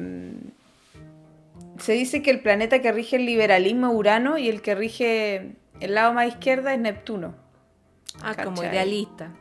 se 1.80 1.93
dice 1.93 2.22
que 2.22 2.32
el 2.32 2.39
planeta 2.39 2.82
que 2.82 2.91
rige 2.91 3.17
el 3.17 3.26
liberalismo 3.26 3.88
es 3.88 3.93
Urano 3.93 4.38
y 4.38 4.50
el 4.50 4.62
que 4.62 4.76
rige 4.76 5.56
el 5.80 5.93
lado 5.93 6.13
más 6.13 6.28
izquierda 6.28 6.74
es 6.74 6.80
Neptuno. 6.80 7.36
Ah, 8.22 8.36
como 8.43 8.63
idealista. 8.63 9.32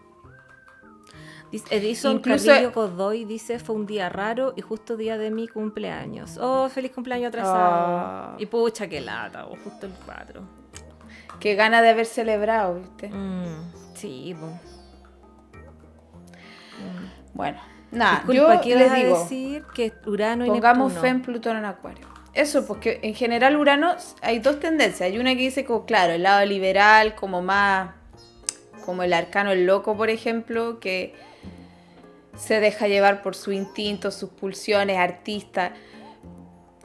Edison 1.71 2.17
Incluso- 2.17 2.47
Carrillo 2.49 2.73
Godoy 2.73 3.25
dice 3.25 3.59
fue 3.59 3.75
un 3.77 3.87
día 3.87 4.09
raro 4.09 4.53
y 4.57 4.61
justo 4.63 4.97
día 4.97 5.19
de 5.19 5.31
mi 5.31 5.49
cumpleaños. 5.49 6.39
Oh, 6.41 6.69
feliz 6.69 6.93
cumpleaños 6.93 7.29
atrasado. 7.29 7.57
Ah. 7.59 8.37
Y 8.39 8.47
pucha, 8.47 8.89
qué 8.89 9.01
lata, 9.01 9.47
o 9.47 9.57
justo 9.57 9.87
el 9.87 9.93
4. 10.05 10.43
Qué 11.41 11.55
gana 11.55 11.83
de 11.83 11.91
haber 11.91 12.07
celebrado, 12.07 12.77
¿viste? 12.81 13.09
Mm, 13.11 13.73
sí, 13.95 14.35
po. 14.41 14.49
Bueno, 17.35 17.59
nada, 17.91 18.23
Disculpa, 18.27 18.55
yo 18.55 18.61
¿qué 18.63 18.77
les 18.77 18.95
digo, 18.95 19.19
decir? 19.19 19.65
Que 19.75 19.93
Urano 20.07 20.47
y 20.47 20.49
pongamos 20.49 20.93
Neptuno. 20.93 21.01
fe 21.03 21.09
en 21.09 21.23
Plutón 21.23 21.57
en 21.59 21.65
Acuario. 21.67 22.07
Eso, 22.33 22.67
porque 22.67 23.01
en 23.03 23.15
general 23.15 23.57
Urano 23.57 23.95
hay 24.23 24.39
dos 24.39 24.61
tendencias. 24.61 25.03
Hay 25.11 25.19
una 25.19 25.31
que 25.35 25.41
dice 25.41 25.65
como, 25.65 25.87
claro, 25.87 26.13
el 26.15 26.23
lado 26.23 26.45
liberal, 26.47 27.15
como 27.15 27.43
más, 27.43 27.91
como 28.85 29.03
el 29.03 29.13
arcano 29.13 29.53
el 29.53 29.67
loco, 29.67 29.97
por 29.97 30.11
ejemplo, 30.11 30.79
que 30.81 31.15
se 32.37 32.61
deja 32.61 32.87
llevar 32.89 33.23
por 33.23 33.35
su 33.35 33.53
instinto, 33.53 34.11
sus 34.11 34.31
pulsiones, 34.31 34.97
artista. 34.99 35.73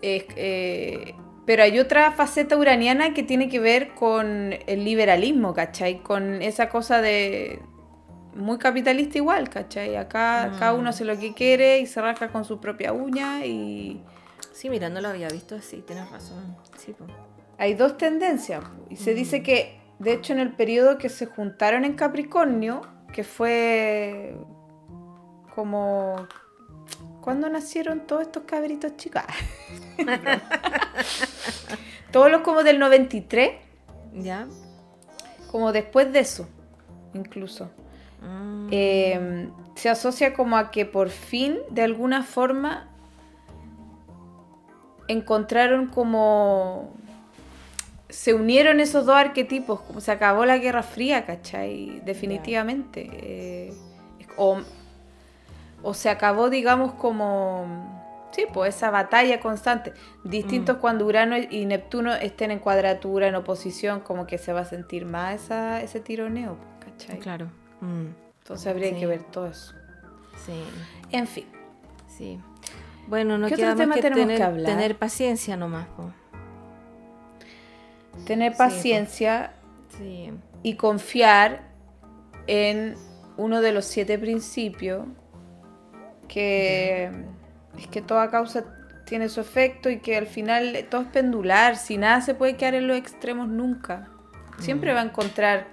Eh, 0.01 1.13
pero 1.45 1.63
hay 1.63 1.79
otra 1.79 2.11
faceta 2.11 2.55
uraniana 2.57 3.13
que 3.13 3.23
tiene 3.23 3.49
que 3.49 3.59
ver 3.59 3.89
con 3.93 4.53
el 4.67 4.83
liberalismo, 4.85 5.53
¿cachai? 5.53 6.01
Con 6.01 6.41
esa 6.41 6.69
cosa 6.69 7.01
de 7.01 7.59
muy 8.35 8.57
capitalista 8.57 9.17
igual, 9.17 9.49
¿cachai? 9.49 9.95
Acá 9.97 10.51
Mm. 10.53 10.59
cada 10.59 10.73
uno 10.73 10.89
hace 10.89 11.03
lo 11.03 11.17
que 11.19 11.33
quiere 11.33 11.79
y 11.79 11.85
se 11.85 12.01
rasca 12.01 12.29
con 12.31 12.45
su 12.45 12.59
propia 12.59 12.93
uña 12.93 13.45
y 13.45 14.01
Sí, 14.53 14.69
mira, 14.69 14.89
no 14.89 15.01
lo 15.01 15.07
había 15.09 15.27
visto 15.29 15.55
así, 15.55 15.81
tienes 15.85 16.09
razón. 16.11 16.55
Sí, 16.77 16.93
po. 16.93 17.05
hay 17.57 17.73
dos 17.73 17.97
tendencias. 17.97 18.63
Y 18.89 18.95
se 18.97 19.13
dice 19.13 19.41
que, 19.43 19.79
de 19.99 20.13
hecho, 20.13 20.33
en 20.33 20.39
el 20.39 20.51
periodo 20.53 20.97
que 20.97 21.09
se 21.09 21.25
juntaron 21.25 21.83
en 21.85 21.93
Capricornio, 21.93 22.81
que 23.13 23.23
fue 23.23 24.35
como... 25.55 26.27
¿Cuándo 27.21 27.49
nacieron 27.49 28.07
todos 28.07 28.23
estos 28.23 28.43
cabritos 28.43 28.97
chicos? 28.97 29.21
todos 32.11 32.31
los 32.31 32.41
como 32.41 32.63
del 32.63 32.79
93, 32.79 33.51
¿Ya? 34.13 34.47
como 35.51 35.71
después 35.71 36.11
de 36.11 36.19
eso, 36.19 36.47
incluso. 37.13 37.69
Mm, 38.21 38.67
eh, 38.71 39.49
se 39.75 39.89
asocia 39.89 40.33
como 40.33 40.57
a 40.57 40.71
que 40.71 40.85
por 40.85 41.09
fin, 41.09 41.59
de 41.69 41.83
alguna 41.83 42.23
forma, 42.23 42.87
encontraron 45.07 45.87
como... 45.87 46.93
Se 48.09 48.33
unieron 48.33 48.79
esos 48.79 49.05
dos 49.05 49.15
arquetipos, 49.15 49.81
como 49.81 50.01
se 50.01 50.11
acabó 50.11 50.45
la 50.45 50.57
Guerra 50.57 50.83
Fría, 50.83 51.25
¿cachai? 51.25 52.01
Definitivamente. 52.03 53.09
Eh, 53.13 53.73
o, 54.35 54.59
o 55.83 55.93
se 55.93 56.09
acabó, 56.09 56.49
digamos, 56.49 56.93
como... 56.93 57.99
Sí, 58.31 58.45
pues 58.53 58.75
esa 58.75 58.91
batalla 58.91 59.41
constante. 59.41 59.93
Distintos 60.23 60.77
cuando 60.77 61.05
Urano 61.05 61.35
y 61.37 61.65
Neptuno 61.65 62.13
estén 62.13 62.51
en 62.51 62.59
cuadratura, 62.59 63.27
en 63.27 63.35
oposición, 63.35 63.99
como 63.99 64.25
que 64.25 64.37
se 64.37 64.53
va 64.53 64.61
a 64.61 64.65
sentir 64.65 65.05
más 65.05 65.35
esa, 65.43 65.81
ese 65.81 65.99
tironeo, 65.99 66.55
¿cachai? 66.79 67.19
Claro. 67.19 67.47
Mm, 67.81 68.05
Entonces 68.43 68.67
habría 68.67 68.91
Sí. 68.91 68.95
que 68.99 69.05
ver 69.05 69.23
todo 69.23 69.47
eso. 69.47 69.73
sí, 70.45 70.53
En 71.11 71.27
fin, 71.27 71.45
sí. 72.07 72.39
Bueno, 73.07 73.37
no 73.37 73.47
¿Qué 73.47 73.55
queda 73.55 73.69
más 73.69 73.77
tema 73.77 73.95
que 73.95 74.01
tenemos 74.01 74.21
tener, 74.23 74.37
que 74.37 74.43
hablar? 74.43 74.65
tener 74.65 74.97
paciencia 74.97 75.57
nomás, 75.57 75.87
po. 75.87 76.11
tener 78.25 78.55
paciencia 78.55 79.53
Sí. 79.97 80.31
y 80.63 80.75
confiar 80.75 81.63
en 82.47 82.95
uno 83.37 83.61
de 83.61 83.71
los 83.73 83.85
siete 83.85 84.17
principios 84.17 85.05
que 86.31 87.11
es 87.77 87.87
que 87.87 88.01
toda 88.01 88.29
causa 88.31 88.63
tiene 89.05 89.27
su 89.27 89.41
efecto 89.41 89.89
y 89.89 89.99
que 89.99 90.15
al 90.15 90.27
final 90.27 90.87
todo 90.89 91.01
es 91.01 91.07
pendular, 91.07 91.75
si 91.75 91.97
nada 91.97 92.21
se 92.21 92.33
puede 92.33 92.55
quedar 92.55 92.75
en 92.75 92.87
los 92.87 92.95
extremos 92.97 93.49
nunca. 93.49 94.07
Siempre 94.59 94.93
Mm. 94.93 94.95
va 94.95 95.01
a 95.01 95.03
encontrar 95.05 95.67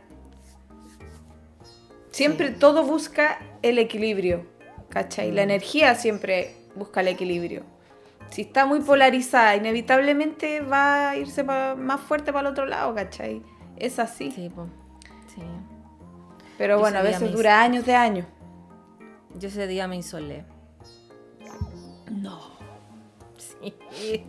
siempre 2.10 2.48
Sí. 2.48 2.54
todo 2.58 2.84
busca 2.84 3.38
el 3.62 3.78
equilibrio, 3.78 4.46
¿cachai? 4.88 5.30
La 5.30 5.42
Mm. 5.42 5.50
energía 5.50 5.94
siempre 5.94 6.54
busca 6.74 7.00
el 7.00 7.08
equilibrio. 7.08 7.62
Si 8.30 8.42
está 8.42 8.66
muy 8.66 8.80
polarizada, 8.80 9.54
inevitablemente 9.56 10.60
va 10.60 11.10
a 11.10 11.16
irse 11.16 11.44
pa- 11.44 11.74
más 11.76 12.00
fuerte 12.00 12.32
para 12.32 12.48
el 12.48 12.52
otro 12.52 12.66
lado, 12.66 12.94
¿cachai? 12.94 13.42
Es 13.76 13.98
así. 13.98 14.30
Sí, 14.32 14.48
po. 14.50 14.66
Sí. 15.34 15.42
Pero 16.58 16.74
Yo 16.76 16.80
bueno, 16.80 16.98
a 16.98 17.02
veces 17.02 17.30
dura 17.32 17.62
años 17.62 17.86
de 17.86 17.94
años. 17.94 18.26
Yo 19.38 19.48
ese 19.48 19.66
día 19.66 19.86
me 19.88 19.96
insolé. 19.96 20.44
No. 22.10 22.40
Sí. 23.36 24.24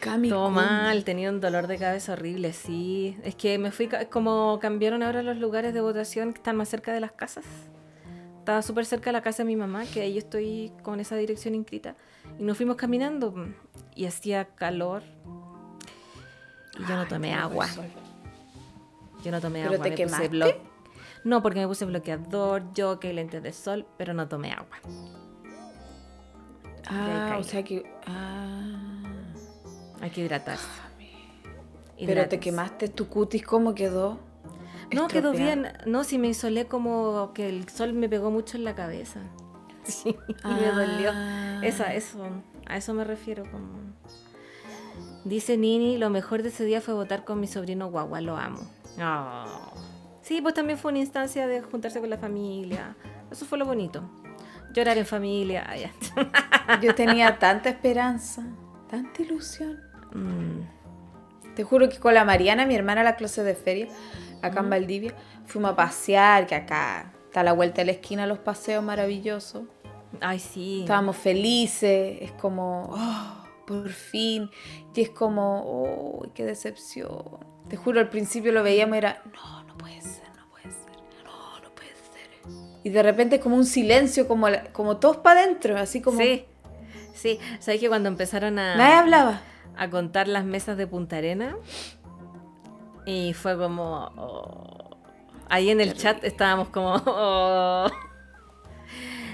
Cami, 0.00 0.30
Todo 0.30 0.50
mal, 0.50 1.04
tenía 1.04 1.30
un 1.30 1.40
dolor 1.40 1.68
de 1.68 1.78
cabeza 1.78 2.14
horrible, 2.14 2.52
sí. 2.52 3.16
Es 3.22 3.36
que 3.36 3.56
me 3.58 3.70
fui, 3.70 3.88
como 4.10 4.58
cambiaron 4.60 5.02
ahora 5.02 5.22
los 5.22 5.36
lugares 5.36 5.72
de 5.74 5.80
votación 5.80 6.32
que 6.32 6.38
están 6.38 6.56
más 6.56 6.68
cerca 6.68 6.92
de 6.92 6.98
las 6.98 7.12
casas. 7.12 7.44
Estaba 8.40 8.62
súper 8.62 8.84
cerca 8.84 9.10
de 9.10 9.12
la 9.12 9.22
casa 9.22 9.44
de 9.44 9.46
mi 9.46 9.54
mamá, 9.54 9.84
que 9.84 10.00
ahí 10.00 10.14
yo 10.14 10.18
estoy 10.18 10.72
con 10.82 10.98
esa 10.98 11.14
dirección 11.14 11.54
inscrita. 11.54 11.94
Y 12.38 12.42
nos 12.42 12.56
fuimos 12.56 12.74
caminando 12.74 13.30
mm, 13.30 13.54
y 13.94 14.06
hacía 14.06 14.46
calor. 14.46 15.04
Y 16.80 16.82
yo 16.88 16.96
no 16.96 17.06
tomé 17.06 17.34
agua. 17.34 17.68
Yo 19.24 19.30
no 19.30 19.40
tomé 19.40 19.60
¿Pero 19.62 19.74
agua, 19.74 19.84
te 19.84 19.90
me 19.90 19.96
quemaste? 19.96 20.28
puse. 20.28 20.71
No, 21.24 21.42
porque 21.42 21.60
me 21.60 21.68
puse 21.68 21.84
bloqueador, 21.84 22.72
yo 22.74 22.98
que 22.98 23.12
lentes 23.12 23.42
de 23.42 23.52
sol, 23.52 23.86
pero 23.96 24.12
no 24.12 24.28
tomé 24.28 24.52
agua. 24.52 24.78
Ah, 26.88 27.36
o 27.38 27.42
sea 27.44 27.62
que. 27.62 27.84
Ah. 28.06 29.02
Hay 30.00 30.10
que 30.10 30.22
hidratarse. 30.22 30.66
Pero 32.04 32.28
te 32.28 32.40
quemaste 32.40 32.88
tu 32.88 33.08
cutis, 33.08 33.44
¿cómo 33.44 33.74
quedó? 33.74 34.18
No, 34.92 35.08
quedó 35.08 35.32
bien. 35.32 35.68
No, 35.86 36.04
si 36.04 36.18
me 36.18 36.28
isolé 36.28 36.66
como 36.66 37.32
que 37.34 37.48
el 37.48 37.68
sol 37.68 37.92
me 37.92 38.08
pegó 38.08 38.30
mucho 38.30 38.56
en 38.56 38.64
la 38.64 38.74
cabeza. 38.74 39.20
Sí, 39.84 40.16
y 40.44 40.48
me 40.48 40.70
dolió. 40.70 41.10
Ah. 41.12 41.60
Esa, 41.64 41.92
eso, 41.92 42.24
a 42.66 42.76
eso 42.76 42.94
me 42.94 43.02
refiero 43.02 43.42
como... 43.50 43.66
Dice 45.24 45.56
Nini, 45.56 45.98
lo 45.98 46.08
mejor 46.08 46.44
de 46.44 46.50
ese 46.50 46.64
día 46.64 46.80
fue 46.80 46.94
votar 46.94 47.24
con 47.24 47.40
mi 47.40 47.48
sobrino 47.48 47.90
Guagua, 47.90 48.20
lo 48.20 48.36
amo. 48.36 48.60
Oh. 49.00 49.72
Sí, 50.22 50.40
pues 50.40 50.54
también 50.54 50.78
fue 50.78 50.90
una 50.92 51.00
instancia 51.00 51.46
de 51.46 51.60
juntarse 51.62 52.00
con 52.00 52.08
la 52.08 52.18
familia. 52.18 52.96
Eso 53.30 53.44
fue 53.44 53.58
lo 53.58 53.66
bonito. 53.66 54.02
Llorar 54.72 54.96
en 54.96 55.06
familia. 55.06 55.66
ah. 55.68 56.78
Yo 56.80 56.94
tenía 56.96 57.38
tanta 57.38 57.68
esperanza, 57.68 58.42
tanta 58.88 59.20
ilusión. 59.22 59.80
Mm, 60.14 61.54
Te 61.54 61.64
juro 61.64 61.88
que 61.88 61.98
con 61.98 62.14
la 62.14 62.24
Mariana, 62.24 62.64
mi 62.66 62.74
hermana, 62.74 63.02
la 63.02 63.16
clase 63.16 63.42
de 63.44 63.54
feria, 63.54 63.88
acá 64.42 64.60
en 64.60 64.70
Valdivia, 64.70 65.14
fuimos 65.44 65.72
a 65.72 65.76
pasear, 65.76 66.46
que 66.46 66.54
acá 66.54 67.12
está 67.26 67.40
a 67.40 67.44
la 67.44 67.52
vuelta 67.52 67.82
de 67.82 67.86
la 67.86 67.92
esquina 67.92 68.26
los 68.26 68.38
paseos 68.38 68.82
maravillosos. 68.82 69.64
Ay, 70.20 70.38
sí. 70.38 70.80
Estábamos 70.82 71.16
felices, 71.16 72.18
es 72.20 72.32
como, 72.32 72.90
oh, 72.92 73.44
por 73.66 73.88
fin. 73.90 74.50
Y 74.94 75.00
es 75.02 75.10
como, 75.10 75.62
oh, 75.64 76.26
qué 76.34 76.44
decepción. 76.44 77.52
Te 77.68 77.76
juro, 77.76 78.00
al 78.00 78.08
principio 78.08 78.52
lo 78.52 78.62
veíamos 78.62 78.94
y 78.96 78.98
era, 78.98 79.22
no 79.32 79.61
puede 79.82 80.00
ser, 80.00 80.28
no 80.36 80.48
puede 80.50 80.70
ser, 80.70 81.24
no, 81.24 81.60
no 81.60 81.74
puede 81.74 81.90
ser. 81.90 82.52
Y 82.84 82.90
de 82.90 83.02
repente 83.02 83.36
es 83.36 83.42
como 83.42 83.56
un 83.56 83.66
silencio, 83.66 84.26
como, 84.26 84.46
como 84.72 84.96
todos 84.96 85.18
para 85.18 85.42
adentro, 85.42 85.76
así 85.76 86.00
como, 86.00 86.18
Sí, 86.18 86.46
sí. 87.12 87.38
¿Sabes 87.58 87.80
que 87.80 87.88
cuando 87.88 88.08
empezaron 88.08 88.58
a... 88.58 88.76
nadie 88.76 88.94
hablaba. 88.94 89.42
a 89.76 89.90
contar 89.90 90.28
las 90.28 90.44
mesas 90.44 90.78
de 90.78 90.86
Punta 90.86 91.16
Arena. 91.18 91.56
Y 93.04 93.34
fue 93.34 93.58
como. 93.58 94.10
oh. 94.16 94.96
Ahí 95.48 95.70
en 95.70 95.80
el 95.80 95.94
chat 95.94 96.22
estábamos 96.24 96.68
como. 96.68 96.94
oh. 97.06 97.90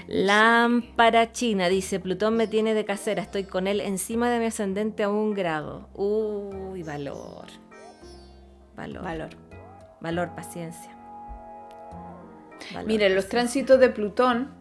Lámpara 0.07 1.31
china, 1.31 1.69
dice, 1.69 1.99
Plutón 1.99 2.35
me 2.35 2.47
tiene 2.47 2.73
de 2.73 2.83
casera, 2.83 3.21
estoy 3.21 3.43
con 3.43 3.67
él 3.67 3.79
encima 3.79 4.31
de 4.31 4.39
mi 4.39 4.45
ascendente 4.45 5.03
a 5.03 5.09
un 5.09 5.35
grado. 5.35 5.87
Uy, 5.93 6.81
valor. 6.81 7.45
Valor. 8.75 9.03
Valor. 9.03 9.48
Valor, 10.01 10.35
paciencia. 10.35 10.91
Valor, 12.73 12.87
Miren, 12.87 13.15
los 13.15 13.27
tránsitos 13.29 13.79
de 13.79 13.89
Plutón 13.89 14.51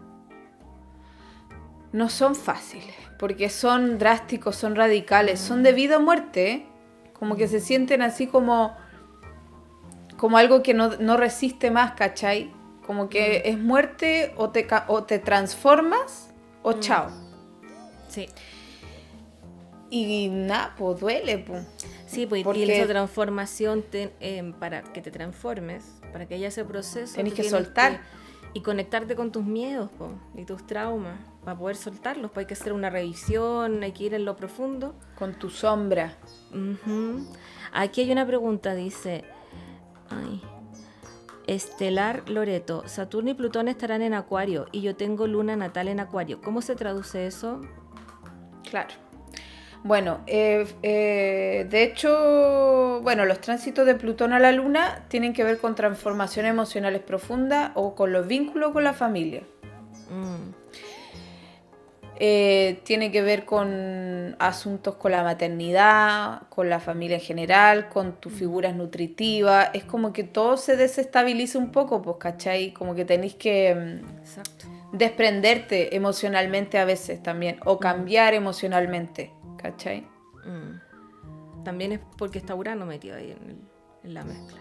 no 1.92 2.09
son 2.09 2.35
fáciles, 2.35 2.94
porque 3.18 3.48
son 3.48 3.98
drásticos, 3.98 4.57
son 4.57 4.77
radicales, 4.77 5.40
son 5.40 5.62
de 5.62 5.72
vida 5.72 5.98
o 5.98 6.01
muerte, 6.01 6.51
¿eh? 6.51 6.66
como 7.18 7.37
que 7.37 7.48
se 7.48 7.61
sienten 7.61 8.03
así 8.03 8.27
como, 8.27 8.77
como 10.16 10.38
algo 10.38 10.62
que 10.62 10.74
no, 10.74 10.96
no 10.96 11.16
resiste 11.16 11.70
más, 11.70 11.92
¿cachai? 11.92 12.53
Como 12.87 13.09
que 13.09 13.42
es 13.44 13.59
muerte 13.59 14.33
o 14.37 14.51
te, 14.51 14.66
o 14.87 15.05
te 15.05 15.18
transformas 15.18 16.31
o 16.62 16.74
chao. 16.74 17.11
Sí. 18.09 18.29
Y 19.90 20.29
nada, 20.29 20.74
pues 20.77 21.01
duele, 21.01 21.38
pues. 21.38 21.66
Sí, 22.09 22.27
pues 22.27 22.42
Porque- 22.44 22.64
y 22.64 22.71
esa 22.71 22.87
transformación, 22.88 23.83
te- 23.83 24.12
em, 24.21 24.53
para 24.53 24.83
que 24.83 25.01
te 25.03 25.11
transformes, 25.11 25.85
para 26.12 26.27
que 26.27 26.35
haya 26.37 26.49
ese 26.49 26.64
proceso. 26.64 27.14
Tenés 27.16 27.35
que 27.35 27.42
tienes 27.42 27.51
soltar. 27.64 27.92
que- 28.01 28.29
y 28.55 28.62
conectarte 28.62 29.14
con 29.14 29.31
tus 29.31 29.44
miedos 29.44 29.90
po, 29.99 30.11
y 30.35 30.44
tus 30.47 30.66
traumas, 30.66 31.18
para 31.44 31.59
poder 31.59 31.77
soltarlos. 31.77 32.31
Pues 32.31 32.44
hay 32.44 32.47
que 32.47 32.55
hacer 32.55 32.73
una 32.73 32.88
revisión, 32.88 33.83
hay 33.83 33.92
que 33.92 34.05
ir 34.05 34.14
en 34.14 34.25
lo 34.25 34.37
profundo. 34.37 34.94
Con 35.18 35.35
tu 35.35 35.51
sombra. 35.51 36.16
Aquí 37.73 38.01
hay 38.01 38.11
una 38.11 38.27
pregunta, 38.27 38.75
dice. 38.75 39.25
Ay. 40.09 40.42
Estelar 41.47 42.29
Loreto, 42.29 42.83
Saturno 42.87 43.31
y 43.31 43.35
Plutón 43.35 43.68
estarán 43.68 44.03
en 44.03 44.12
Acuario 44.14 44.66
y 44.73 44.81
yo 44.83 44.97
tengo 44.97 45.27
luna 45.27 45.57
natal 45.57 45.88
en 45.88 46.01
Acuario. 46.01 46.40
¿Cómo 46.42 46.61
se 46.62 46.75
traduce 46.77 47.27
eso? 47.27 47.61
Claro. 48.71 48.94
Bueno, 49.85 50.21
eh, 50.27 50.67
eh, 50.83 51.67
de 51.71 51.83
hecho, 51.83 53.01
bueno, 53.03 53.25
los 53.25 53.41
tránsitos 53.41 53.87
de 53.87 53.95
Plutón 53.95 54.33
a 54.33 54.38
la 54.38 54.53
Luna 54.53 55.05
tienen 55.09 55.33
que 55.33 55.45
ver 55.45 55.59
con 55.59 55.75
transformaciones 55.75 56.51
emocionales 56.51 57.01
profundas 57.03 57.71
o 57.75 57.95
con 57.95 58.12
los 58.12 58.27
vínculos 58.27 58.73
con 58.73 58.85
la 58.85 58.93
familia. 58.93 59.43
Mm, 60.11 60.53
Eh, 62.21 62.81
tiene 62.83 63.12
que 63.12 63.23
ver 63.23 63.45
con 63.45 64.35
asuntos 64.41 64.97
con 64.97 65.12
la 65.12 65.23
maternidad, 65.23 66.43
con 66.49 66.69
la 66.69 66.81
familia 66.81 67.17
en 67.19 67.23
general, 67.23 67.88
con 67.88 68.14
tus 68.21 68.33
figuras 68.33 68.75
nutritivas. 68.75 69.71
Es 69.73 69.85
como 69.85 70.12
que 70.12 70.25
todo 70.25 70.57
se 70.57 70.77
desestabiliza 70.77 71.59
un 71.61 71.71
poco, 71.71 72.03
pues, 72.03 72.17
¿cachai? 72.19 72.73
Como 72.73 72.97
que 72.97 73.05
tenéis 73.05 73.35
que 73.35 73.73
mm, 73.73 74.19
exacto. 74.19 74.67
desprenderte 74.93 75.95
emocionalmente 75.95 76.79
a 76.79 76.85
veces 76.85 77.23
también, 77.23 77.61
o 77.64 77.79
cambiar 77.79 78.35
emocionalmente, 78.35 79.31
¿cachai? 79.59 80.07
Mm. 80.47 81.64
También 81.64 81.92
es 81.92 82.01
porque 82.16 82.38
está 82.38 82.55
Urano 82.55 82.87
metido 82.87 83.16
ahí 83.16 83.33
en, 83.33 83.51
el- 83.51 83.61
en 84.05 84.14
la 84.14 84.25
mezcla. 84.25 84.59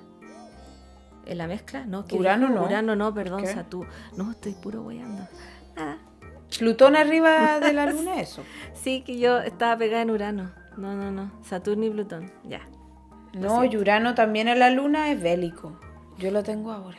¿En 1.26 1.38
la 1.38 1.48
mezcla? 1.48 1.86
No, 1.86 2.06
¿qué 2.06 2.16
Urano 2.18 2.50
no. 2.50 2.64
Urano 2.66 2.96
no, 2.96 3.14
perdón? 3.14 3.46
Saturno. 3.46 3.92
No, 4.16 4.32
estoy 4.32 4.54
puro 4.54 4.82
weyando. 4.84 5.28
Nada. 5.76 5.98
Plutón 6.58 6.96
arriba 6.96 7.60
de 7.60 7.74
la 7.74 7.86
luna, 7.86 8.20
eso. 8.20 8.44
Sí, 8.74 9.02
que 9.02 9.20
yo 9.20 9.40
estaba 9.40 9.78
pegada 9.78 10.02
en 10.04 10.12
Urano. 10.12 10.52
No, 10.78 10.96
no, 10.96 11.12
no. 11.12 11.32
Saturno 11.44 11.86
y 11.86 11.90
Plutón. 11.90 12.32
Ya. 12.44 12.62
No, 13.34 13.64
y 13.66 13.76
Urano 13.78 14.16
también 14.16 14.48
en 14.48 14.60
la 14.60 14.70
luna 14.70 15.12
es 15.12 15.22
bélico. 15.22 15.80
Yo 16.18 16.32
lo 16.32 16.44
tengo 16.44 16.72
ahora. 16.72 16.98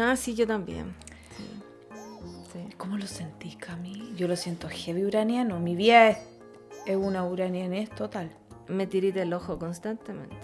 Ah, 0.00 0.16
sí, 0.16 0.34
yo 0.34 0.46
también. 0.46 0.94
Sí. 1.36 1.44
Sí. 2.52 2.68
¿Cómo 2.78 2.96
lo 2.96 3.06
sentís, 3.06 3.56
Cami? 3.56 4.14
Yo 4.16 4.26
lo 4.26 4.36
siento 4.36 4.68
heavy 4.68 5.04
uraniano. 5.04 5.60
Mi 5.60 5.76
vida 5.76 6.08
es, 6.08 6.18
es 6.86 6.96
una 6.96 7.24
uranianés 7.24 7.90
total. 7.90 8.30
Me 8.68 8.86
tirita 8.86 9.22
el 9.22 9.32
ojo 9.32 9.58
constantemente. 9.58 10.36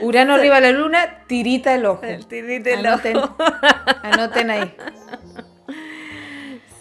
Urano 0.00 0.34
arriba 0.34 0.56
de 0.60 0.72
la 0.72 0.78
luna, 0.78 1.22
tirita 1.26 1.74
el 1.74 1.86
ojo. 1.86 2.02
El 2.04 2.26
tirita 2.26 2.70
el 2.70 2.84
Anoten, 2.86 3.16
anoten 4.02 4.50
ahí. 4.50 4.76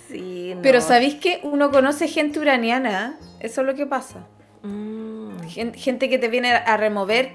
Sí, 0.09 0.53
no. 0.55 0.61
Pero 0.61 0.81
¿sabéis 0.81 1.15
que 1.15 1.39
uno 1.43 1.71
conoce 1.71 2.07
gente 2.09 2.39
uraniana? 2.39 3.17
Eso 3.39 3.61
es 3.61 3.67
lo 3.67 3.75
que 3.75 3.85
pasa. 3.85 4.27
Mm, 4.63 5.39
Gen- 5.47 5.73
Gente 5.73 6.09
que 6.09 6.17
te 6.19 6.27
viene 6.27 6.51
a 6.53 6.75
remover, 6.77 7.31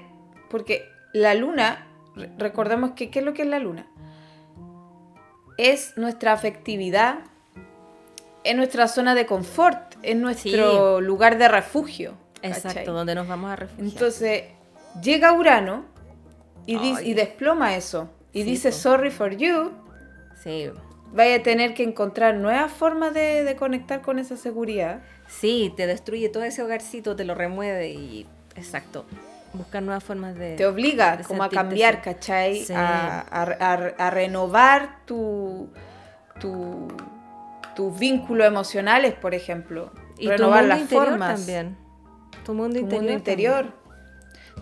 porque 0.49 0.83
la 1.13 1.33
luna, 1.33 1.87
re- 2.15 2.29
recordemos 2.37 2.91
que, 2.91 3.09
¿qué 3.09 3.19
es 3.19 3.25
lo 3.25 3.33
que 3.33 3.41
es 3.41 3.47
la 3.47 3.59
luna? 3.59 3.87
Es 5.61 5.95
nuestra 5.95 6.33
afectividad, 6.33 7.19
es 8.43 8.55
nuestra 8.55 8.87
zona 8.87 9.13
de 9.13 9.27
confort, 9.27 9.95
es 10.01 10.15
nuestro 10.15 10.99
lugar 11.01 11.37
de 11.37 11.47
refugio. 11.47 12.15
exacto, 12.41 12.67
¿cachai? 12.69 12.85
donde 12.85 13.13
nos 13.13 13.27
vamos 13.27 13.51
a 13.51 13.55
refugiar. 13.55 13.87
Entonces, 13.87 14.43
llega 15.03 15.33
Urano 15.33 15.85
y, 16.65 17.13
desploma 17.13 17.75
eso. 17.75 18.09
Y 18.33 18.41
Sí, 18.41 18.49
dice, 18.49 18.71
sorry 18.71 19.11
for 19.11 19.37
you, 19.37 19.71
sí. 20.41 20.71
vaya 21.13 21.35
a 21.35 21.43
tener 21.43 21.75
que 21.75 21.83
encontrar 21.83 22.35
nuevas 22.37 22.71
formas 22.71 23.13
de, 23.13 23.43
de 23.43 23.55
conectar 23.55 24.01
con 24.01 24.17
esa 24.17 24.37
seguridad. 24.37 25.01
Sí, 25.27 25.71
te 25.77 25.85
destruye 25.85 26.29
todo 26.29 26.43
ese 26.43 26.63
hogarcito, 26.63 27.15
te 27.15 27.23
lo 27.23 27.35
remueve 27.35 27.89
y. 27.89 28.25
Exacto. 28.55 29.05
Buscar 29.53 29.83
nuevas 29.83 30.03
formas 30.03 30.35
de. 30.35 30.55
te 30.55 30.65
obliga 30.65 31.17
de 31.17 31.23
como 31.23 31.43
a 31.43 31.49
cambiar, 31.49 32.01
¿cachai? 32.01 32.63
Sí. 32.63 32.73
A, 32.73 33.19
a- 33.19 33.43
a- 33.43 34.07
a 34.07 34.09
renovar 34.09 34.99
tu, 35.05 35.69
tu- 36.39 36.87
tus 37.75 37.99
vínculos 37.99 38.47
emocionales, 38.47 39.13
por 39.13 39.33
ejemplo. 39.33 39.91
Y 40.17 40.25
tu 40.25 40.31
renovar 40.31 40.61
mundo 40.61 40.67
las 40.75 40.81
interior 40.81 41.07
formas. 41.09 41.35
también. 41.39 41.77
Tu 42.45 42.53
mundo 42.53 42.75
Tu 42.75 42.79
interior. 42.81 42.89
mundo 42.89 42.97
también. 42.97 43.17
interior. 43.19 43.81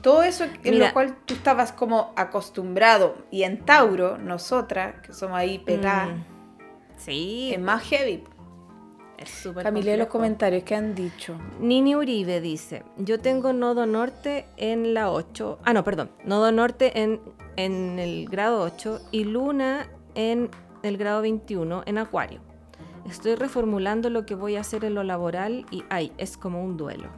Todo 0.01 0.23
eso 0.23 0.43
en 0.45 0.73
Mira. 0.73 0.87
lo 0.87 0.93
cual 0.93 1.17
tú 1.25 1.33
estabas 1.33 1.71
como 1.71 2.13
acostumbrado. 2.15 3.17
Y 3.31 3.43
en 3.43 3.65
Tauro, 3.65 4.17
nosotras, 4.17 4.95
que 5.05 5.13
somos 5.13 5.37
ahí 5.37 5.59
pegadas, 5.59 6.09
Mm. 6.17 6.23
Sí, 6.97 7.51
es 7.53 7.59
más 7.61 7.83
heavy. 7.83 8.23
Es 9.19 9.29
súper 9.29 9.63
Camila, 9.63 9.97
los 9.97 10.07
comentarios 10.07 10.63
que 10.63 10.75
han 10.75 10.95
dicho. 10.95 11.37
Nini 11.59 11.95
Uribe 11.95 12.41
dice, 12.41 12.83
yo 12.97 13.19
tengo 13.19 13.53
nodo 13.53 13.85
norte 13.85 14.45
en 14.57 14.93
la 14.93 15.11
8, 15.11 15.59
ah 15.63 15.73
no, 15.73 15.83
perdón, 15.83 16.11
nodo 16.23 16.51
norte 16.51 17.01
en, 17.01 17.19
en 17.57 17.99
el 17.99 18.27
grado 18.29 18.61
8 18.61 19.01
y 19.11 19.25
luna 19.25 19.87
en 20.15 20.49
el 20.83 20.97
grado 20.97 21.21
21 21.21 21.83
en 21.85 21.97
acuario. 21.97 22.39
Estoy 23.09 23.35
reformulando 23.35 24.09
lo 24.09 24.25
que 24.25 24.35
voy 24.35 24.55
a 24.55 24.61
hacer 24.61 24.85
en 24.85 24.95
lo 24.95 25.03
laboral 25.03 25.65
y 25.71 25.83
ay, 25.89 26.11
es 26.17 26.37
como 26.37 26.63
un 26.63 26.77
duelo. 26.77 27.09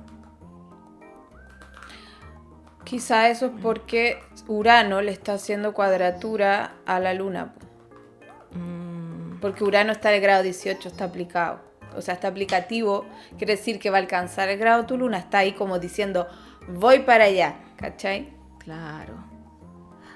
Quizá 2.84 3.30
eso 3.30 3.46
es 3.48 3.52
porque 3.62 4.20
Urano 4.48 5.02
le 5.02 5.12
está 5.12 5.34
haciendo 5.34 5.74
cuadratura 5.74 6.76
a 6.86 7.00
la 7.00 7.14
luna. 7.14 7.54
Mm, 8.52 9.40
Porque 9.40 9.64
Urano 9.64 9.92
está 9.92 10.10
en 10.10 10.16
el 10.16 10.22
grado 10.22 10.44
18, 10.44 10.90
está 10.90 11.06
aplicado. 11.06 11.71
O 11.96 12.02
sea, 12.02 12.14
está 12.16 12.28
aplicativo, 12.30 13.06
quiere 13.38 13.56
decir 13.56 13.80
que 13.80 13.90
va 13.90 13.98
a 13.98 14.02
alcanzar 14.02 14.50
el 14.50 14.58
grado 14.58 14.86
tu 14.86 14.98
luna. 14.98 15.18
Está 15.18 15.40
ahí 15.40 15.54
como 15.54 15.80
diciendo, 15.80 16.28
voy 16.68 17.00
para 17.00 17.26
allá, 17.26 17.56
¿cachai? 17.78 18.30
claro. 18.60 19.30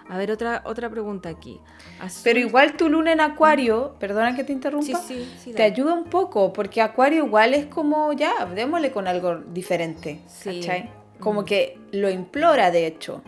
A 0.07 0.17
ver, 0.19 0.29
otra, 0.29 0.61
otra 0.65 0.87
pregunta 0.87 1.29
aquí. 1.29 1.59
Azul- 1.99 2.21
Pero 2.23 2.37
igual 2.39 2.73
tu 2.77 2.89
luna 2.89 3.11
en 3.11 3.21
Acuario, 3.21 3.95
perdona 3.99 4.35
que 4.35 4.43
te 4.43 4.53
interrumpa, 4.53 4.99
Sí, 4.99 5.15
sí, 5.25 5.33
sí, 5.45 5.53
te 5.53 5.63
ayuda 5.63 5.93
un 5.93 6.03
poco, 6.03 6.53
porque 6.53 6.79
Acuario 6.79 7.25
igual 7.25 7.55
es 7.55 7.65
como, 7.65 8.13
ya, 8.13 8.45
démosle 8.53 8.91
con 8.91 9.07
algo 9.07 9.37
diferente, 9.37 10.19
Sí. 10.27 10.59
¿cachai? 10.59 10.91
Como 11.19 11.43
que 11.43 11.79
lo 11.91 12.11
implora, 12.11 12.69
de 12.69 12.85
hecho. 12.85 13.23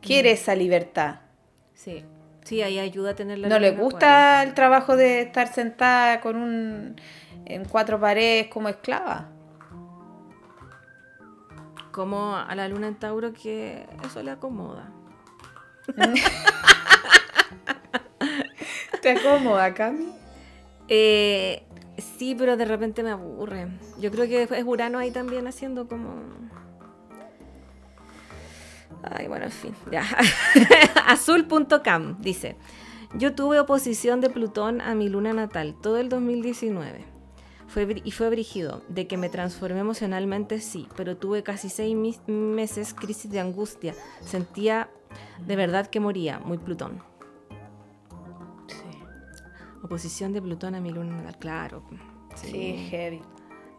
Quiere 0.00 0.30
esa 0.30 0.54
libertad. 0.54 1.16
Sí, 1.74 2.04
sí, 2.44 2.62
ahí 2.62 2.78
ayuda 2.78 3.10
a 3.10 3.14
tener 3.16 3.38
la 3.38 3.48
No 3.48 3.58
le 3.58 3.72
gusta 3.72 4.44
el 4.44 4.54
trabajo 4.54 4.96
de 4.96 5.22
estar 5.22 5.52
sentada 5.52 6.20
con 6.20 6.36
un 6.36 6.94
en 7.54 7.64
cuatro 7.64 8.00
paredes 8.00 8.48
como 8.48 8.68
esclava. 8.68 9.28
Como 11.92 12.36
a 12.36 12.54
la 12.54 12.68
luna 12.68 12.88
en 12.88 12.94
Tauro 12.94 13.32
que 13.32 13.86
eso 14.04 14.22
le 14.22 14.30
acomoda. 14.30 14.92
¿Te 19.02 19.10
acomoda, 19.10 19.74
Cami? 19.74 20.12
Eh, 20.88 21.64
sí, 21.98 22.34
pero 22.36 22.56
de 22.56 22.64
repente 22.64 23.02
me 23.02 23.10
aburre. 23.10 23.68
Yo 23.98 24.10
creo 24.10 24.26
que 24.26 24.42
es 24.42 24.64
Urano 24.64 24.98
ahí 24.98 25.10
también 25.10 25.46
haciendo 25.46 25.88
como... 25.88 26.22
Ay, 29.02 29.28
bueno, 29.28 29.46
en 29.46 29.50
fin, 29.50 29.74
ya. 29.90 30.04
Azul.cam 31.06 32.20
dice, 32.20 32.56
yo 33.14 33.34
tuve 33.34 33.58
oposición 33.58 34.20
de 34.20 34.28
Plutón 34.28 34.80
a 34.80 34.94
mi 34.94 35.08
luna 35.08 35.32
natal 35.32 35.74
todo 35.80 35.96
el 35.96 36.10
2019. 36.10 37.09
Fue, 37.72 38.02
y 38.04 38.10
fue 38.10 38.30
brígido, 38.30 38.82
de 38.88 39.06
que 39.06 39.16
me 39.16 39.28
transformé 39.28 39.78
emocionalmente, 39.78 40.60
sí, 40.60 40.88
pero 40.96 41.16
tuve 41.16 41.42
casi 41.44 41.68
seis 41.68 41.96
meses 42.26 42.94
crisis 42.94 43.30
de 43.30 43.38
angustia. 43.38 43.94
Sentía 44.24 44.90
de 45.46 45.54
verdad 45.56 45.86
que 45.86 46.00
moría, 46.00 46.40
muy 46.40 46.58
Plutón. 46.58 47.00
Sí. 48.66 48.98
Oposición 49.84 50.32
de 50.32 50.42
Plutón 50.42 50.74
a 50.74 50.80
mi 50.80 50.90
luna 50.90 51.16
natal, 51.16 51.36
claro. 51.38 51.82
Sí, 52.34 52.88
heavy. 52.90 53.22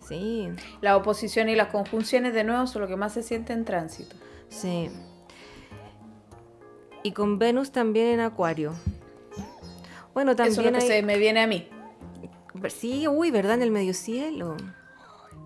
Sí, 0.08 0.49
La 0.82 0.97
oposición 0.97 1.47
y 1.49 1.56
las 1.56 1.67
conjunciones 1.67 2.34
de 2.34 2.43
nuevo 2.43 2.65
son 2.67 2.82
lo 2.82 2.88
que 2.88 2.95
más 2.95 3.13
se 3.13 3.23
siente 3.23 3.54
en 3.54 3.65
tránsito. 3.65 4.15
sí. 4.49 4.89
Y 7.04 7.13
con 7.13 7.39
Venus 7.39 7.71
también 7.71 8.08
en 8.08 8.19
Acuario. 8.19 8.73
Bueno, 10.13 10.34
Eso 10.34 10.43
es 10.43 10.49
lo 10.49 10.63
también 10.63 10.73
que 10.75 10.82
hay... 10.82 10.88
se 10.99 11.01
me 11.04 11.17
viene 11.17 11.41
a 11.41 11.47
mí. 11.47 11.67
Sí, 12.69 13.07
uy, 13.07 13.31
¿verdad? 13.31 13.55
En 13.55 13.61
el 13.63 13.71
medio 13.71 13.93
cielo. 13.93 14.57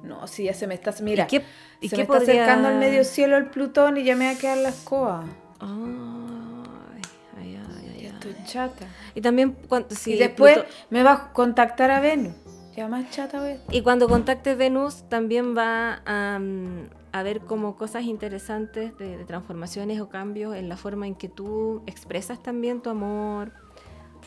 No, 0.03 0.27
sí, 0.27 0.43
ya 0.43 0.53
se 0.53 0.67
me 0.67 0.73
está... 0.75 0.93
Mira, 1.01 1.23
¿Y 1.25 1.27
qué, 1.27 1.45
y 1.81 1.89
se 1.89 1.95
qué 1.95 2.01
me 2.01 2.03
está 2.03 2.17
podría- 2.19 2.43
acercando 2.43 2.67
al 2.67 2.77
medio 2.79 3.03
cielo 3.03 3.37
el 3.37 3.49
Plutón 3.49 3.97
y 3.97 4.03
ya 4.03 4.15
me 4.15 4.25
va 4.25 4.31
a 4.31 4.37
quedar 4.39 4.57
la 4.59 4.69
escoba. 4.69 5.23
Ay, 5.59 7.01
ay, 7.37 7.55
ay, 7.57 7.91
ay, 7.95 8.01
Ya 8.03 8.09
estoy 8.09 8.35
chata. 8.45 8.85
Y 9.13 9.21
también 9.21 9.55
cuando, 9.67 9.89
sí, 9.95 10.13
y 10.13 10.17
después 10.17 10.59
me 10.89 11.03
va 11.03 11.13
a 11.13 11.33
contactar 11.33 11.91
a 11.91 11.99
Venus. 11.99 12.33
Ya 12.75 12.87
más 12.89 13.09
chata 13.09 13.39
voy 13.39 13.49
a 13.49 13.53
estar. 13.53 13.73
y 13.73 13.81
cuando 13.81 14.07
contacte 14.09 14.53
Venus 14.53 15.07
también 15.07 15.55
va 15.57 16.01
a, 16.05 16.37
mm, 16.39 16.89
a 17.13 17.23
ver 17.23 17.39
como 17.39 17.77
cosas 17.77 18.03
interesantes 18.03 18.97
de, 18.97 19.17
de 19.17 19.23
transformaciones 19.23 20.01
o 20.01 20.09
cambios 20.09 20.55
en 20.55 20.67
la 20.67 20.75
forma 20.75 21.07
en 21.07 21.15
que 21.15 21.29
tú 21.29 21.81
expresas 21.85 22.43
también 22.43 22.81
tu 22.81 22.89
amor, 22.89 23.53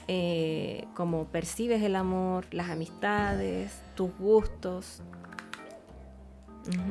eh, 0.09 0.87
cómo 0.95 1.27
percibes 1.27 1.83
el 1.83 1.95
amor, 1.95 2.47
las 2.51 2.71
amistades, 2.71 3.81
tus 3.95 4.11
gustos. 4.19 5.03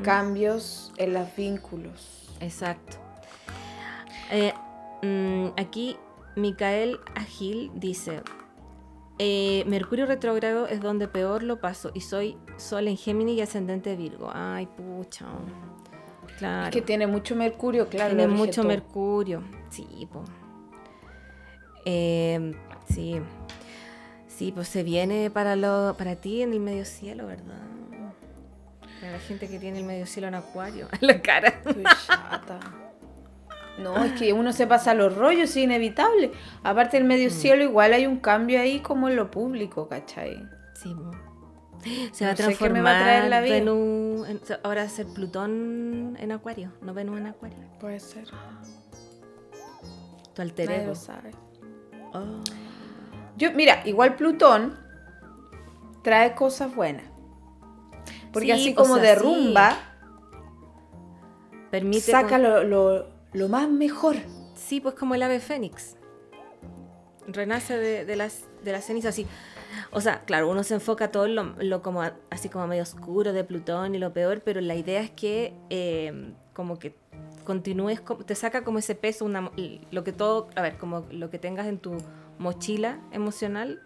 Cambios 0.04 0.92
en 0.98 1.14
los 1.14 1.36
vínculos. 1.36 2.30
Exacto. 2.40 2.98
Eh, 4.32 4.54
mm, 5.04 5.48
aquí 5.58 5.98
Micael 6.36 7.00
Agil 7.16 7.72
dice, 7.76 8.22
eh, 9.20 9.64
Mercurio 9.68 10.06
retrógrado 10.06 10.68
es 10.68 10.82
donde 10.82 11.08
peor 11.08 11.44
lo 11.44 11.60
paso 11.60 11.92
y 11.94 12.02
soy 12.02 12.38
Sol 12.58 12.88
en 12.88 12.98
Géminis 12.98 13.38
y 13.38 13.42
ascendente 13.42 13.96
Virgo. 13.96 14.30
Ay, 14.34 14.68
pucha. 14.68 15.26
Claro. 16.38 16.68
Es 16.68 16.74
que 16.74 16.82
tiene 16.82 17.08
mucho 17.08 17.36
mercurio, 17.36 17.88
claro. 17.88 18.16
Tiene 18.16 18.32
mucho 18.32 18.62
todo. 18.62 18.68
Mercurio. 18.68 19.44
Sí, 19.70 20.08
po. 20.12 20.24
Eh, 21.86 22.54
sí. 22.88 23.21
Sí, 24.28 24.52
pues 24.52 24.67
se 24.67 24.84
viene 24.84 25.30
para, 25.32 25.56
lo, 25.56 25.95
para 25.97 26.15
ti 26.15 26.41
en 26.43 26.54
el 26.54 26.60
medio 26.60 26.86
cielo, 26.86 27.26
¿verdad? 27.26 27.58
Para 29.00 29.13
la 29.13 29.19
gente 29.19 29.47
que 29.47 29.58
tiene 29.60 29.80
el 29.80 29.86
medio 29.86 30.06
cielo 30.06 30.28
en 30.28 30.36
acuario. 30.36 30.88
En 31.02 31.08
la 31.08 31.21
cara. 31.21 31.47
Estoy 31.50 31.84
chata. 32.06 32.60
No, 33.80 34.04
es 34.04 34.13
que 34.13 34.34
uno 34.34 34.54
se 34.54 34.65
pasa 34.67 34.93
los 34.95 35.15
rollos, 35.15 35.52
es 35.52 35.58
inevitable. 35.58 36.32
Aparte 36.63 36.97
del 36.97 37.06
Mm. 37.06 37.08
medio 37.08 37.30
cielo, 37.30 37.63
igual 37.63 37.93
hay 37.93 38.06
un 38.08 38.17
cambio 38.17 38.60
ahí 38.60 38.80
como 38.80 39.08
en 39.10 39.15
lo 39.15 39.30
público, 39.32 39.88
¿cachai? 39.88 40.43
Sí. 40.73 40.95
Se 42.12 42.26
va 42.26 42.32
a 42.32 42.34
No 42.34 42.38
transformar 42.38 42.86
va 42.86 43.00
a 43.00 43.04
traer 43.04 43.30
la 43.30 43.41
vida. 43.41 43.58
En- 43.58 44.41
ahora 44.63 44.82
va 44.82 44.88
a 44.88 44.89
ser 44.89 45.06
Plutón 45.08 46.17
en 46.19 46.32
Acuario, 46.32 46.73
no 46.82 46.93
Venus 46.93 47.19
en 47.19 47.28
Acuario. 47.28 47.60
Puede 47.80 48.00
ser. 48.00 48.26
Tu 50.34 50.41
alter 50.41 50.67
Nadie 50.69 50.82
ego. 50.82 50.89
lo 50.89 50.95
sabe. 50.95 51.32
Oh. 52.13 52.41
Yo, 53.38 53.52
mira, 53.54 53.82
igual 53.86 54.15
Plutón 54.15 54.78
trae 56.04 56.36
cosas 56.36 56.73
buenas. 56.76 57.06
Porque 58.34 58.47
Sí, 58.47 58.52
así 58.52 58.71
o 58.73 58.76
como 58.76 58.97
derrumba, 58.97 59.78
Permite. 61.71 62.02
saca 62.12 62.30
con- 62.32 62.43
lo, 62.43 62.63
lo- 62.63 63.06
lo 63.34 63.47
más 63.50 63.69
mejor. 63.69 64.15
Sí, 64.56 64.80
pues 64.82 64.95
como 64.95 65.15
el 65.15 65.23
ave 65.23 65.39
fénix. 65.39 65.95
Renace 67.28 67.78
de, 67.78 68.06
de 68.06 68.15
las, 68.15 68.45
de 68.63 68.71
las 68.71 68.86
cenizas, 68.86 69.10
así. 69.10 69.28
O 69.91 70.00
sea, 70.02 70.21
claro, 70.21 70.50
uno 70.50 70.63
se 70.63 70.76
enfoca 70.76 71.12
todo 71.12 71.26
en 71.26 71.36
lo, 71.36 71.43
lo 71.60 71.82
como 71.82 72.02
a- 72.02 72.13
así 72.30 72.47
como 72.50 72.67
medio 72.67 72.84
oscuro 72.84 73.34
de 73.34 73.43
Plutón 73.43 73.95
y 73.95 73.97
lo 73.97 74.13
peor, 74.13 74.41
pero 74.43 74.62
la 74.62 74.76
idea 74.76 75.02
es 75.02 75.12
que 75.12 75.54
eh, 75.69 76.32
como 76.54 76.80
que 76.80 76.95
continúes, 77.43 78.00
co- 78.02 78.15
te 78.17 78.34
saca 78.34 78.63
como 78.63 78.80
ese 78.80 78.95
peso, 78.95 79.26
una, 79.26 79.52
lo 79.91 80.04
que 80.04 80.13
todo, 80.13 80.47
a 80.56 80.62
ver, 80.62 80.78
como 80.78 81.06
lo 81.12 81.30
que 81.30 81.38
tengas 81.38 81.67
en 81.67 81.80
tu 81.80 81.97
mochila 82.38 83.00
emocional, 83.12 83.82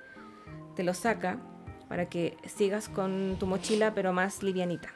te 0.75 0.83
lo 0.83 0.93
saca 0.93 1.39
para 1.87 2.07
que 2.09 2.37
sigas 2.45 2.89
con 2.89 3.35
tu 3.39 3.47
mochila, 3.47 3.93
pero 3.93 4.13
más 4.13 4.43
livianita. 4.43 4.89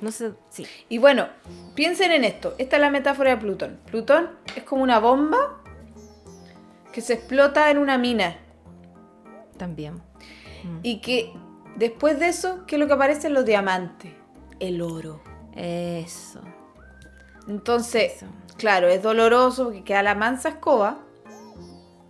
No 0.00 0.12
sé, 0.12 0.32
sí. 0.50 0.66
Y 0.88 0.98
bueno, 0.98 1.26
piensen 1.74 2.12
en 2.12 2.22
esto. 2.22 2.54
Esta 2.58 2.76
es 2.76 2.82
la 2.82 2.90
metáfora 2.90 3.30
de 3.30 3.36
Plutón. 3.38 3.80
Plutón 3.86 4.30
es 4.54 4.62
como 4.62 4.84
una 4.84 5.00
bomba 5.00 5.60
que 6.92 7.00
se 7.00 7.14
explota 7.14 7.70
en 7.70 7.78
una 7.78 7.98
mina. 7.98 8.36
También. 9.56 9.94
Mm. 9.94 10.78
Y 10.82 11.00
que 11.00 11.32
después 11.76 12.20
de 12.20 12.28
eso, 12.28 12.64
¿qué 12.66 12.76
es 12.76 12.80
lo 12.80 12.86
que 12.86 12.92
aparece? 12.92 13.30
Los 13.30 13.44
diamantes. 13.44 14.12
El 14.60 14.80
oro. 14.80 15.20
Eso. 15.56 16.40
Entonces, 17.48 18.16
Eso. 18.16 18.26
claro, 18.56 18.88
es 18.88 19.02
doloroso 19.02 19.64
porque 19.64 19.82
queda 19.82 20.02
la 20.02 20.14
mansa 20.14 20.50
escoba, 20.50 20.98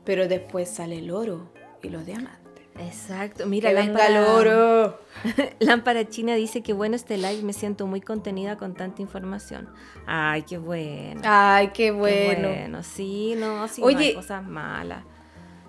pero 0.04 0.28
después 0.28 0.68
sale 0.68 0.98
el 0.98 1.10
oro 1.10 1.50
y 1.82 1.88
los 1.88 2.04
diamantes. 2.06 2.40
Exacto. 2.78 3.46
Mira, 3.46 3.70
que 3.70 3.74
venga 3.74 4.06
el 4.06 4.14
lámpara, 4.14 4.34
oro. 4.34 5.00
lámpara 5.58 6.08
China 6.08 6.34
dice 6.34 6.62
que 6.62 6.72
bueno 6.72 6.96
este 6.96 7.16
live, 7.18 7.42
me 7.42 7.52
siento 7.52 7.86
muy 7.86 8.00
contenida 8.00 8.56
con 8.56 8.74
tanta 8.74 9.02
información. 9.02 9.68
Ay, 10.06 10.42
qué 10.42 10.56
bueno. 10.56 11.20
Ay, 11.24 11.68
qué 11.68 11.72
Qué 11.86 11.90
bueno. 11.92 12.48
bueno. 12.48 12.82
Sí, 12.82 13.34
no, 13.36 13.68
sí, 13.68 13.82
Oye, 13.82 13.94
no 13.94 14.00
hay 14.00 14.14
cosas 14.14 14.44
malas. 14.46 15.04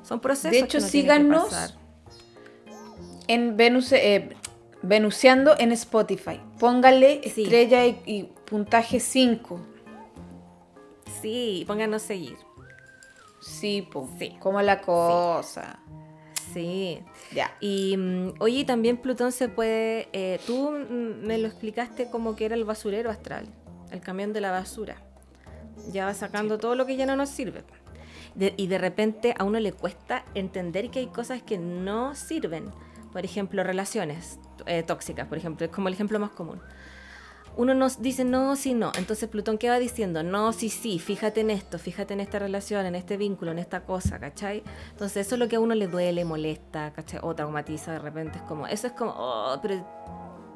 Son 0.03 0.19
procesos. 0.21 0.51
de 0.51 0.59
hecho, 0.59 0.77
que 0.77 0.83
que 0.85 0.89
síganos 0.89 1.45
pasar. 1.45 1.71
En 3.27 3.57
Venus, 3.57 3.91
eh, 3.91 4.29
Venuseando 4.83 5.55
en 5.59 5.71
Spotify. 5.73 6.39
Póngale 6.59 7.21
Sí. 7.29 7.43
estrella 7.43 7.85
y, 7.85 8.01
y 8.05 8.23
puntaje 8.45 8.99
5. 8.99 9.59
Sí, 11.21 11.63
pónganos 11.67 12.01
seguir. 12.01 12.37
Sí, 13.41 13.81
po. 13.81 14.07
Sí. 14.17 14.37
Como 14.39 14.61
la 14.61 14.79
cosa. 14.81 15.79
Sí. 16.53 17.01
Ya. 17.33 17.51
Y 17.59 17.95
mm, 17.97 18.33
oye, 18.39 18.63
también 18.65 18.97
Plutón 18.97 19.31
se 19.31 19.49
puede. 19.49 20.07
eh, 20.13 20.39
tú 20.45 20.71
mm, 20.71 21.25
me 21.25 21.37
lo 21.37 21.47
explicaste 21.47 22.09
como 22.09 22.35
que 22.35 22.45
era 22.45 22.55
el 22.55 22.63
basurero 22.65 23.09
astral, 23.09 23.47
el 23.91 24.01
camión 24.01 24.31
de 24.33 24.41
la 24.41 24.51
basura. 24.51 24.97
Ya 25.91 26.05
va 26.05 26.13
sacando 26.13 26.57
todo 26.57 26.75
lo 26.75 26.85
que 26.85 26.95
ya 26.95 27.05
no 27.05 27.15
nos 27.15 27.29
sirve. 27.29 27.63
De- 28.35 28.53
y 28.57 28.67
de 28.67 28.77
repente 28.77 29.33
a 29.37 29.43
uno 29.43 29.59
le 29.59 29.73
cuesta 29.73 30.23
entender 30.35 30.89
que 30.91 30.99
hay 30.99 31.07
cosas 31.07 31.41
que 31.41 31.57
no 31.57 32.15
sirven. 32.15 32.69
Por 33.11 33.25
ejemplo, 33.25 33.63
relaciones 33.63 34.39
eh, 34.67 34.83
tóxicas, 34.83 35.27
por 35.27 35.37
ejemplo, 35.37 35.65
es 35.65 35.71
como 35.71 35.87
el 35.89 35.93
ejemplo 35.95 36.17
más 36.19 36.31
común. 36.31 36.61
Uno 37.57 37.73
nos 37.73 38.01
dice 38.01 38.23
no, 38.23 38.55
sí, 38.55 38.73
no. 38.73 38.91
Entonces 38.97 39.29
Plutón, 39.29 39.57
¿qué 39.57 39.69
va 39.69 39.79
diciendo? 39.79 40.23
No, 40.23 40.53
sí, 40.53 40.69
sí, 40.69 40.99
fíjate 40.99 41.41
en 41.41 41.49
esto, 41.49 41.79
fíjate 41.79 42.13
en 42.13 42.19
esta 42.19 42.39
relación, 42.39 42.85
en 42.85 42.95
este 42.95 43.17
vínculo, 43.17 43.51
en 43.51 43.59
esta 43.59 43.83
cosa, 43.83 44.19
¿cachai? 44.19 44.63
Entonces 44.91 45.25
eso 45.25 45.35
es 45.35 45.39
lo 45.39 45.47
que 45.47 45.57
a 45.57 45.59
uno 45.59 45.75
le 45.75 45.87
duele, 45.87 46.25
molesta, 46.25 46.91
¿cachai? 46.93 47.19
O 47.23 47.35
traumatiza 47.35 47.93
de 47.93 47.99
repente. 47.99 48.37
Es 48.39 48.43
como, 48.43 48.67
eso 48.67 48.87
es 48.87 48.93
como, 48.93 49.13
oh, 49.15 49.59
pero 49.61 49.85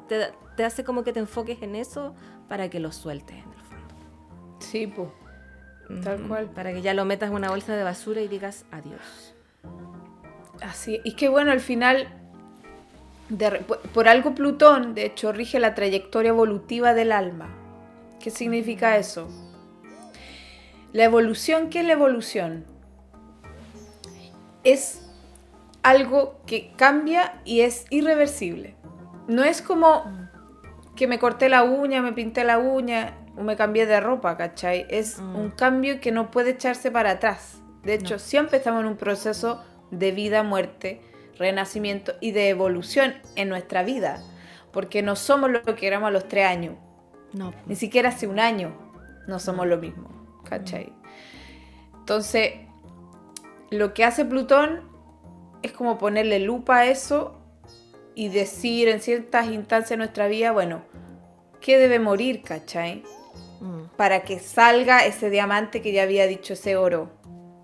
te, 0.08 0.32
te 0.56 0.64
hace 0.64 0.84
como 0.84 1.04
que 1.04 1.12
te 1.12 1.20
enfoques 1.20 1.62
en 1.62 1.76
eso 1.76 2.14
para 2.48 2.68
que 2.68 2.80
lo 2.80 2.92
sueltes 2.92 3.36
en 3.36 3.52
el 3.52 3.60
fondo. 3.60 3.94
Sí, 4.60 4.86
pues. 4.86 5.08
Tal 6.02 6.20
cual. 6.26 6.50
Para 6.50 6.72
que 6.72 6.82
ya 6.82 6.94
lo 6.94 7.04
metas 7.04 7.30
en 7.30 7.36
una 7.36 7.50
bolsa 7.50 7.76
de 7.76 7.84
basura 7.84 8.20
y 8.20 8.28
digas 8.28 8.64
adiós. 8.70 9.34
Así, 10.62 11.00
y 11.04 11.14
que 11.14 11.28
bueno, 11.28 11.52
al 11.52 11.60
final, 11.60 12.08
de 13.28 13.50
por, 13.92 14.08
algo 14.08 14.34
Plutón, 14.34 14.94
de 14.94 15.06
hecho, 15.06 15.32
rige 15.32 15.58
la 15.58 15.74
trayectoria 15.74 16.28
evolutiva 16.30 16.94
del 16.94 17.12
alma. 17.12 17.48
¿Qué 18.20 18.30
significa 18.30 18.96
eso? 18.96 19.28
La 20.92 21.04
evolución, 21.04 21.68
¿qué 21.68 21.80
es 21.80 21.86
la 21.86 21.92
evolución? 21.92 22.64
Es 24.64 25.02
algo 25.82 26.40
que 26.46 26.72
cambia 26.76 27.40
y 27.44 27.60
es 27.60 27.84
irreversible. 27.90 28.74
No 29.28 29.44
es 29.44 29.62
como 29.62 30.04
que 30.96 31.06
me 31.06 31.18
corté 31.18 31.48
la 31.48 31.62
uña, 31.62 32.02
me 32.02 32.12
pinté 32.12 32.42
la 32.44 32.58
uña 32.58 33.18
o 33.36 33.42
me 33.42 33.56
cambié 33.56 33.86
de 33.86 34.00
ropa, 34.00 34.36
¿cachai? 34.36 34.86
Es 34.88 35.20
Mm. 35.20 35.36
un 35.36 35.50
cambio 35.50 36.00
que 36.00 36.10
no 36.10 36.30
puede 36.30 36.50
echarse 36.50 36.90
para 36.90 37.12
atrás. 37.12 37.60
De 37.82 37.94
hecho, 37.94 38.14
No. 38.14 38.18
siempre 38.18 38.58
estamos 38.58 38.80
en 38.80 38.86
un 38.86 38.96
proceso 38.96 39.62
de 39.90 40.10
vida, 40.10 40.42
muerte, 40.42 41.00
renacimiento 41.38 42.14
y 42.20 42.32
de 42.32 42.48
evolución 42.48 43.14
en 43.34 43.48
nuestra 43.48 43.82
vida. 43.82 44.22
Porque 44.72 45.02
no 45.02 45.16
somos 45.16 45.50
lo 45.50 45.62
que 45.62 45.86
éramos 45.86 46.08
a 46.08 46.10
los 46.10 46.28
tres 46.28 46.46
años. 46.46 46.74
No. 47.32 47.52
Ni 47.66 47.76
siquiera 47.76 48.10
hace 48.10 48.26
un 48.26 48.38
año 48.38 48.86
no 49.26 49.38
somos 49.38 49.66
lo 49.66 49.78
mismo, 49.78 50.08
¿cachai? 50.48 50.92
Entonces, 51.98 52.52
lo 53.70 53.94
que 53.94 54.04
hace 54.04 54.24
Plutón 54.24 54.82
es 55.62 55.72
como 55.72 55.98
ponerle 55.98 56.38
lupa 56.38 56.78
a 56.78 56.86
eso 56.86 57.40
y 58.14 58.28
decir 58.28 58.88
en 58.88 59.00
ciertas 59.00 59.48
instancias 59.48 59.90
de 59.90 59.96
nuestra 59.98 60.28
vida, 60.28 60.52
bueno, 60.52 60.82
¿qué 61.60 61.78
debe 61.78 61.98
morir, 61.98 62.42
cachai? 62.42 63.02
Mm. 63.60 63.96
Para 63.96 64.22
que 64.22 64.38
salga 64.38 65.04
ese 65.04 65.30
diamante 65.30 65.82
que 65.82 65.92
ya 65.92 66.04
había 66.04 66.26
dicho 66.26 66.52
ese 66.52 66.76
oro, 66.76 67.10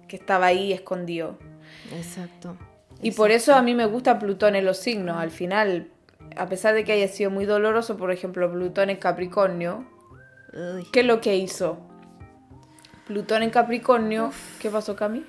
que 0.09 0.17
estaba 0.17 0.47
ahí 0.47 0.73
escondido. 0.73 1.39
Exacto. 1.97 2.57
Y 3.03 3.11
por 3.13 3.31
eso 3.31 3.55
a 3.55 3.63
mí 3.63 3.75
me 3.75 3.87
gusta 3.87 4.19
Plutón 4.19 4.55
en 4.57 4.65
los 4.65 4.79
signos. 4.79 5.17
Al 5.17 5.31
final, 5.31 5.89
a 6.37 6.47
pesar 6.47 6.75
de 6.75 6.85
que 6.85 6.93
haya 6.93 7.09
sido 7.09 7.31
muy 7.31 7.45
doloroso, 7.45 7.97
por 7.97 8.11
ejemplo, 8.13 8.51
Plutón 8.51 8.91
en 8.91 8.97
Capricornio, 8.97 9.85
Uy. 10.53 10.87
¿qué 10.93 11.01
es 11.01 11.07
lo 11.07 11.21
que 11.21 11.37
hizo? 11.37 11.79
Plutón 13.07 13.43
en 13.43 13.51
Capricornio, 13.51 14.31
¿qué 14.61 14.71
pasó, 14.71 14.95
Cami? 14.97 15.25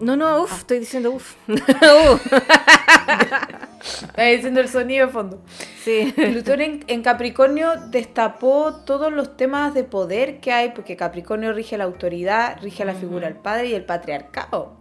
No, 0.00 0.14
no, 0.14 0.26
Ah. 0.28 0.40
uff, 0.42 0.58
estoy 0.58 0.78
diciendo 0.80 1.10
uff. 1.12 1.36
Uf. 1.48 2.32
Está 4.08 4.22
diciendo 4.24 4.60
el 4.60 4.68
sonido 4.68 5.06
de 5.06 5.12
fondo. 5.12 5.42
sí. 5.82 6.12
Plutón 6.14 6.60
en, 6.60 6.84
en 6.88 7.02
Capricornio 7.02 7.72
destapó 7.88 8.74
todos 8.84 9.12
los 9.12 9.36
temas 9.36 9.72
de 9.74 9.84
poder 9.84 10.40
que 10.40 10.52
hay, 10.52 10.70
porque 10.72 10.96
Capricornio 10.96 11.52
rige 11.52 11.78
la 11.78 11.84
autoridad, 11.84 12.58
rige 12.62 12.84
la 12.84 12.94
figura 12.94 13.26
del 13.28 13.36
padre 13.38 13.68
y 13.68 13.74
el 13.74 13.84
patriarcado. 13.84 14.76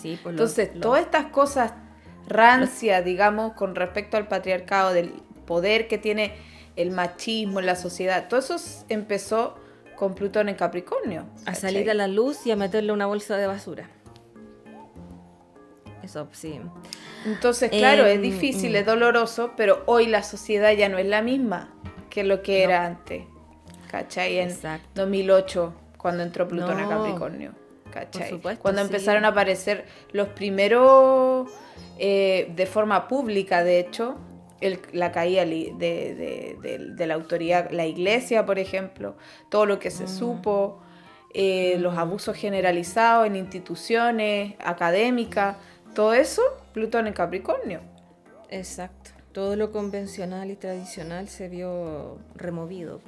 Sí, 0.00 0.18
pues 0.22 0.32
Entonces, 0.34 0.70
lo- 0.74 0.80
todas 0.80 1.02
estas 1.02 1.26
cosas 1.26 1.72
rancias, 2.26 3.04
digamos, 3.04 3.54
con 3.54 3.74
respecto 3.74 4.16
al 4.16 4.28
patriarcado, 4.28 4.92
del 4.92 5.12
poder 5.46 5.88
que 5.88 5.98
tiene 5.98 6.34
el 6.76 6.90
machismo 6.90 7.58
en 7.60 7.66
la 7.66 7.74
sociedad, 7.76 8.28
todo 8.28 8.40
eso 8.40 8.56
empezó 8.88 9.56
con 9.96 10.14
Plutón 10.14 10.48
en 10.48 10.54
Capricornio. 10.54 11.24
a 11.46 11.54
salir 11.54 11.90
a 11.90 11.94
la 11.94 12.06
luz 12.06 12.46
y 12.46 12.50
a 12.52 12.56
meterle 12.56 12.92
una 12.92 13.06
bolsa 13.06 13.36
de 13.36 13.46
basura. 13.48 13.88
Eso, 16.02 16.28
sí. 16.32 16.60
Entonces, 17.26 17.70
claro, 17.70 18.06
es 18.06 18.16
Em, 18.16 18.22
difícil, 18.22 18.72
mm. 18.72 18.76
es 18.76 18.86
doloroso, 18.86 19.52
pero 19.56 19.82
hoy 19.86 20.06
la 20.06 20.22
sociedad 20.22 20.72
ya 20.72 20.88
no 20.88 20.98
es 20.98 21.06
la 21.06 21.22
misma 21.22 21.74
que 22.10 22.22
lo 22.24 22.42
que 22.42 22.62
era 22.62 22.86
antes. 22.86 23.24
¿Cachai? 23.90 24.38
En 24.38 24.50
Exacto. 24.50 24.86
2008, 24.94 25.74
cuando 25.98 26.22
entró 26.22 26.46
Plutón 26.46 26.78
a 26.78 26.82
No. 26.82 26.88
Capricornio. 26.88 27.52
¿Cachai? 27.90 28.30
supuesto, 28.30 28.62
cuando 28.62 28.80
sí. 28.82 28.86
empezaron 28.86 29.24
a 29.24 29.28
aparecer 29.28 29.84
los 30.12 30.28
primeros, 30.28 31.50
eh, 31.98 32.52
de 32.54 32.66
forma 32.66 33.08
pública, 33.08 33.64
de 33.64 33.80
hecho, 33.80 34.16
el- 34.60 34.80
la 34.92 35.12
caída 35.12 35.44
de, 35.44 35.72
de- 35.78 36.56
de- 36.60 36.78
de 36.94 37.06
la 37.06 37.14
autoridad, 37.14 37.70
la 37.70 37.86
iglesia, 37.86 38.44
por 38.46 38.58
ejemplo, 38.58 39.16
todo 39.50 39.66
lo 39.66 39.78
que 39.78 39.90
se 39.90 40.04
Mm. 40.04 40.08
supo, 40.08 40.80
eh, 41.34 41.76
los 41.78 41.96
abusos 41.98 42.36
generalizados 42.36 43.26
en 43.26 43.36
instituciones 43.36 44.54
académicas, 44.60 45.56
todo 45.94 46.14
eso, 46.14 46.42
Plutón 46.72 47.06
en 47.06 47.12
Capricornio. 47.12 47.80
Exacto. 48.50 49.10
Todo 49.32 49.56
lo 49.56 49.70
convencional 49.70 50.50
y 50.50 50.56
tradicional 50.56 51.28
se 51.28 51.48
vio 51.48 52.18
removido. 52.34 53.00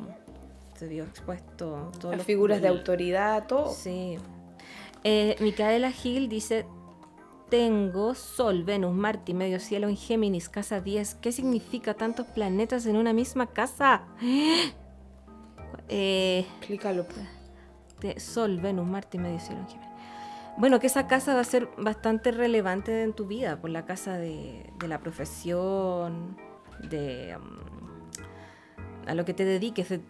Se 0.77 0.87
vio 0.87 1.05
expuesto. 1.05 1.91
Todos 2.01 2.17
Las 2.17 2.27
figuras 2.27 2.63
de 2.63 2.69
autoridad, 2.69 3.47
todo. 3.47 3.71
Sí. 3.73 4.19
Eh, 5.05 5.37
Micaela 5.41 5.91
Gil 5.93 6.29
dice: 6.29 6.67
Tengo 7.49 8.15
Sol, 8.15 8.65
Venus, 8.65 8.95
Marte 8.95 9.33
y 9.33 9.35
medio 9.35 9.59
cielo 9.61 9.89
en 9.89 9.97
Géminis, 9.97 10.49
casa 10.49 10.81
10. 10.81 11.17
¿Qué 11.17 11.33
significa 11.33 11.95
tantos 11.95 12.27
planetas 12.27 12.87
en 12.87 12.97
una 12.97 13.13
misma 13.13 13.47
casa? 13.47 14.03
Eh, 15.93 16.47
Explícalo. 16.59 17.05
pues. 18.01 18.23
Sol, 18.23 18.61
Venus, 18.61 18.87
Marte 18.87 19.17
y 19.17 19.21
medio 19.21 19.41
cielo 19.41 19.61
en 19.61 19.67
Géminis. 19.69 19.91
Bueno, 20.57 20.79
que 20.81 20.87
esa 20.87 21.07
casa 21.07 21.35
va 21.35 21.41
a 21.41 21.45
ser 21.45 21.69
bastante 21.79 22.31
relevante 22.33 23.03
en 23.03 23.13
tu 23.13 23.27
vida, 23.27 23.61
por 23.61 23.71
la 23.71 23.85
casa 23.87 24.17
de, 24.19 24.71
de 24.79 24.89
la 24.89 25.01
profesión, 25.01 26.37
de 26.89 27.37
um, 27.37 29.09
a 29.09 29.15
lo 29.15 29.25
que 29.25 29.35
te 29.35 29.45
dediques, 29.45 29.89
de- 29.89 30.01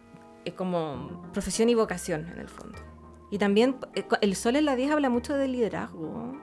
es 0.45 0.55
como 0.55 1.23
profesión 1.33 1.69
y 1.69 1.75
vocación 1.75 2.27
en 2.29 2.39
el 2.39 2.49
fondo. 2.49 2.79
Y 3.31 3.39
también 3.39 3.77
eh, 3.95 4.05
el 4.21 4.35
Sol 4.37 4.57
en 4.57 4.65
la 4.65 4.77
10 4.77 4.93
habla 4.93 5.09
mucho 5.11 5.35
de 5.35 5.49
liderazgo, 5.49 6.37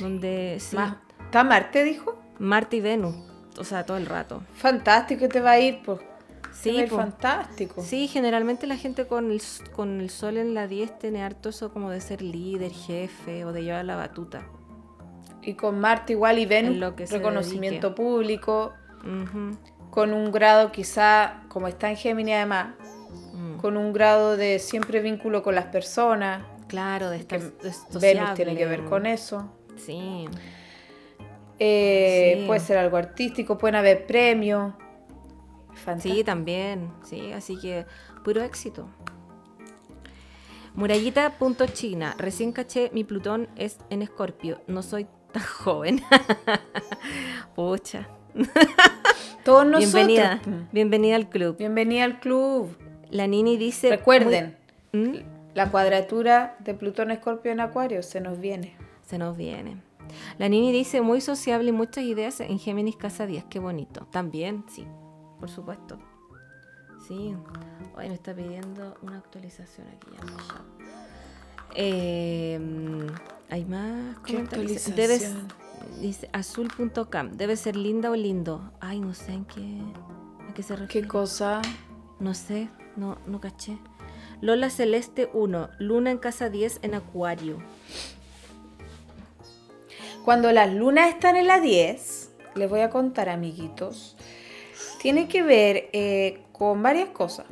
donde 0.00 0.56
sí, 0.60 0.76
Más- 0.76 0.96
¿Está 1.24 1.44
Marte, 1.44 1.84
dijo? 1.84 2.16
Marte 2.38 2.76
y 2.76 2.80
Venus, 2.80 3.14
o 3.58 3.64
sea, 3.64 3.84
todo 3.84 3.96
el 3.96 4.06
rato. 4.06 4.42
Fantástico, 4.54 5.28
te 5.28 5.40
va 5.40 5.52
a 5.52 5.60
ir, 5.60 5.80
pues. 5.84 6.00
Sí, 6.52 6.84
po. 6.88 6.96
fantástico. 6.96 7.82
Sí, 7.82 8.08
generalmente 8.08 8.66
la 8.66 8.76
gente 8.76 9.06
con 9.06 9.30
el, 9.30 9.42
con 9.74 10.00
el 10.00 10.08
sol 10.08 10.38
en 10.38 10.54
la 10.54 10.66
10 10.66 10.98
tiene 10.98 11.22
harto 11.22 11.50
eso 11.50 11.70
como 11.72 11.90
de 11.90 12.00
ser 12.00 12.22
líder, 12.22 12.72
jefe 12.72 13.44
o 13.44 13.52
de 13.52 13.64
llevar 13.64 13.84
la 13.84 13.96
batuta. 13.96 14.42
Y 15.42 15.54
con 15.54 15.78
Marte 15.78 16.14
igual 16.14 16.38
y 16.38 16.46
Venus, 16.46 16.76
lo 16.76 16.96
que 16.96 17.06
reconocimiento 17.06 17.94
público, 17.94 18.72
con 19.90 20.12
un 20.12 20.32
grado 20.32 20.72
quizá, 20.72 21.42
como 21.48 21.68
está 21.68 21.90
en 21.90 21.96
Géminis 21.96 22.34
además. 22.36 22.68
Con 23.56 23.76
un 23.76 23.92
grado 23.92 24.36
de 24.36 24.58
siempre 24.58 25.00
vínculo 25.00 25.42
con 25.42 25.54
las 25.54 25.66
personas. 25.66 26.42
Claro, 26.68 27.10
de 27.10 27.18
estar 27.18 27.40
Venus 28.00 28.34
tiene 28.34 28.56
que 28.56 28.66
ver 28.66 28.84
con 28.84 29.06
eso. 29.06 29.52
Sí, 29.76 30.26
Eh, 31.58 32.38
Sí. 32.40 32.46
Puede 32.46 32.60
ser 32.60 32.78
algo 32.78 32.96
artístico, 32.96 33.56
pueden 33.56 33.76
haber 33.76 34.06
premios. 34.06 34.74
Fantástico. 35.74 36.14
sí, 36.16 36.24
también. 36.24 36.90
Sí, 37.04 37.32
así 37.32 37.56
que 37.58 37.86
puro 38.24 38.42
éxito. 38.42 38.88
Murallita.china. 40.74 42.14
Recién 42.18 42.52
caché, 42.52 42.90
mi 42.92 43.04
Plutón 43.04 43.48
es 43.56 43.78
en 43.90 44.02
Escorpio. 44.02 44.60
No 44.66 44.82
soy 44.82 45.06
tan 45.32 45.42
joven. 45.64 46.02
Pucha. 47.54 48.08
Todos 49.44 49.64
nosotros. 49.66 49.94
Bienvenida. 49.94 50.40
Bienvenida 50.72 51.16
al 51.16 51.28
club. 51.30 51.56
Bienvenida 51.56 52.04
al 52.04 52.20
club. 52.20 52.76
La 53.10 53.26
Nini 53.26 53.56
dice. 53.56 53.90
Recuerden, 53.90 54.56
muy- 54.92 55.08
¿Mm? 55.08 55.16
la 55.54 55.70
cuadratura 55.70 56.56
de 56.60 56.74
Plutón 56.74 57.10
Escorpio 57.10 57.52
en 57.52 57.60
Acuario 57.60 58.02
se 58.02 58.20
nos 58.20 58.40
viene. 58.40 58.76
Se 59.06 59.18
nos 59.18 59.36
viene. 59.36 59.80
La 60.38 60.48
Nini 60.48 60.70
dice 60.72 61.00
muy 61.00 61.20
sociable 61.20 61.68
y 61.70 61.72
muchas 61.72 62.04
ideas 62.04 62.40
en 62.40 62.58
Géminis 62.58 62.96
Casa 62.96 63.26
10. 63.26 63.44
Qué 63.44 63.58
bonito. 63.58 64.06
También, 64.10 64.64
sí, 64.68 64.86
por 65.40 65.48
supuesto. 65.50 65.98
Sí. 67.06 67.34
Hoy 67.96 68.08
me 68.08 68.14
está 68.14 68.34
pidiendo 68.34 68.96
una 69.02 69.18
actualización 69.18 69.86
aquí 69.88 70.08
ya. 70.12 70.26
ya. 70.26 70.64
Eh, 71.74 72.60
Hay 73.48 73.64
más 73.64 74.16
¿Qué 74.24 74.32
comentarios. 74.34 74.88
actualización? 74.88 74.96
Debes, 74.96 75.34
dice 76.00 76.28
azul.cam. 76.32 77.32
Debe 77.36 77.56
ser 77.56 77.76
linda 77.76 78.10
o 78.10 78.16
lindo. 78.16 78.72
Ay, 78.80 78.98
no 79.00 79.14
sé 79.14 79.32
en 79.32 79.44
qué, 79.44 79.80
a 80.50 80.54
qué 80.54 80.62
se 80.62 80.74
refiere. 80.74 81.06
¿Qué 81.06 81.08
cosa? 81.08 81.62
No 82.18 82.34
sé, 82.34 82.68
no, 82.96 83.18
no 83.26 83.40
caché. 83.40 83.78
Lola 84.40 84.68
Celeste 84.70 85.30
1, 85.32 85.70
Luna 85.78 86.10
en 86.10 86.18
casa 86.18 86.50
10 86.50 86.80
en 86.82 86.94
Acuario. 86.94 87.62
Cuando 90.24 90.52
las 90.52 90.72
lunas 90.72 91.08
están 91.08 91.36
en 91.36 91.46
la 91.46 91.60
10, 91.60 92.30
les 92.56 92.68
voy 92.68 92.80
a 92.80 92.90
contar, 92.90 93.28
amiguitos, 93.28 94.16
tiene 95.00 95.28
que 95.28 95.42
ver 95.42 95.88
eh, 95.92 96.42
con 96.52 96.82
varias 96.82 97.10
cosas. 97.10 97.46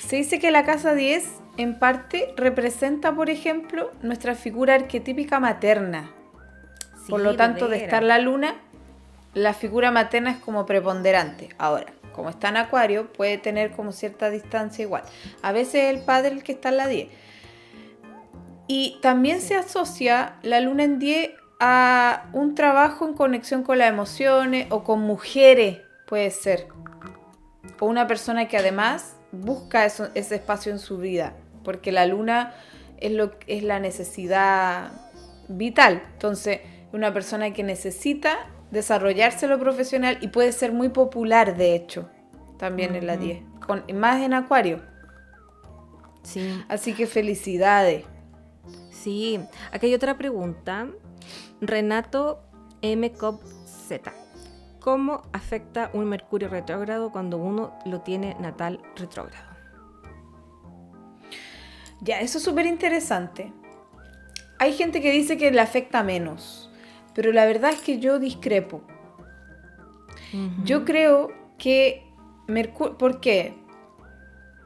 Se 0.00 0.16
dice 0.16 0.38
que 0.38 0.50
la 0.50 0.64
casa 0.64 0.94
10 0.94 1.28
en 1.56 1.78
parte 1.78 2.32
representa, 2.36 3.14
por 3.14 3.28
ejemplo, 3.28 3.90
nuestra 4.02 4.34
figura 4.34 4.74
arquetípica 4.74 5.40
materna. 5.40 6.12
por 7.08 7.20
lo 7.20 7.36
tanto, 7.36 7.68
de 7.68 7.78
estar 7.78 8.02
la 8.02 8.18
luna, 8.18 8.54
la 9.34 9.52
figura 9.52 9.90
materna 9.90 10.30
es 10.30 10.38
como 10.38 10.64
preponderante. 10.66 11.48
Ahora, 11.58 11.92
como 12.12 12.30
está 12.30 12.48
en 12.48 12.56
Acuario, 12.56 13.12
puede 13.12 13.38
tener 13.38 13.72
como 13.72 13.92
cierta 13.92 14.30
distancia 14.30 14.82
igual. 14.82 15.02
A 15.42 15.52
veces 15.52 15.94
el 15.94 16.00
padre 16.00 16.30
el 16.30 16.42
que 16.42 16.52
está 16.52 16.70
en 16.70 16.76
la 16.76 16.86
10. 16.86 17.08
Y 18.66 18.98
también 19.02 19.40
se 19.40 19.56
asocia 19.56 20.36
la 20.42 20.60
luna 20.60 20.84
en 20.84 20.98
10 20.98 21.30
a 21.60 22.28
un 22.32 22.54
trabajo 22.54 23.06
en 23.06 23.14
conexión 23.14 23.62
con 23.62 23.78
las 23.78 23.88
emociones 23.88 24.66
o 24.70 24.84
con 24.84 25.00
mujeres, 25.00 25.78
puede 26.06 26.30
ser. 26.30 26.68
O 27.78 27.86
una 27.86 28.06
persona 28.06 28.48
que 28.48 28.56
además 28.56 29.16
busca 29.32 29.84
ese 29.84 30.10
espacio 30.14 30.72
en 30.72 30.78
su 30.78 30.98
vida, 30.98 31.34
porque 31.64 31.92
la 31.92 32.06
luna 32.06 32.54
es, 32.98 33.12
lo, 33.12 33.32
es 33.46 33.62
la 33.62 33.80
necesidad 33.80 34.92
vital. 35.48 36.02
Entonces, 36.12 36.60
una 36.92 37.12
persona 37.12 37.52
que 37.52 37.62
necesita 37.62 38.38
desarrollarse 38.70 39.46
lo 39.46 39.58
profesional 39.58 40.18
y 40.20 40.28
puede 40.28 40.52
ser 40.52 40.72
muy 40.72 40.90
popular, 40.90 41.56
de 41.56 41.74
hecho, 41.74 42.08
también 42.58 42.94
en 42.94 43.06
la 43.06 43.16
10, 43.16 43.42
con, 43.66 43.84
más 43.94 44.22
en 44.22 44.34
Acuario. 44.34 44.82
Sí. 46.22 46.62
Así 46.68 46.92
que 46.92 47.06
felicidades. 47.06 48.04
Sí, 48.90 49.40
aquí 49.72 49.86
hay 49.86 49.94
otra 49.94 50.18
pregunta. 50.18 50.88
Renato 51.60 52.42
M. 52.82 53.12
Z. 53.64 54.12
¿Cómo 54.80 55.22
afecta 55.32 55.90
un 55.92 56.06
Mercurio 56.06 56.48
retrógrado 56.48 57.10
cuando 57.12 57.36
uno 57.36 57.78
lo 57.84 58.00
tiene 58.00 58.36
natal 58.40 58.80
retrógrado? 58.96 59.50
Ya, 62.00 62.20
eso 62.20 62.38
es 62.38 62.44
súper 62.44 62.64
interesante. 62.64 63.52
Hay 64.58 64.72
gente 64.72 65.02
que 65.02 65.10
dice 65.12 65.36
que 65.36 65.50
le 65.50 65.60
afecta 65.60 66.02
menos, 66.02 66.69
pero 67.20 67.34
la 67.34 67.44
verdad 67.44 67.72
es 67.72 67.82
que 67.82 67.98
yo 67.98 68.18
discrepo. 68.18 68.80
Yo 70.64 70.86
creo 70.86 71.30
que 71.58 72.02
Mercurio... 72.46 72.96
¿Por 72.96 73.20
qué? 73.20 73.52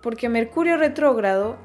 Porque 0.00 0.28
Mercurio 0.28 0.76
retrógrado, 0.76 1.56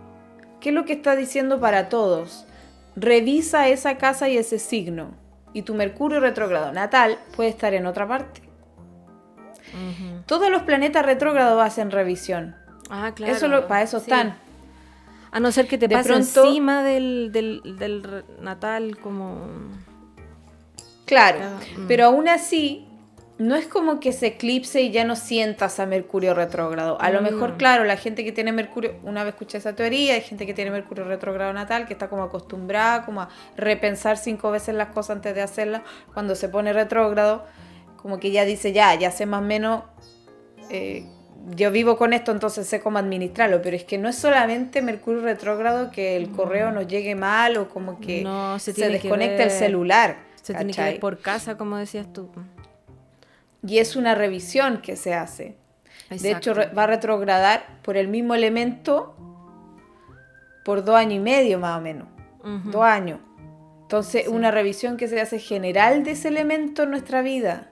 ¿qué 0.60 0.70
es 0.70 0.76
lo 0.76 0.86
que 0.86 0.94
está 0.94 1.16
diciendo 1.16 1.60
para 1.60 1.90
todos? 1.90 2.48
Revisa 2.96 3.68
esa 3.68 4.00
casa 4.00 4.30
y 4.30 4.38
ese 4.38 4.58
signo. 4.58 5.12
Y 5.54 5.62
tu 5.62 5.76
Mercurio 5.76 6.22
retrógrado 6.22 6.74
natal 6.74 7.20
puede 7.36 7.50
estar 7.50 7.76
en 7.76 7.86
otra 7.86 8.08
parte. 8.08 8.42
Todos 10.26 10.50
los 10.50 10.64
planetas 10.64 11.06
retrógrados 11.06 11.62
hacen 11.64 11.92
revisión. 11.92 12.56
Ah, 12.90 13.12
claro. 13.14 13.34
Eso 13.34 13.68
para 13.68 13.84
eso 13.84 13.98
están. 13.98 14.40
A 15.30 15.40
no 15.40 15.52
ser 15.52 15.68
que 15.68 15.78
te 15.78 15.88
de 15.88 15.94
pase 15.96 16.16
encima 16.16 16.82
del, 16.82 17.30
del, 17.32 18.24
natal 18.42 18.98
como... 18.98 19.46
Claro, 21.10 21.40
mm. 21.76 21.88
pero 21.88 22.06
aún 22.06 22.28
así, 22.28 22.88
no 23.40 23.56
es 23.56 23.66
como 23.66 24.00
que 24.00 24.12
se 24.12 24.28
eclipse 24.28 24.84
y 24.84 24.92
ya 24.92 25.06
no 25.06 25.16
sientas 25.16 25.80
a 25.80 25.88
Mercurio 25.88 26.36
retrógrado. 26.36 27.02
A 27.02 27.10
lo 27.10 27.24
mejor, 27.24 27.54
mm. 27.54 27.58
claro, 27.58 27.84
la 27.84 27.98
gente 27.98 28.24
que 28.24 28.32
tiene 28.32 28.52
Mercurio, 28.52 28.98
una 29.02 29.24
vez 29.24 29.34
escuché 29.34 29.58
esa 29.58 29.74
teoría, 29.74 30.14
hay 30.14 30.22
gente 30.22 30.46
que 30.46 30.54
tiene 30.54 30.70
Mercurio 30.70 31.06
retrógrado 31.06 31.52
natal 31.52 31.88
que 31.88 31.94
está 31.94 32.10
como 32.10 32.22
acostumbrada 32.22 33.06
como 33.06 33.22
a 33.22 33.30
repensar 33.58 34.18
cinco 34.18 34.52
veces 34.52 34.76
las 34.76 34.90
cosas 34.90 35.16
antes 35.16 35.34
de 35.34 35.42
hacerlas. 35.42 35.82
Cuando 36.14 36.36
se 36.36 36.48
pone 36.48 36.74
retrógrado, 36.74 37.44
como 37.96 38.20
que 38.20 38.30
ya 38.30 38.46
dice, 38.46 38.72
ya, 38.72 38.94
ya 38.94 39.10
sé 39.10 39.26
más 39.26 39.42
o 39.42 39.46
menos 39.46 39.82
eh, 40.70 41.08
yo 41.56 41.72
vivo 41.72 41.98
con 41.98 42.14
esto, 42.14 42.32
entonces 42.32 42.68
sé 42.68 42.82
cómo 42.82 43.00
administrarlo, 43.00 43.64
pero 43.64 43.76
es 43.76 43.84
que 43.84 43.98
no 43.98 44.10
es 44.10 44.16
solamente 44.16 44.84
Mercurio 44.84 45.22
retrógrado 45.22 45.90
que 45.90 46.16
el 46.18 46.30
correo 46.30 46.70
nos 46.70 46.88
llegue 46.88 47.16
mal 47.16 47.58
o 47.58 47.68
como 47.68 48.00
que 48.00 48.28
se, 48.60 48.74
desconecta 48.74 49.42
el 49.42 49.50
celular. 49.50 50.29
Se 50.54 50.60
tiene 50.60 50.74
que 50.74 50.82
ver 50.82 51.00
por 51.00 51.20
casa, 51.20 51.58
como 51.58 51.78
decías 51.78 52.12
tú. 52.12 52.30
Y 53.66 53.80
es 53.80 53.96
una 53.96 54.16
revisión 54.16 54.82
que 54.82 54.96
se 54.96 55.14
hace. 55.14 55.58
De 56.10 56.32
hecho, 56.32 56.54
va 56.56 56.84
a 56.84 56.88
retrogradar 56.88 57.82
por 57.84 57.98
el 57.98 58.08
mismo 58.08 58.36
elemento 58.36 59.16
por 60.66 60.84
dos 60.84 60.96
años 60.96 61.16
y 61.16 61.20
medio 61.20 61.60
más 61.60 61.78
o 61.78 61.82
menos. 61.82 62.08
Dos 62.66 62.84
años. 62.84 63.20
Entonces, 63.82 64.28
una 64.28 64.52
revisión 64.52 64.98
que 64.98 65.08
se 65.08 65.20
hace 65.20 65.40
general 65.40 66.04
de 66.04 66.12
ese 66.12 66.28
elemento 66.28 66.84
en 66.84 66.92
nuestra 66.92 67.22
vida 67.22 67.70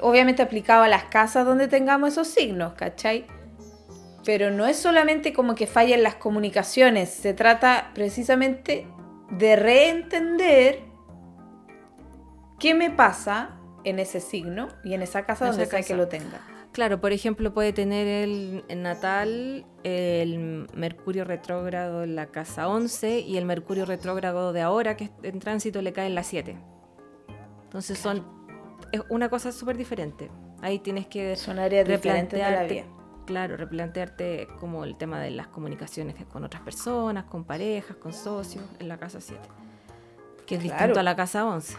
obviamente 0.00 0.42
aplicado 0.42 0.82
a 0.82 0.88
las 0.88 1.04
casas 1.04 1.46
donde 1.46 1.68
tengamos 1.68 2.12
esos 2.12 2.28
signos, 2.28 2.74
¿cachai? 2.74 3.26
Pero 4.24 4.50
no 4.50 4.66
es 4.66 4.76
solamente 4.76 5.32
como 5.32 5.54
que 5.54 5.66
fallen 5.66 6.02
las 6.02 6.14
comunicaciones, 6.14 7.10
se 7.10 7.34
trata 7.34 7.90
precisamente 7.94 8.86
de 9.30 9.56
reentender 9.56 10.80
qué 12.58 12.74
me 12.74 12.90
pasa 12.90 13.58
en 13.84 13.98
ese 13.98 14.20
signo 14.20 14.68
y 14.84 14.94
en 14.94 15.02
esa 15.02 15.24
casa 15.24 15.46
donde 15.46 15.66
sea 15.66 15.82
que 15.82 15.94
lo 15.94 16.08
tenga. 16.08 16.40
Claro, 16.72 17.00
por 17.00 17.12
ejemplo, 17.12 17.52
puede 17.52 17.72
tener 17.72 18.06
el, 18.06 18.64
natal 18.80 19.66
el 19.82 20.68
Mercurio 20.72 21.24
retrógrado 21.24 22.04
en 22.04 22.14
la 22.14 22.26
casa 22.26 22.68
11 22.68 23.20
y 23.20 23.38
el 23.38 23.44
Mercurio 23.44 23.86
retrógrado 23.86 24.52
de 24.52 24.60
ahora, 24.60 24.96
que 24.96 25.10
en 25.22 25.40
tránsito 25.40 25.82
le 25.82 25.92
cae 25.92 26.06
en 26.06 26.14
la 26.14 26.22
7. 26.22 26.56
Entonces 27.64 27.98
son 27.98 28.40
es 28.92 29.02
una 29.08 29.28
cosa 29.28 29.52
súper 29.52 29.76
diferente. 29.76 30.30
Ahí 30.62 30.78
tienes 30.78 31.06
que 31.06 31.36
Son 31.36 31.58
áreas 31.58 31.86
diferentes 31.86 32.38
de 32.38 32.50
la 32.50 32.64
vida. 32.64 32.84
Claro, 33.26 33.56
replantearte 33.56 34.48
como 34.58 34.84
el 34.84 34.96
tema 34.96 35.20
de 35.20 35.30
las 35.30 35.46
comunicaciones 35.48 36.16
con 36.26 36.44
otras 36.44 36.62
personas, 36.62 37.24
con 37.24 37.44
parejas, 37.44 37.96
con 37.96 38.12
socios, 38.12 38.64
en 38.78 38.88
la 38.88 38.98
casa 38.98 39.20
7, 39.20 39.40
que 40.46 40.56
es 40.56 40.62
distinto 40.62 40.98
a 40.98 41.02
la 41.02 41.14
casa 41.14 41.46
11. 41.46 41.76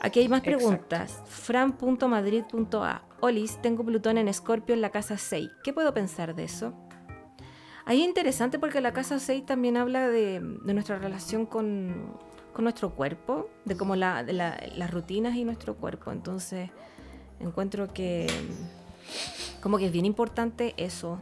Aquí 0.00 0.20
hay 0.20 0.28
más 0.28 0.42
preguntas. 0.42 1.22
Fran.madrid.a. 1.26 3.02
Olis, 3.20 3.60
tengo 3.60 3.84
Plutón 3.84 4.18
en 4.18 4.28
Escorpio 4.28 4.74
en 4.74 4.80
la 4.80 4.90
casa 4.90 5.18
6. 5.18 5.50
¿Qué 5.62 5.72
puedo 5.72 5.92
pensar 5.92 6.34
de 6.34 6.44
eso? 6.44 6.72
Ahí 7.84 8.02
es 8.02 8.08
interesante 8.08 8.58
porque 8.58 8.80
la 8.80 8.92
casa 8.92 9.18
6 9.18 9.46
también 9.46 9.76
habla 9.76 10.08
de 10.08 10.40
nuestra 10.40 10.98
relación 10.98 11.44
con, 11.44 12.16
con 12.52 12.64
nuestro 12.64 12.94
cuerpo, 12.94 13.48
de 13.64 13.76
cómo 13.76 13.96
la, 13.96 14.22
las 14.22 14.90
rutinas 14.90 15.34
y 15.34 15.44
nuestro 15.44 15.74
cuerpo. 15.76 16.12
Entonces, 16.12 16.70
encuentro 17.40 17.92
que 17.92 18.26
como 19.60 19.78
que 19.78 19.86
es 19.86 19.92
bien 19.92 20.06
importante 20.06 20.74
eso 20.76 21.18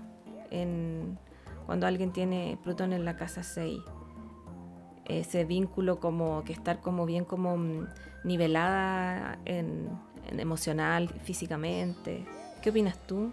en, 0.51 1.19
cuando 1.67 1.87
alguien 1.87 2.13
tiene 2.13 2.59
Plutón 2.63 2.93
en 2.93 3.05
la 3.05 3.17
casa 3.17 3.43
6. 3.43 3.79
Ese 5.05 5.45
vínculo 5.45 6.01
como 6.01 6.45
que 6.45 6.53
estar 6.53 6.81
como 6.81 7.07
bien 7.07 7.25
como 7.25 7.57
mm, 7.57 7.89
nivelada 8.25 9.39
en, 9.45 9.89
en 10.31 10.41
emocional, 10.41 11.09
físicamente. 11.25 12.25
¿Qué 12.63 12.71
opinas 12.71 12.99
tú? 13.07 13.33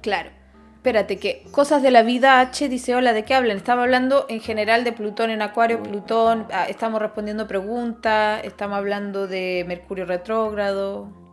Claro, 0.00 0.30
espérate, 0.76 1.18
que 1.18 1.44
cosas 1.50 1.82
de 1.82 1.90
la 1.90 2.02
vida 2.02 2.40
H 2.40 2.68
dice, 2.68 2.94
hola, 2.94 3.12
¿de 3.12 3.24
qué 3.24 3.34
hablan? 3.34 3.56
Estaba 3.56 3.82
hablando 3.82 4.26
en 4.28 4.40
general 4.40 4.84
de 4.84 4.92
Plutón 4.92 5.30
en 5.30 5.42
Acuario, 5.42 5.82
Plutón, 5.82 6.46
ah, 6.52 6.66
estamos 6.68 7.00
respondiendo 7.02 7.48
preguntas, 7.48 8.40
estamos 8.44 8.78
hablando 8.78 9.26
de 9.26 9.64
Mercurio 9.66 10.04
retrógrado 10.06 11.25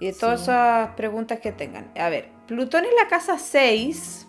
y 0.00 0.06
de 0.06 0.12
todas 0.12 0.42
esas 0.42 0.90
preguntas 0.90 1.40
que 1.40 1.52
tengan. 1.52 1.90
A 1.96 2.08
ver, 2.08 2.36
Plutón 2.46 2.84
en 2.84 2.94
la 2.94 3.08
casa 3.08 3.38
6. 3.38 4.28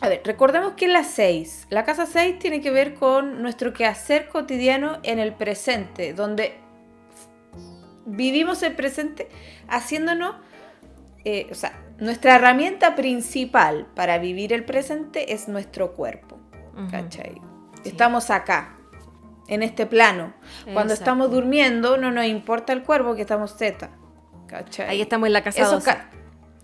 A 0.00 0.08
ver, 0.08 0.22
recordemos 0.24 0.72
que 0.74 0.86
es 0.86 0.92
la 0.92 1.04
6. 1.04 1.68
La 1.70 1.84
casa 1.84 2.06
6 2.06 2.38
tiene 2.38 2.60
que 2.60 2.70
ver 2.70 2.94
con 2.94 3.42
nuestro 3.42 3.72
quehacer 3.72 4.28
cotidiano 4.28 4.98
en 5.02 5.18
el 5.18 5.34
presente, 5.34 6.12
donde 6.12 6.56
vivimos 8.06 8.62
el 8.62 8.74
presente 8.74 9.28
haciéndonos, 9.68 10.36
eh, 11.24 11.48
o 11.50 11.54
sea, 11.54 11.80
nuestra 11.98 12.36
herramienta 12.36 12.94
principal 12.96 13.86
para 13.94 14.18
vivir 14.18 14.52
el 14.52 14.64
presente 14.64 15.32
es 15.32 15.48
nuestro 15.48 15.94
cuerpo. 15.94 16.38
¿Cachai? 16.90 17.40
Estamos 17.84 18.30
acá, 18.30 18.76
en 19.46 19.62
este 19.62 19.86
plano. 19.86 20.32
Cuando 20.72 20.94
estamos 20.94 21.30
durmiendo, 21.30 21.96
no 21.96 22.10
nos 22.10 22.26
importa 22.26 22.72
el 22.72 22.82
cuerpo 22.82 23.14
que 23.14 23.22
estamos 23.22 23.56
Z. 23.56 23.90
¿Cachai? 24.52 24.88
Ahí 24.88 25.00
estamos 25.00 25.26
en 25.26 25.32
la 25.32 25.42
casa 25.42 25.64
12. 25.64 25.90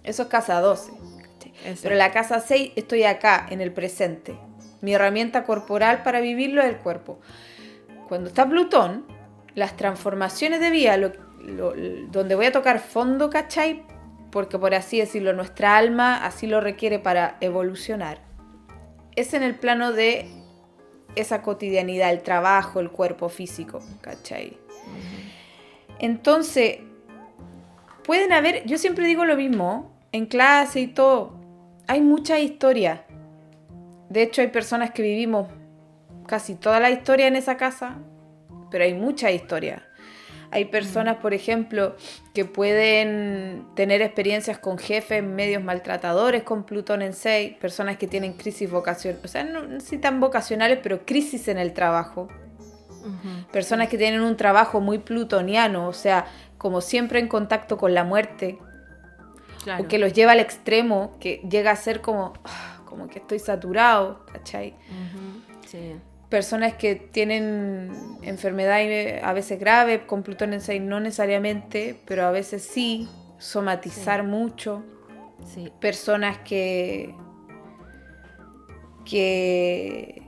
eso 0.05 0.22
es 0.22 0.28
casa 0.28 0.61
12. 0.61 0.93
Pero 1.82 1.95
en 1.95 1.99
la 1.99 2.12
casa 2.12 2.41
6 2.41 2.72
estoy 2.76 3.05
acá, 3.05 3.47
en 3.51 3.61
el 3.61 3.72
presente. 3.72 4.39
Mi 4.82 4.95
herramienta 4.95 5.45
corporal 5.45 6.03
para 6.03 6.20
vivirlo 6.20 6.61
es 6.61 6.68
el 6.68 6.76
cuerpo. 6.76 7.18
Cuando 8.09 8.28
está 8.28 8.47
Plutón, 8.47 9.07
las 9.55 9.76
transformaciones 9.76 10.61
de 10.61 10.70
vida, 10.70 10.97
donde 12.11 12.34
voy 12.34 12.47
a 12.47 12.53
tocar 12.53 12.78
fondo, 12.78 13.30
¿cachai? 13.30 13.84
porque 14.30 14.59
por 14.59 14.74
así 14.74 14.99
decirlo, 14.99 15.32
nuestra 15.32 15.76
alma 15.76 16.24
así 16.24 16.47
lo 16.47 16.61
requiere 16.61 16.99
para 16.99 17.36
evolucionar, 17.41 18.18
es 19.16 19.34
en 19.34 19.43
el 19.43 19.55
plano 19.55 19.93
de 19.93 20.28
esa 21.16 21.43
cotidianidad, 21.43 22.11
el 22.11 22.22
trabajo, 22.22 22.80
el 22.80 22.91
cuerpo 22.91 23.28
físico, 23.28 23.80
¿cachai? 24.01 24.59
Entonces, 25.99 26.80
pueden 28.09 28.32
haber, 28.32 28.64
yo 28.64 28.78
siempre 28.78 29.06
digo 29.06 29.26
lo 29.26 29.36
mismo, 29.36 29.92
en 30.12 30.24
clase 30.24 30.80
y 30.80 30.86
todo, 30.86 31.38
hay 31.86 32.00
mucha 32.00 32.38
historia. 32.38 33.04
De 34.09 34.22
hecho, 34.22 34.40
hay 34.40 34.48
personas 34.48 34.92
que 34.92 35.02
vivimos 35.02 35.48
casi 36.26 36.54
toda 36.54 36.80
la 36.80 36.90
historia 36.90 37.26
en 37.26 37.36
esa 37.36 37.59
casa, 37.59 37.98
pero 38.70 38.84
hay 38.84 38.94
mucha 38.94 39.30
historia. 39.30 39.86
Hay 40.50 40.64
personas, 40.64 41.16
por 41.16 41.34
ejemplo, 41.34 41.96
que 42.32 42.46
pueden 42.46 43.66
tener 43.76 44.00
experiencias 44.00 44.56
con 44.56 44.78
jefes 44.78 45.22
medios 45.22 45.62
maltratadores 45.62 46.44
con 46.44 46.64
Plutón 46.64 47.02
en 47.02 47.12
6, 47.12 47.59
personas 47.61 47.98
que 47.98 48.06
tienen 48.06 48.32
crisis 48.32 48.70
vocacionales, 48.70 49.22
o 49.22 49.28
sea, 49.28 49.44
no, 49.44 49.64
no 49.64 49.80
si 49.80 49.98
tan 49.98 50.18
vocacionales, 50.18 50.78
pero 50.82 51.04
crisis 51.04 51.46
en 51.48 51.59
el 51.59 51.74
trabajo. 51.74 52.28
Personas 53.52 53.88
que 53.88 53.96
tienen 53.96 54.20
un 54.20 54.36
trabajo 54.36 54.80
muy 54.80 54.98
plutoniano, 54.98 55.88
o 55.88 55.92
sea, 55.94 56.26
como 56.59 56.80
siempre 56.80 57.20
en 57.20 57.28
contacto 57.28 57.78
con 57.78 57.94
la 57.94 58.04
muerte, 58.04 58.59
o 59.78 59.86
que 59.86 59.98
los 59.98 60.12
lleva 60.12 60.32
al 60.32 60.40
extremo, 60.40 61.16
que 61.20 61.42
llega 61.48 61.70
a 61.70 61.76
ser 61.76 62.00
como, 62.00 62.34
ah, 62.44 62.80
como 62.84 63.09
que 63.09 63.18
estoy 63.18 63.38
saturado, 63.38 64.24
¿cachai? 64.32 64.74
sí 65.66 65.94
personas 66.28 66.74
que 66.74 66.94
tienen 66.94 68.18
enfermedad 68.22 68.78
a 69.22 69.32
veces 69.32 69.59
grave 69.59 70.06
con 70.06 70.22
Plutón 70.22 70.52
en 70.52 70.61
6, 70.61 70.82
no 70.82 71.00
necesariamente, 71.00 71.98
pero 72.06 72.26
a 72.26 72.30
veces 72.30 72.62
sí, 72.62 73.09
somatizar 73.38 74.24
mucho. 74.24 74.82
Sí. 75.54 75.72
Personas 75.80 76.38
que, 76.38 77.14
que 79.04 80.22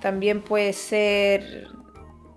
también 0.00 0.42
puede 0.42 0.72
ser 0.72 1.68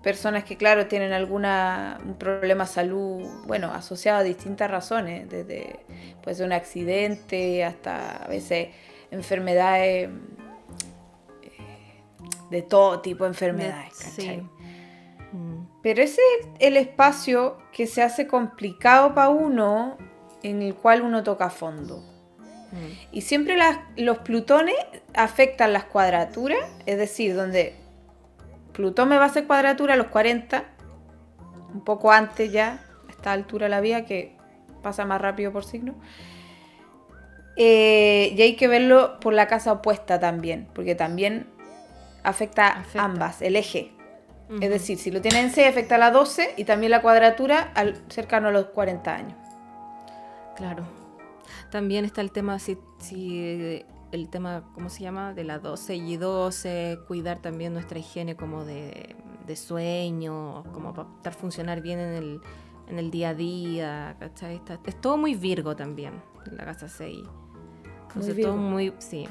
personas 0.08 0.44
que 0.44 0.56
claro 0.56 0.86
tienen 0.86 1.12
alguna 1.12 1.98
un 2.02 2.14
problema 2.14 2.64
de 2.64 2.70
salud, 2.70 3.28
bueno, 3.46 3.70
asociado 3.74 4.20
a 4.20 4.22
distintas 4.22 4.70
razones, 4.70 5.28
desde 5.28 5.80
pues 6.22 6.40
un 6.40 6.50
accidente 6.50 7.62
hasta 7.62 8.24
a 8.24 8.26
veces 8.26 8.68
enfermedades 9.10 10.08
de 12.50 12.62
todo 12.62 13.00
tipo 13.02 13.24
de 13.24 13.28
enfermedades, 13.28 14.16
mm. 15.30 15.66
Pero 15.82 16.02
ese 16.02 16.22
es 16.40 16.48
el 16.58 16.78
espacio 16.78 17.58
que 17.70 17.86
se 17.86 18.00
hace 18.00 18.26
complicado 18.26 19.14
para 19.14 19.28
uno, 19.28 19.98
en 20.42 20.62
el 20.62 20.74
cual 20.74 21.02
uno 21.02 21.22
toca 21.22 21.50
fondo. 21.50 21.98
Mm. 22.72 23.12
Y 23.12 23.20
siempre 23.20 23.58
los 23.98 24.18
plutones 24.20 24.74
afectan 25.12 25.74
las 25.74 25.84
cuadraturas, 25.84 26.64
es 26.86 26.96
decir, 26.96 27.34
donde 27.34 27.87
Plutón 28.78 29.08
me 29.08 29.18
va 29.18 29.24
a 29.24 29.26
hacer 29.26 29.48
cuadratura 29.48 29.94
a 29.94 29.96
los 29.96 30.06
40, 30.06 30.62
un 31.74 31.80
poco 31.80 32.12
antes 32.12 32.52
ya, 32.52 32.78
a 33.08 33.10
esta 33.10 33.32
altura 33.32 33.64
de 33.66 33.70
la 33.70 33.80
vida, 33.80 34.04
que 34.04 34.36
pasa 34.84 35.04
más 35.04 35.20
rápido 35.20 35.50
por 35.50 35.64
signo. 35.64 35.96
Eh, 37.56 38.32
y 38.36 38.40
hay 38.40 38.54
que 38.54 38.68
verlo 38.68 39.18
por 39.18 39.34
la 39.34 39.48
casa 39.48 39.72
opuesta 39.72 40.20
también, 40.20 40.68
porque 40.74 40.94
también 40.94 41.48
afecta, 42.22 42.84
ambas, 42.96 43.42
el 43.42 43.56
eje. 43.56 43.90
Es 44.60 44.70
decir, 44.70 44.96
si 44.96 45.10
lo 45.10 45.20
tiene 45.20 45.40
en 45.40 45.50
6 45.50 45.66
afecta 45.66 45.96
a 45.96 45.98
la 45.98 46.12
12 46.12 46.54
y 46.56 46.62
también 46.62 46.92
la 46.92 47.02
cuadratura 47.02 47.72
al 47.74 48.00
cercano 48.08 48.46
a 48.46 48.52
los 48.52 48.66
40 48.66 49.12
años. 49.12 49.34
Claro. 50.54 50.84
También 51.72 52.04
está 52.04 52.20
el 52.20 52.30
tema, 52.30 52.60
si, 52.60 52.78
si 53.00 53.84
el 54.12 54.28
tema, 54.28 54.64
¿cómo 54.74 54.88
se 54.88 55.02
llama? 55.02 55.34
De 55.34 55.44
la 55.44 55.58
12 55.58 55.96
y 55.96 56.16
12, 56.16 57.00
cuidar 57.06 57.40
también 57.40 57.72
nuestra 57.72 57.98
higiene 57.98 58.36
como 58.36 58.64
de, 58.64 59.16
sueño, 59.54 60.64
como 60.72 60.92
para 60.92 61.08
estar 61.16 61.34
funcionar 61.34 61.80
bien 61.80 61.98
en 61.98 62.14
el, 62.14 62.40
en 62.88 62.98
el 62.98 63.10
día 63.10 63.30
a 63.30 63.34
día, 63.34 64.16
¿cachai? 64.18 64.60
es 64.84 65.00
todo 65.00 65.16
muy 65.16 65.34
Virgo 65.34 65.74
también, 65.74 66.14
en 66.46 66.56
la 66.56 66.64
casa 66.64 66.88
6. 66.88 67.18
Entonces, 68.08 68.40
todo 68.40 68.56
muy, 68.56 68.92
sí. 68.98 69.26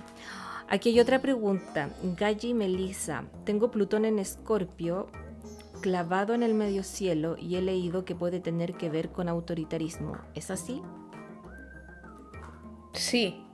Aquí 0.69 0.89
hay 0.89 0.99
otra 0.99 1.19
pregunta. 1.21 1.89
Galli 2.17 2.53
Melissa, 2.53 3.23
tengo 3.45 3.71
Plutón 3.71 4.05
en 4.05 4.19
Escorpio 4.19 5.07
clavado 5.81 6.33
en 6.33 6.43
el 6.43 6.53
medio 6.53 6.83
cielo 6.83 7.37
y 7.37 7.55
he 7.55 7.61
leído 7.61 8.03
que 8.03 8.15
puede 8.15 8.39
tener 8.39 8.73
que 8.75 8.89
ver 8.89 9.09
con 9.09 9.29
autoritarismo. 9.29 10.17
¿Es 10.35 10.51
así? 10.51 10.81
Sí. 12.93 13.46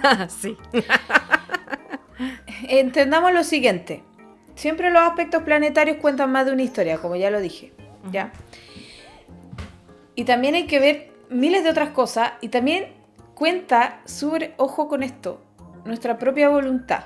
sí. 0.28 0.56
Entendamos 2.68 3.32
lo 3.32 3.44
siguiente. 3.44 4.02
Siempre 4.54 4.90
los 4.90 5.02
aspectos 5.02 5.42
planetarios 5.42 5.96
cuentan 5.98 6.30
más 6.30 6.46
de 6.46 6.52
una 6.52 6.62
historia, 6.62 6.98
como 6.98 7.16
ya 7.16 7.30
lo 7.30 7.40
dije. 7.40 7.72
¿Ya? 8.10 8.32
Y 10.14 10.24
también 10.24 10.54
hay 10.54 10.66
que 10.66 10.78
ver 10.78 11.12
miles 11.30 11.64
de 11.64 11.70
otras 11.70 11.90
cosas 11.90 12.32
y 12.40 12.48
también 12.48 12.92
cuenta 13.34 14.02
sobre, 14.04 14.54
ojo 14.58 14.88
con 14.88 15.02
esto, 15.02 15.42
nuestra 15.84 16.18
propia 16.18 16.48
voluntad 16.48 17.04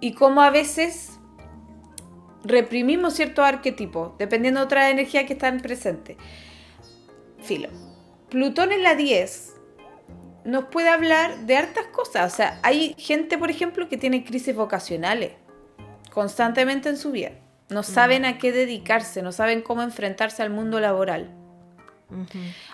y 0.00 0.12
cómo 0.12 0.42
a 0.42 0.50
veces 0.50 1.18
reprimimos 2.44 3.14
ciertos 3.14 3.44
arquetipos, 3.44 4.12
dependiendo 4.18 4.60
de 4.60 4.66
otras 4.66 4.90
energías 4.90 5.24
que 5.24 5.32
están 5.34 5.60
presentes. 5.60 6.16
Filo. 7.40 7.68
Plutón 8.28 8.72
en 8.72 8.82
la 8.82 8.94
10 8.94 9.51
nos 10.44 10.64
puede 10.66 10.88
hablar 10.88 11.46
de 11.46 11.56
hartas 11.56 11.86
cosas. 11.86 12.32
O 12.32 12.36
sea, 12.36 12.58
hay 12.62 12.94
gente, 12.98 13.38
por 13.38 13.50
ejemplo, 13.50 13.88
que 13.88 13.96
tiene 13.96 14.24
crisis 14.24 14.54
vocacionales 14.54 15.32
constantemente 16.12 16.88
en 16.88 16.96
su 16.96 17.10
vida. 17.10 17.32
No 17.70 17.80
mm. 17.80 17.84
saben 17.84 18.24
a 18.24 18.38
qué 18.38 18.52
dedicarse, 18.52 19.22
no 19.22 19.32
saben 19.32 19.62
cómo 19.62 19.82
enfrentarse 19.82 20.42
al 20.42 20.50
mundo 20.50 20.80
laboral. 20.80 21.30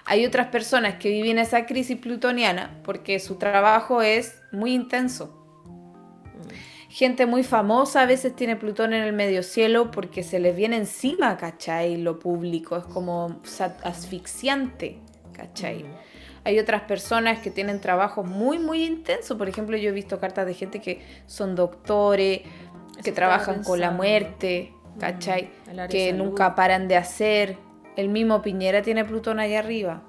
Hay 0.04 0.26
otras 0.26 0.48
personas 0.48 0.96
que 0.96 1.10
viven 1.10 1.38
esa 1.38 1.64
crisis 1.64 1.96
plutoniana 1.96 2.80
porque 2.82 3.20
su 3.20 3.36
trabajo 3.36 4.02
es 4.02 4.42
muy 4.50 4.74
intenso. 4.74 5.26
Mm. 5.64 6.88
Gente 6.90 7.26
muy 7.26 7.44
famosa 7.44 8.02
a 8.02 8.06
veces 8.06 8.34
tiene 8.34 8.56
Plutón 8.56 8.94
en 8.94 9.04
el 9.04 9.12
medio 9.12 9.42
cielo 9.42 9.90
porque 9.90 10.24
se 10.24 10.40
les 10.40 10.56
viene 10.56 10.76
encima, 10.76 11.36
¿cachai? 11.36 11.98
Lo 11.98 12.18
público 12.18 12.78
es 12.78 12.84
como 12.84 13.40
asfixiante, 13.84 14.98
¿cachai? 15.32 15.84
Hay 16.44 16.58
otras 16.58 16.82
personas 16.82 17.40
que 17.40 17.50
tienen 17.50 17.80
trabajos 17.80 18.26
muy, 18.26 18.58
muy 18.58 18.84
intensos. 18.84 19.36
Por 19.36 19.48
ejemplo, 19.48 19.76
yo 19.76 19.90
he 19.90 19.92
visto 19.92 20.18
cartas 20.20 20.46
de 20.46 20.54
gente 20.54 20.80
que 20.80 21.04
son 21.26 21.54
doctores, 21.54 22.42
que 23.02 23.12
trabajan 23.12 23.62
con 23.62 23.80
la 23.80 23.90
muerte, 23.90 24.72
¿cachai? 24.98 25.50
Mm, 25.66 25.88
que 25.88 26.12
nunca 26.12 26.54
paran 26.54 26.88
de 26.88 26.96
hacer, 26.96 27.56
el 27.96 28.08
mismo 28.08 28.42
Piñera 28.42 28.82
tiene 28.82 29.04
Plutón 29.04 29.40
allá 29.40 29.58
arriba. 29.58 30.02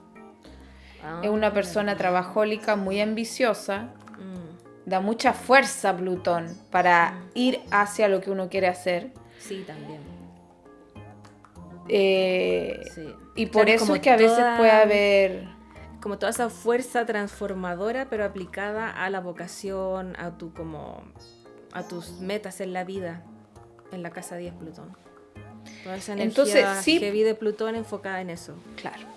Ah, 1.04 1.22
es 1.24 1.30
una 1.30 1.54
persona 1.54 1.96
trabajólica 1.96 2.76
muy 2.76 3.02
ambiciosa. 3.02 3.90
Mm. 4.18 4.90
Da 4.90 5.02
mucha 5.02 5.34
fuerza 5.34 5.96
Plutón 5.96 6.56
para 6.72 7.12
mm. 7.12 7.30
ir 7.36 7.62
hacia 7.72 8.08
lo 8.08 8.22
que 8.22 8.32
uno 8.32 8.50
quiere 8.50 8.68
hacer. 8.68 9.12
Sí, 9.40 9.64
también. 9.66 10.00
Eh, 11.88 12.80
y 13.36 13.48
por 13.48 13.70
eso 13.70 13.96
es 13.96 14.02
que 14.02 14.12
a 14.12 14.18
veces 14.18 14.46
puede 14.58 14.72
haber... 14.72 15.59
Como 16.02 16.18
toda 16.18 16.30
esa 16.30 16.50
fuerza 16.50 17.06
transformadora, 17.06 18.10
pero 18.10 18.24
aplicada 18.24 18.90
a 18.90 19.10
la 19.10 19.20
vocación, 19.20 20.16
a 20.18 20.38
tu 20.38 20.54
como 20.54 21.04
a 21.74 21.84
tus 21.84 22.20
metas 22.20 22.62
en 22.62 22.74
la 22.74 22.84
vida, 22.84 23.24
en 23.92 24.04
la 24.04 24.10
casa 24.10 24.38
10 24.38 24.54
Plutón. 24.56 24.96
Toda 25.84 25.98
esa 25.98 26.14
energía 26.14 26.30
Entonces, 26.30 26.66
sí, 26.84 27.00
heavy 27.00 27.24
de 27.24 27.36
Plutón 27.36 27.76
enfocada 27.76 28.22
en 28.22 28.30
eso. 28.30 28.56
Claro. 28.76 29.08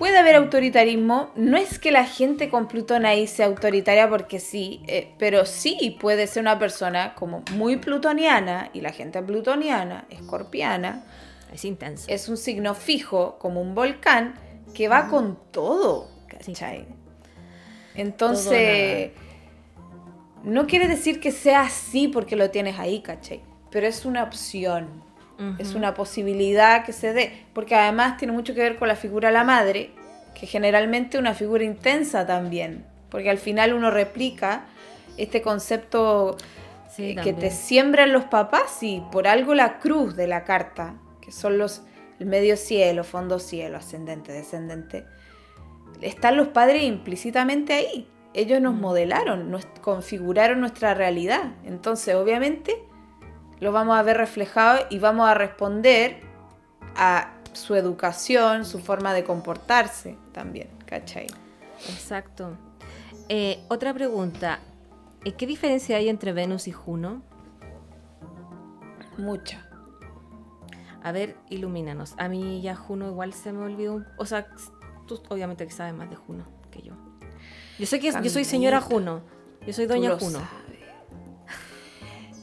Puede 0.00 0.16
haber 0.16 0.36
autoritarismo, 0.36 1.30
no 1.36 1.58
es 1.58 1.78
que 1.78 1.90
la 1.90 2.06
gente 2.06 2.48
con 2.48 2.68
Plutón 2.68 3.04
ahí 3.04 3.26
sea 3.26 3.46
autoritaria 3.46 4.08
porque 4.08 4.40
sí, 4.40 4.82
eh, 4.86 5.12
pero 5.18 5.44
sí 5.44 5.98
puede 6.00 6.26
ser 6.26 6.40
una 6.40 6.58
persona 6.58 7.14
como 7.14 7.42
muy 7.52 7.76
plutoniana 7.76 8.70
y 8.72 8.80
la 8.80 8.92
gente 8.92 9.20
plutoniana, 9.20 10.06
escorpiana, 10.08 11.04
es 11.52 11.66
intenso. 11.66 12.06
Es 12.08 12.30
un 12.30 12.38
signo 12.38 12.74
fijo, 12.74 13.36
como 13.38 13.60
un 13.60 13.74
volcán, 13.74 14.36
que 14.74 14.88
va 14.88 15.08
con 15.08 15.38
todo, 15.50 16.08
¿cachai? 16.28 16.86
Entonces, 17.94 19.10
no 20.42 20.66
quiere 20.66 20.88
decir 20.88 21.20
que 21.20 21.32
sea 21.32 21.62
así 21.62 22.08
porque 22.08 22.36
lo 22.36 22.50
tienes 22.50 22.78
ahí, 22.78 23.00
¿cachai? 23.00 23.42
Pero 23.70 23.86
es 23.86 24.04
una 24.04 24.22
opción. 24.22 25.08
Es 25.58 25.74
una 25.74 25.94
posibilidad 25.94 26.84
que 26.84 26.92
se 26.92 27.14
dé, 27.14 27.46
porque 27.54 27.74
además 27.74 28.18
tiene 28.18 28.34
mucho 28.34 28.52
que 28.54 28.60
ver 28.60 28.76
con 28.76 28.88
la 28.88 28.94
figura 28.94 29.28
de 29.28 29.32
la 29.32 29.42
madre, 29.42 29.90
que 30.38 30.46
generalmente 30.46 31.16
es 31.16 31.20
una 31.20 31.32
figura 31.32 31.64
intensa 31.64 32.26
también, 32.26 32.84
porque 33.08 33.30
al 33.30 33.38
final 33.38 33.72
uno 33.72 33.90
replica 33.90 34.66
este 35.16 35.40
concepto 35.40 36.36
eh, 36.98 37.16
que 37.22 37.32
te 37.32 37.50
siembran 37.50 38.12
los 38.12 38.24
papás 38.24 38.82
y 38.82 39.02
por 39.10 39.26
algo 39.26 39.54
la 39.54 39.78
cruz 39.78 40.14
de 40.14 40.26
la 40.26 40.44
carta, 40.44 40.96
que 41.22 41.32
son 41.32 41.56
los 41.56 41.84
el 42.20 42.26
medio 42.26 42.56
cielo, 42.56 43.02
fondo 43.02 43.38
cielo, 43.38 43.78
ascendente, 43.78 44.30
descendente, 44.30 45.06
están 46.02 46.36
los 46.36 46.48
padres 46.48 46.84
implícitamente 46.84 47.72
ahí. 47.72 48.08
Ellos 48.34 48.60
nos 48.60 48.74
modelaron, 48.74 49.50
nos 49.50 49.66
configuraron 49.80 50.60
nuestra 50.60 50.94
realidad. 50.94 51.54
Entonces, 51.64 52.14
obviamente, 52.14 52.76
lo 53.58 53.72
vamos 53.72 53.96
a 53.96 54.02
ver 54.02 54.18
reflejado 54.18 54.86
y 54.90 54.98
vamos 54.98 55.28
a 55.28 55.34
responder 55.34 56.20
a 56.94 57.32
su 57.52 57.74
educación, 57.74 58.64
su 58.64 58.78
forma 58.78 59.12
de 59.14 59.24
comportarse 59.24 60.16
también, 60.32 60.68
¿cachai? 60.86 61.26
Exacto. 61.88 62.56
Eh, 63.28 63.64
otra 63.68 63.94
pregunta. 63.94 64.60
Eh, 65.24 65.32
¿Qué 65.32 65.46
diferencia 65.46 65.96
hay 65.96 66.08
entre 66.08 66.32
Venus 66.32 66.68
y 66.68 66.72
Juno? 66.72 67.22
Mucha. 69.16 69.69
A 71.02 71.12
ver, 71.12 71.36
ilumínanos. 71.48 72.14
A 72.18 72.28
mí 72.28 72.60
ya 72.62 72.74
Juno 72.76 73.08
igual 73.08 73.32
se 73.32 73.52
me 73.52 73.60
olvidó. 73.64 73.94
un- 73.94 74.06
O 74.18 74.26
sea, 74.26 74.46
tú 75.06 75.20
obviamente 75.28 75.64
que 75.66 75.72
sabes 75.72 75.94
más 75.94 76.10
de 76.10 76.16
Juno 76.16 76.44
que 76.70 76.82
yo. 76.82 76.94
Yo 77.78 77.86
sé 77.86 77.98
que 78.00 78.12
yo 78.12 78.30
soy 78.30 78.44
señora 78.44 78.80
Juno. 78.80 79.22
Yo 79.66 79.72
soy 79.72 79.86
doña 79.86 80.18
Juno. 80.18 80.40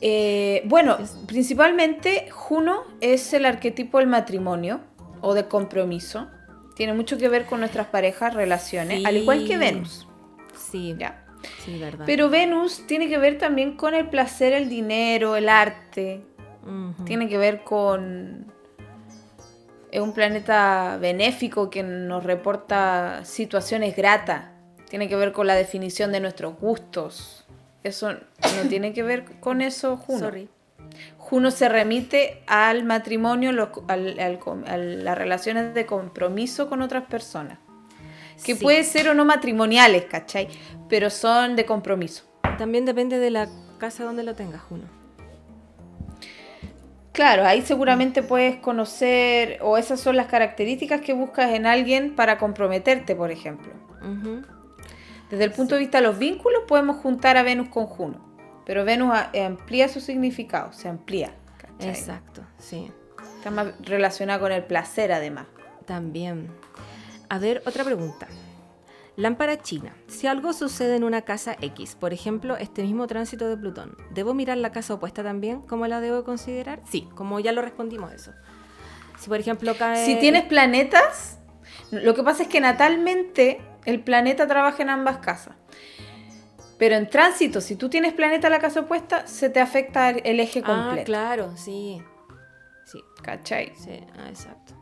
Eh, 0.01 0.61
bueno, 0.65 0.97
Es- 0.99 1.11
principalmente 1.27 2.29
Juno 2.31 2.83
es 3.01 3.33
el 3.33 3.45
arquetipo 3.45 3.97
del 3.97 4.07
matrimonio 4.07 4.81
o 5.21 5.33
de 5.33 5.47
compromiso. 5.47 6.27
Tiene 6.75 6.93
mucho 6.93 7.17
que 7.17 7.27
ver 7.29 7.45
con 7.45 7.59
nuestras 7.61 7.87
parejas, 7.87 8.33
relaciones, 8.35 9.03
al 9.05 9.17
igual 9.17 9.45
que. 9.47 9.57
Venus. 9.57 10.07
Sí, 10.55 10.95
Ya. 10.99 11.25
sí, 11.65 11.79
verdad. 11.79 12.05
Pero 12.05 12.29
Venus 12.29 12.85
tiene 12.85 13.07
que 13.07 13.17
ver 13.17 13.39
también 13.39 13.75
con 13.75 13.95
el 13.95 14.09
placer, 14.09 14.53
el 14.53 14.69
dinero, 14.69 15.35
el 15.35 15.49
arte. 15.49 16.23
Tiene 17.05 17.27
que 17.29 17.37
ver 17.37 17.63
con... 17.63 18.45
Es 19.91 20.01
un 20.01 20.13
planeta 20.13 20.97
benéfico 20.99 21.69
que 21.69 21.81
nos 21.83 22.23
reporta 22.23 23.23
situaciones 23.23 23.95
gratas. 23.95 24.45
Tiene 24.89 25.07
que 25.07 25.15
ver 25.15 25.31
con 25.31 25.47
la 25.47 25.55
definición 25.55 26.11
de 26.11 26.19
nuestros 26.19 26.59
gustos. 26.59 27.45
Eso 27.83 28.11
no 28.13 28.19
tiene 28.69 28.93
que 28.93 29.03
ver 29.03 29.25
con 29.39 29.61
eso, 29.61 29.97
Juno. 29.97 30.19
Sorry. 30.19 30.49
Juno 31.17 31.51
se 31.51 31.67
remite 31.69 32.43
al 32.47 32.83
matrimonio, 32.83 33.49
al- 33.87 34.19
al 34.19 34.39
a 34.67 34.77
las 34.77 35.17
relaciones 35.17 35.73
de 35.73 35.85
compromiso 35.85 36.69
con 36.69 36.81
otras 36.81 37.03
personas. 37.05 37.59
Que 38.45 38.55
Sí. 38.55 38.63
puede 38.63 38.83
ser 38.83 39.09
o 39.09 39.13
no 39.13 39.25
matrimoniales, 39.25 40.05
¿cachai? 40.05 40.47
Pero 40.89 41.09
son 41.09 41.55
de 41.55 41.65
compromiso. 41.65 42.23
También 42.57 42.85
depende 42.85 43.19
de 43.19 43.31
la 43.31 43.47
casa 43.79 44.03
donde 44.03 44.23
lo 44.23 44.35
tengas, 44.35 44.61
Juno. 44.63 44.83
Claro, 47.17 47.47
ahí 47.47 47.63
seguramente 47.63 48.21
puedes 48.21 48.57
conocer, 48.57 49.57
o 49.63 49.79
esas 49.79 49.99
son 49.99 50.15
las 50.15 50.27
características 50.27 51.01
que 51.01 51.13
buscas 51.13 51.49
en 51.49 51.65
alguien 51.65 52.15
para 52.15 52.37
comprometerte, 52.37 53.15
por 53.15 53.31
ejemplo. 53.31 53.73
Desde 55.27 55.43
el 55.43 55.51
punto 55.51 55.73
de 55.73 55.81
vista 55.81 55.97
de 55.97 56.03
los 56.03 56.19
vínculos, 56.19 56.61
podemos 56.67 56.97
juntar 56.97 57.35
a 57.35 57.41
Venus 57.41 57.69
con 57.69 57.87
Juno. 57.87 58.23
Pero 58.67 58.85
Venus 58.85 59.15
amplía 59.43 59.89
su 59.89 59.99
significado, 59.99 60.71
se 60.73 60.89
amplía. 60.89 61.31
¿cachai? 61.57 61.89
Exacto, 61.89 62.43
sí. 62.59 62.91
Está 63.37 63.49
más 63.49 63.69
relacionada 63.81 64.39
con 64.39 64.51
el 64.51 64.63
placer, 64.63 65.11
además. 65.11 65.47
También. 65.87 66.51
A 67.29 67.39
ver, 67.39 67.63
otra 67.65 67.83
pregunta. 67.83 68.27
Lámpara 69.17 69.59
china. 69.61 69.95
Si 70.07 70.27
algo 70.27 70.53
sucede 70.53 70.95
en 70.95 71.03
una 71.03 71.23
casa 71.23 71.55
X, 71.59 71.95
por 71.95 72.13
ejemplo, 72.13 72.55
este 72.55 72.83
mismo 72.83 73.07
tránsito 73.07 73.49
de 73.49 73.57
Plutón, 73.57 73.97
¿debo 74.11 74.35
mirar 74.35 74.57
la 74.57 74.71
casa 74.71 74.93
opuesta 74.93 75.23
también? 75.23 75.61
¿Cómo 75.63 75.87
la 75.87 75.99
debo 75.99 76.23
considerar? 76.23 76.81
Sí, 76.89 77.09
como 77.15 77.39
ya 77.39 77.51
lo 77.51 77.63
respondimos 77.63 78.13
eso. 78.13 78.31
Si 79.17 79.27
por 79.27 79.39
ejemplo 79.39 79.75
cae... 79.75 80.05
Si 80.05 80.15
tienes 80.19 80.43
planetas, 80.43 81.39
lo 81.89 82.13
que 82.13 82.21
pasa 82.21 82.43
es 82.43 82.49
que 82.49 82.61
natalmente 82.61 83.59
el 83.85 84.03
planeta 84.03 84.47
trabaja 84.47 84.83
en 84.83 84.91
ambas 84.91 85.17
casas. 85.17 85.55
Pero 86.77 86.93
en 86.95 87.09
tránsito, 87.09 87.59
si 87.59 87.75
tú 87.75 87.89
tienes 87.89 88.13
planeta 88.13 88.45
a 88.45 88.49
la 88.51 88.59
casa 88.59 88.81
opuesta, 88.81 89.25
se 89.25 89.49
te 89.49 89.59
afecta 89.59 90.11
el 90.11 90.39
eje 90.39 90.61
Ah, 90.63 90.67
completo. 90.67 91.05
claro, 91.07 91.57
sí. 91.57 91.99
Sí, 92.85 93.03
¿Cachai? 93.23 93.73
sí, 93.75 93.99
ah, 94.15 94.29
exacto. 94.29 94.75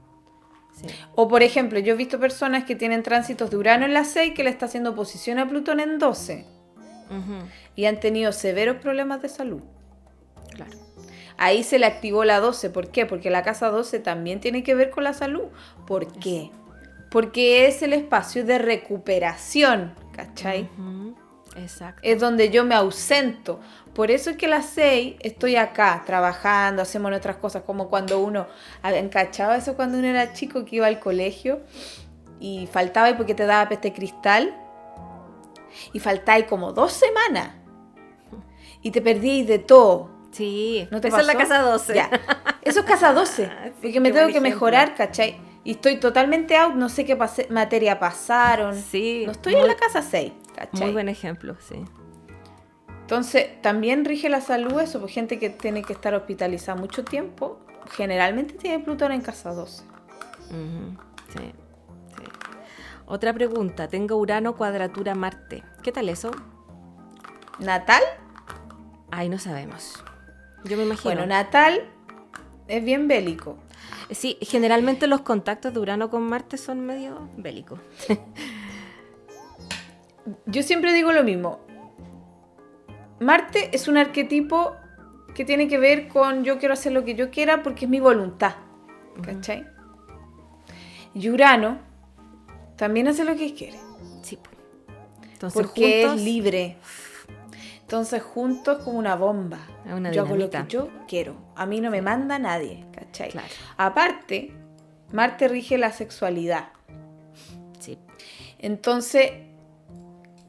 Sí. 0.75 0.87
O 1.15 1.27
por 1.27 1.41
ejemplo, 1.41 1.79
yo 1.79 1.93
he 1.93 1.97
visto 1.97 2.19
personas 2.19 2.65
que 2.65 2.75
tienen 2.75 3.01
tránsitos 3.01 3.49
de 3.49 3.57
Urano 3.57 3.85
en 3.85 3.93
la 3.93 4.03
6 4.03 4.33
que 4.35 4.43
le 4.43 4.49
está 4.49 4.65
haciendo 4.65 4.91
oposición 4.91 5.39
a 5.39 5.47
Plutón 5.47 5.79
en 5.79 5.97
12 5.99 6.45
Ujú, 7.09 7.47
y 7.75 7.85
han 7.85 7.99
tenido 7.99 8.31
severos 8.31 8.77
problemas 8.77 9.21
de 9.21 9.29
salud. 9.29 9.61
claro. 10.53 10.71
Ahí 11.37 11.63
se 11.63 11.79
le 11.79 11.85
activó 11.85 12.23
la 12.23 12.39
12. 12.39 12.69
¿Por 12.69 12.91
qué? 12.91 13.05
Porque 13.05 13.29
la 13.29 13.43
casa 13.43 13.69
12 13.69 13.99
también 13.99 14.39
tiene 14.39 14.63
que 14.63 14.73
ver 14.73 14.89
con 14.89 15.03
la 15.03 15.13
salud. 15.13 15.49
¿Por 15.85 16.11
qué? 16.13 16.49
Porque 17.11 17.67
es 17.67 17.81
el 17.81 17.91
espacio 17.91 18.45
de 18.45 18.57
recuperación, 18.57 19.93
¿cachai? 20.13 20.69
Exacto. 21.55 22.01
Es 22.03 22.19
donde 22.19 22.49
yo 22.49 22.63
me 22.65 22.75
ausento. 22.75 23.59
Por 23.93 24.11
eso 24.11 24.29
es 24.31 24.37
que 24.37 24.45
a 24.47 24.49
las 24.49 24.65
6 24.67 25.15
estoy 25.21 25.55
acá 25.55 26.03
trabajando, 26.05 26.81
hacemos 26.81 27.09
nuestras 27.09 27.37
cosas, 27.37 27.63
como 27.65 27.89
cuando 27.89 28.19
uno, 28.19 28.47
¿han 28.81 29.09
cachado 29.09 29.53
eso 29.53 29.75
cuando 29.75 29.97
uno 29.97 30.07
era 30.07 30.33
chico 30.33 30.65
que 30.65 30.75
iba 30.77 30.87
al 30.87 30.99
colegio 30.99 31.61
y 32.39 32.67
faltaba 32.71 33.09
y 33.09 33.13
porque 33.13 33.33
te 33.35 33.45
daba 33.45 33.69
peste 33.69 33.93
cristal? 33.93 34.53
Y 35.93 35.99
faltáis 35.99 36.45
como 36.45 36.71
dos 36.73 36.91
semanas 36.93 37.49
y 38.81 38.91
te 38.91 39.01
perdíais 39.01 39.47
de 39.47 39.59
todo. 39.59 40.09
Sí, 40.31 40.87
¿No 40.91 40.99
te 40.99 41.07
esa 41.07 41.21
es 41.21 41.27
la 41.27 41.33
pasó? 41.33 41.47
casa 41.47 41.61
12. 41.61 41.93
Ya. 41.95 42.09
Eso 42.61 42.81
es 42.81 42.85
casa 42.85 43.13
12. 43.13 43.45
Ah, 43.45 43.65
sí, 43.67 43.71
porque 43.81 43.99
me 44.01 44.09
tengo 44.11 44.25
que 44.25 44.31
ejemplo. 44.31 44.49
mejorar, 44.51 44.95
¿cachai? 44.95 45.37
Y 45.63 45.71
estoy 45.71 45.97
totalmente 45.97 46.57
out, 46.57 46.75
no 46.75 46.89
sé 46.89 47.05
qué 47.05 47.15
pase- 47.15 47.47
materia 47.49 47.97
pasaron. 47.99 48.75
Sí. 48.75 49.23
No 49.25 49.31
estoy 49.31 49.53
muy, 49.53 49.61
en 49.61 49.67
la 49.69 49.75
casa 49.75 50.01
6, 50.01 50.33
¿cachai? 50.55 50.81
Muy 50.81 50.93
buen 50.93 51.09
ejemplo, 51.09 51.55
sí. 51.59 51.83
Entonces, 53.01 53.61
también 53.61 54.03
rige 54.05 54.29
la 54.29 54.41
salud 54.41 54.79
eso, 54.79 54.99
pues 54.99 55.13
gente 55.13 55.37
que 55.37 55.49
tiene 55.49 55.83
que 55.83 55.93
estar 55.93 56.13
hospitalizada 56.15 56.79
mucho 56.79 57.03
tiempo, 57.03 57.59
generalmente 57.91 58.55
tiene 58.55 58.83
Plutón 58.83 59.11
en 59.11 59.21
casa 59.21 59.53
12. 59.53 59.83
Ujú, 60.49 60.97
sí, 61.29 61.51
sí. 62.17 62.23
Otra 63.05 63.31
pregunta. 63.33 63.87
Tengo 63.87 64.15
Urano 64.15 64.55
cuadratura 64.55 65.13
Marte. 65.13 65.63
¿Qué 65.83 65.91
tal 65.91 66.09
eso? 66.09 66.31
Natal, 67.59 68.01
Ay, 69.11 69.29
no 69.29 69.39
sabemos. 69.39 70.03
Yo 70.65 70.75
me 70.77 70.83
imagino. 70.83 71.13
bueno, 71.15 71.25
natal 71.27 71.85
es 72.67 72.83
bien 72.83 73.07
bélico. 73.07 73.57
Sí, 74.11 74.37
generalmente 74.41 75.07
los 75.07 75.21
contactos 75.21 75.73
de 75.73 75.79
Urano 75.79 76.09
con 76.09 76.23
Marte 76.23 76.57
son 76.57 76.85
medio 76.85 77.29
bélicos. 77.37 77.79
Yo 80.45 80.63
siempre 80.63 80.93
digo 80.93 81.11
lo 81.11 81.23
mismo. 81.23 81.59
Marte 83.19 83.69
es 83.73 83.87
un 83.87 83.97
arquetipo 83.97 84.75
que 85.33 85.45
tiene 85.45 85.67
que 85.67 85.77
ver 85.77 86.07
con 86.07 86.43
yo 86.43 86.57
quiero 86.57 86.73
hacer 86.73 86.93
lo 86.93 87.05
que 87.05 87.15
yo 87.15 87.29
quiera 87.29 87.63
porque 87.63 87.85
es 87.85 87.91
mi 87.91 87.99
voluntad. 87.99 88.55
¿Cachai? 89.21 89.67
Y 91.13 91.29
Urano 91.29 91.79
también 92.75 93.07
hace 93.07 93.23
lo 93.23 93.35
que 93.35 93.53
quiere. 93.53 93.79
Sí. 94.21 94.37
Entonces, 95.33 95.61
Porque 95.61 96.03
juntos, 96.03 96.19
es 96.19 96.25
libre. 96.25 96.77
Entonces 97.81 98.23
juntos 98.23 98.83
como 98.83 98.97
una 98.97 99.15
bomba. 99.15 99.59
Una 99.85 100.11
yo 100.11 100.23
hago 100.23 100.35
lo 100.35 100.49
que 100.49 100.65
yo 100.67 100.89
quiero. 101.07 101.35
A 101.55 101.65
mí 101.65 101.79
no 101.79 101.91
me 101.91 102.01
manda 102.01 102.39
nadie. 102.39 102.85
¿Cachai? 102.91 103.29
Claro. 103.29 103.47
Aparte, 103.77 104.51
Marte 105.11 105.47
rige 105.47 105.77
la 105.77 105.91
sexualidad. 105.91 106.69
Sí. 107.79 107.97
Entonces, 108.57 109.31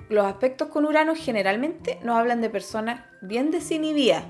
los 0.08 0.24
aspectos 0.26 0.68
con 0.68 0.84
Urano 0.84 1.14
generalmente 1.14 1.98
nos 2.02 2.16
hablan 2.16 2.40
de 2.40 2.50
personas 2.50 3.00
bien 3.20 3.50
desinhibidas, 3.50 4.24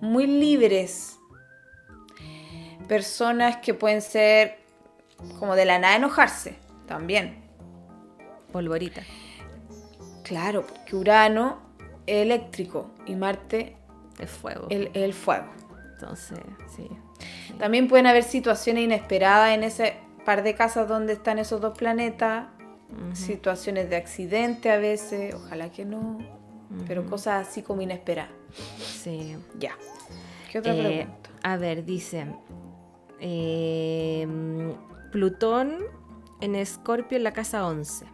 muy 0.00 0.26
libres. 0.26 1.18
Personas 2.88 3.56
que 3.58 3.74
pueden 3.74 4.00
ser 4.02 4.58
como 5.38 5.56
de 5.56 5.64
la 5.64 5.78
nada 5.78 5.96
enojarse 5.96 6.56
también. 6.86 7.42
Polvorita. 8.52 9.02
Claro, 10.22 10.64
porque 10.66 10.94
Urano 10.94 11.58
es 12.06 12.22
eléctrico 12.22 12.92
y 13.06 13.16
Marte 13.16 13.76
Es 14.18 14.30
fuego. 14.30 14.68
el 14.70 15.12
fuego. 15.14 15.46
Entonces, 15.92 16.38
sí. 16.76 16.88
También 17.58 17.88
pueden 17.88 18.06
haber 18.06 18.22
situaciones 18.22 18.84
inesperadas 18.84 19.54
en 19.54 19.62
ese 19.64 19.96
par 20.24 20.42
de 20.42 20.54
casas 20.54 20.88
donde 20.88 21.14
están 21.14 21.38
esos 21.38 21.60
dos 21.60 21.76
planetas. 21.76 22.46
Situaciones 23.14 23.90
de 23.90 23.96
accidente 23.96 24.70
a 24.70 24.78
veces, 24.78 25.34
ojalá 25.34 25.70
que 25.70 25.84
no. 25.84 26.18
Pero 26.86 27.06
cosas 27.06 27.46
así 27.48 27.62
como 27.62 27.82
inesperadas. 27.82 28.30
Sí. 28.78 29.36
Ya. 29.58 29.76
¿Qué 30.50 30.58
otra 30.58 30.74
Eh, 30.74 30.82
pregunta? 30.82 31.30
a 31.42 31.56
ver, 31.56 31.84
dice. 31.84 32.26
eh, 33.20 34.26
Plutón 35.12 35.76
en 36.40 36.54
Escorpio 36.54 37.16
en 37.16 37.24
la 37.24 37.32
casa 37.32 37.66
11. 37.66 38.04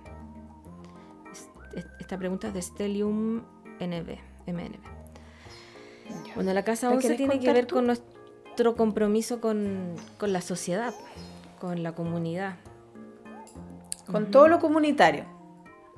Es- 1.32 1.48
es- 1.74 1.86
Esta 1.98 2.18
pregunta 2.18 2.48
es 2.48 2.54
de 2.54 2.62
Stellium 2.62 3.42
NB, 3.80 4.18
MNB. 4.46 4.78
Bueno, 6.34 6.52
la 6.52 6.62
casa 6.62 6.88
¿La 6.88 6.94
11 6.96 7.02
querés 7.08 7.16
tiene 7.18 7.40
que 7.40 7.52
ver 7.52 7.66
tú? 7.66 7.76
con 7.76 7.86
nuestro 7.86 8.76
compromiso 8.76 9.40
con, 9.40 9.94
con 10.18 10.32
la 10.32 10.40
sociedad, 10.40 10.94
con 11.60 11.82
la 11.82 11.94
comunidad. 11.94 12.56
Con 14.10 14.30
todo 14.30 14.48
lo 14.48 14.58
comunitario. 14.58 15.24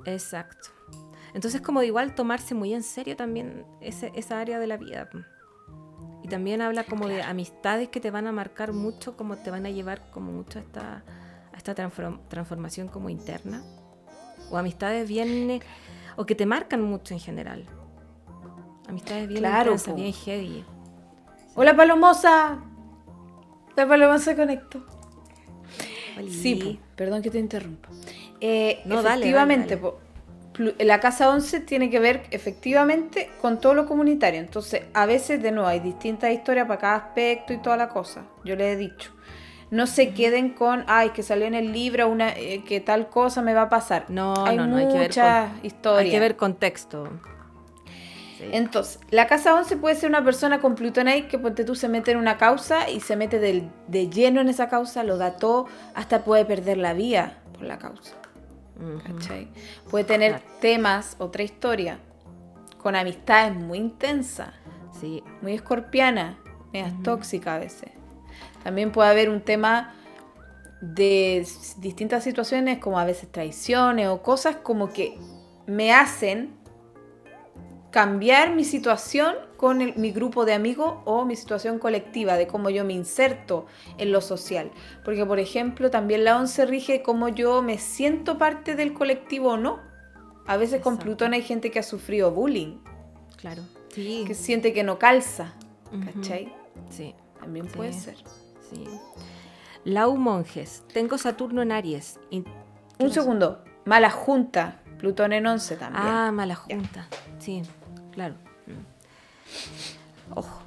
Exacto. 0.05 0.69
Entonces, 1.33 1.61
como 1.61 1.83
igual 1.83 2.15
tomarse 2.15 2.55
muy 2.55 2.75
en 2.75 2.83
serio 2.83 3.17
también 3.17 3.65
ese- 3.81 4.13
esa 4.15 4.39
área 4.41 4.59
de 4.59 4.67
la 4.67 4.77
vida. 4.77 5.09
Y 6.23 6.29
también 6.29 6.63
habla 6.63 6.85
como 6.85 7.09
de 7.09 7.23
amistades 7.23 7.89
que 7.89 8.01
te 8.01 8.11
van 8.11 8.27
a 8.27 8.33
marcar 8.33 8.73
mucho, 8.73 9.17
como 9.17 9.37
te 9.37 9.51
van 9.51 9.67
a 9.67 9.71
llevar 9.71 10.11
como 10.11 10.33
mucho 10.33 10.59
a 10.59 10.63
esta, 10.63 11.05
a 11.53 11.57
esta 11.57 11.75
transformación 11.75 12.89
como 12.89 13.09
interna. 13.11 13.63
O 14.51 14.57
amistades 14.59 15.09
bien... 15.09 15.61
o 16.17 16.25
que 16.27 16.35
te 16.35 16.47
marcan 16.47 16.83
mucho 16.83 17.15
en 17.15 17.21
general. 17.21 17.67
Amistades 18.89 19.27
bien 19.27 19.41
Claro, 19.41 19.73
intensas, 19.73 19.93
po. 19.95 20.01
bien 20.01 20.13
heavy. 20.13 20.65
Hola 21.57 21.75
Palomosa. 21.75 22.59
La 23.77 23.89
Palomosa 23.89 24.37
conectó. 24.37 24.85
Sí, 26.31 26.55
Oli. 26.63 26.81
perdón 26.97 27.23
que 27.23 27.31
te 27.31 27.39
interrumpa. 27.39 27.89
Eh, 28.41 28.81
No, 28.85 29.03
dale, 29.03 29.27
efectivamente, 29.27 29.77
dale, 29.77 29.89
plu- 30.53 30.75
la 30.85 31.01
casa 31.01 31.31
11 31.31 31.61
tiene 31.61 31.91
que 31.91 31.99
ver 31.99 32.23
efectivamente 32.31 33.31
con 33.41 33.61
todo 33.61 33.75
lo 33.75 33.87
comunitario. 33.87 34.41
Entonces, 34.41 34.83
a 34.95 35.07
veces, 35.07 35.43
de 35.43 35.53
nuevo, 35.53 35.69
hay 35.69 35.81
distintas 35.81 36.33
historias 36.33 36.67
para 36.67 36.81
cada 36.81 36.97
aspecto 36.97 37.53
y 37.53 37.59
toda 37.59 37.77
la 37.77 37.89
cosa. 37.89 38.25
Yo 38.45 38.57
les 38.57 38.75
he 38.75 38.77
dicho. 38.77 39.13
No 39.71 39.87
se 39.87 40.13
queden 40.13 40.51
con, 40.51 40.85
ay, 40.87 41.11
que 41.11 41.23
salió 41.23 41.47
en 41.47 41.55
el 41.55 41.73
libro 41.73 42.07
una, 42.09 42.31
eh, 42.31 42.63
que 42.65 42.81
tal 42.81 43.09
cosa 43.09 43.43
me 43.43 43.55
va 43.55 43.63
a 43.63 43.69
pasar. 43.69 44.05
No, 44.09 44.47
hay 44.47 44.57
no, 44.57 44.67
no, 44.67 44.77
hay 44.77 44.87
que 44.89 44.99
ver 44.99 45.09
muchas 45.09 45.51
historias. 45.65 46.05
Hay 46.05 46.11
que 46.11 46.21
ver 46.21 46.37
contexto. 46.37 47.09
Sí. 48.39 48.49
Entonces, 48.53 48.99
la 49.11 49.27
casa 49.27 49.55
11 49.55 49.77
puede 49.77 49.95
ser 49.95 50.09
una 50.11 50.25
persona 50.25 50.61
con 50.61 50.75
Plutón 50.75 51.07
ahí 51.09 51.23
que 51.29 51.39
ponte 51.39 51.65
tú 51.65 51.75
se 51.75 51.89
mete 51.89 52.11
en 52.13 52.19
una 52.19 52.37
causa 52.37 52.91
y 52.91 53.01
se 53.01 53.15
mete 53.17 53.39
del- 53.39 53.71
de 53.87 54.09
lleno 54.11 54.41
en 54.41 54.49
esa 54.49 54.69
causa, 54.69 55.05
lo 55.05 55.17
da 55.19 55.37
todo, 55.37 55.67
hasta 55.95 56.25
puede 56.25 56.45
perder 56.45 56.79
la 56.79 56.95
vida 56.95 57.39
por 57.53 57.63
la 57.63 57.79
causa. 57.79 58.15
¿cachai? 59.07 59.49
Puede 59.89 60.05
tener 60.05 60.33
Claro. 60.33 60.45
temas, 60.61 61.15
otra 61.21 61.45
historia, 61.45 62.01
con 62.79 62.97
amistades 62.97 63.55
muy 63.55 63.79
intensas, 63.79 64.51
Sí. 65.01 65.23
muy 65.43 65.53
escorpiana, 65.55 66.39
medias 66.73 66.93
tóxicas 67.05 67.55
a 67.55 67.59
veces. 67.61 67.91
También 68.65 68.91
puede 68.91 69.11
haber 69.11 69.31
un 69.31 69.41
tema 69.43 69.95
de 70.81 71.47
distintas 71.79 72.25
situaciones, 72.25 72.79
como 72.79 72.99
a 72.99 73.05
veces 73.05 73.31
traiciones 73.31 74.09
o 74.09 74.23
cosas 74.23 74.57
como 74.57 74.93
que 74.93 75.19
me 75.67 75.93
hacen 75.93 76.51
cambiar 77.95 78.51
mi 78.57 78.65
situación 78.65 79.37
con 79.57 79.81
el- 79.81 79.95
mi 79.95 80.11
grupo 80.11 80.45
de 80.45 80.53
amigos 80.53 80.97
o 81.05 81.25
mi 81.25 81.37
situación 81.37 81.79
colectiva, 81.79 82.35
de 82.37 82.49
cómo 82.49 82.69
yo 82.69 82.85
me 82.85 82.93
inserto 82.93 83.67
en 83.99 84.11
lo 84.11 84.21
social. 84.21 84.73
Porque, 85.05 85.25
por 85.25 85.39
ejemplo, 85.39 85.93
también 85.93 86.25
la 86.25 86.37
11 86.37 86.67
rige 86.67 87.05
cómo 87.05 87.29
yo 87.29 87.63
me 87.63 87.79
siento 87.79 88.37
parte 88.37 88.75
del 88.75 88.95
colectivo 88.95 89.51
o 89.53 89.57
no. 89.57 89.79
A 90.45 90.57
veces 90.57 90.81
con. 90.83 90.99
Plutón 90.99 91.35
hay 91.35 91.43
gente 91.43 91.71
que 91.71 91.79
ha 91.79 91.83
sufrido 91.85 92.33
bullying, 92.33 92.79
Claro. 93.37 93.63
Sí. 93.91 94.25
que 94.27 94.35
siente 94.35 94.73
que 94.73 94.83
no 94.83 94.99
calza. 94.99 95.55
¿cachai? 96.13 96.53
Sí. 96.91 97.15
También 97.39 97.69
Sí. 97.69 97.77
puede 97.77 97.93
ser. 97.93 98.17
Sí. 98.69 98.85
Lau 99.85 100.17
Monjes. 100.17 100.83
Tengo 100.93 101.17
Saturno 101.17 101.63
en 101.63 101.71
Aries. 101.71 102.19
In- 102.31 102.45
Un 102.99 103.13
segundo, 103.13 103.63
mala 103.85 104.11
junta, 104.11 104.81
Plutón 104.99 105.33
en 105.33 105.47
11 105.47 105.77
también. 105.77 106.03
Ah, 106.05 106.33
mala 106.33 106.55
junta. 106.57 107.07
Sí, 107.39 107.63
claro. 108.15 108.35
Ojo. 110.35 110.63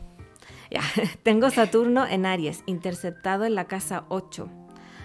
Ya. 0.69 0.81
Tengo 1.23 1.49
Saturno 1.49 2.05
en 2.05 2.25
Aries, 2.25 2.63
interceptado 2.65 3.45
en 3.45 3.55
la 3.55 3.65
casa 3.65 4.05
8. 4.09 4.49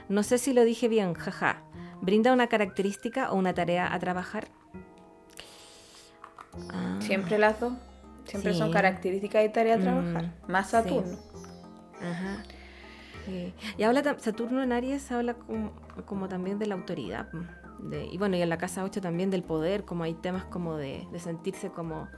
No 0.08 0.22
sé 0.22 0.38
si 0.38 0.52
lo 0.52 0.64
dije 0.64 0.88
bien, 0.88 1.14
jaja. 1.14 1.62
¿Brinda 2.00 2.32
una 2.32 2.48
característica 2.48 3.30
o 3.30 3.36
una 3.36 3.54
tarea 3.54 3.92
a 3.94 3.98
trabajar? 3.98 4.48
Ah, 6.70 6.98
Siempre 7.00 7.38
las 7.38 7.58
dos. 7.60 7.72
Siempre 8.24 8.54
son 8.54 8.70
características 8.72 9.44
y 9.44 9.48
tarea 9.48 9.74
a 9.74 9.78
Mm, 9.78 9.82
trabajar. 9.82 10.32
Más 10.48 10.66
sí. 10.66 10.70
Saturno. 10.72 11.18
Ajá. 12.00 12.42
Sí. 13.26 13.54
Y 13.78 13.82
habla 13.84 14.16
Saturno 14.18 14.62
en 14.62 14.72
Aries 14.72 15.10
habla 15.12 15.34
como, 15.34 15.72
como 16.06 16.28
también 16.28 16.58
de 16.58 16.66
la 16.66 16.74
autoridad. 16.74 17.28
de- 17.78 18.06
y 18.06 18.16
bueno, 18.16 18.36
y 18.36 18.42
en 18.42 18.48
la 18.48 18.58
casa 18.58 18.84
8 18.84 19.00
también 19.00 19.30
del 19.30 19.42
poder, 19.42 19.84
como 19.84 20.04
hay 20.04 20.14
temas 20.14 20.44
como 20.44 20.76
de, 20.76 21.04
de 21.10 21.18
sentirse 21.18 21.70
como, 21.70 22.08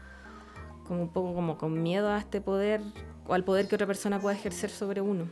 como 0.87 1.03
un 1.03 1.09
poco 1.09 1.35
como 1.35 1.57
con 1.59 1.82
miedo 1.82 2.11
a 2.11 2.18
este 2.18 2.41
poder 2.41 2.80
o 3.26 3.35
al 3.35 3.45
poder 3.45 3.68
que 3.68 3.74
otra 3.74 3.87
persona 3.87 4.20
pueda 4.20 4.37
ejercer 4.37 4.70
sobre 4.70 5.01
uno. 5.01 5.28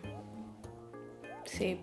Sí. 1.44 1.78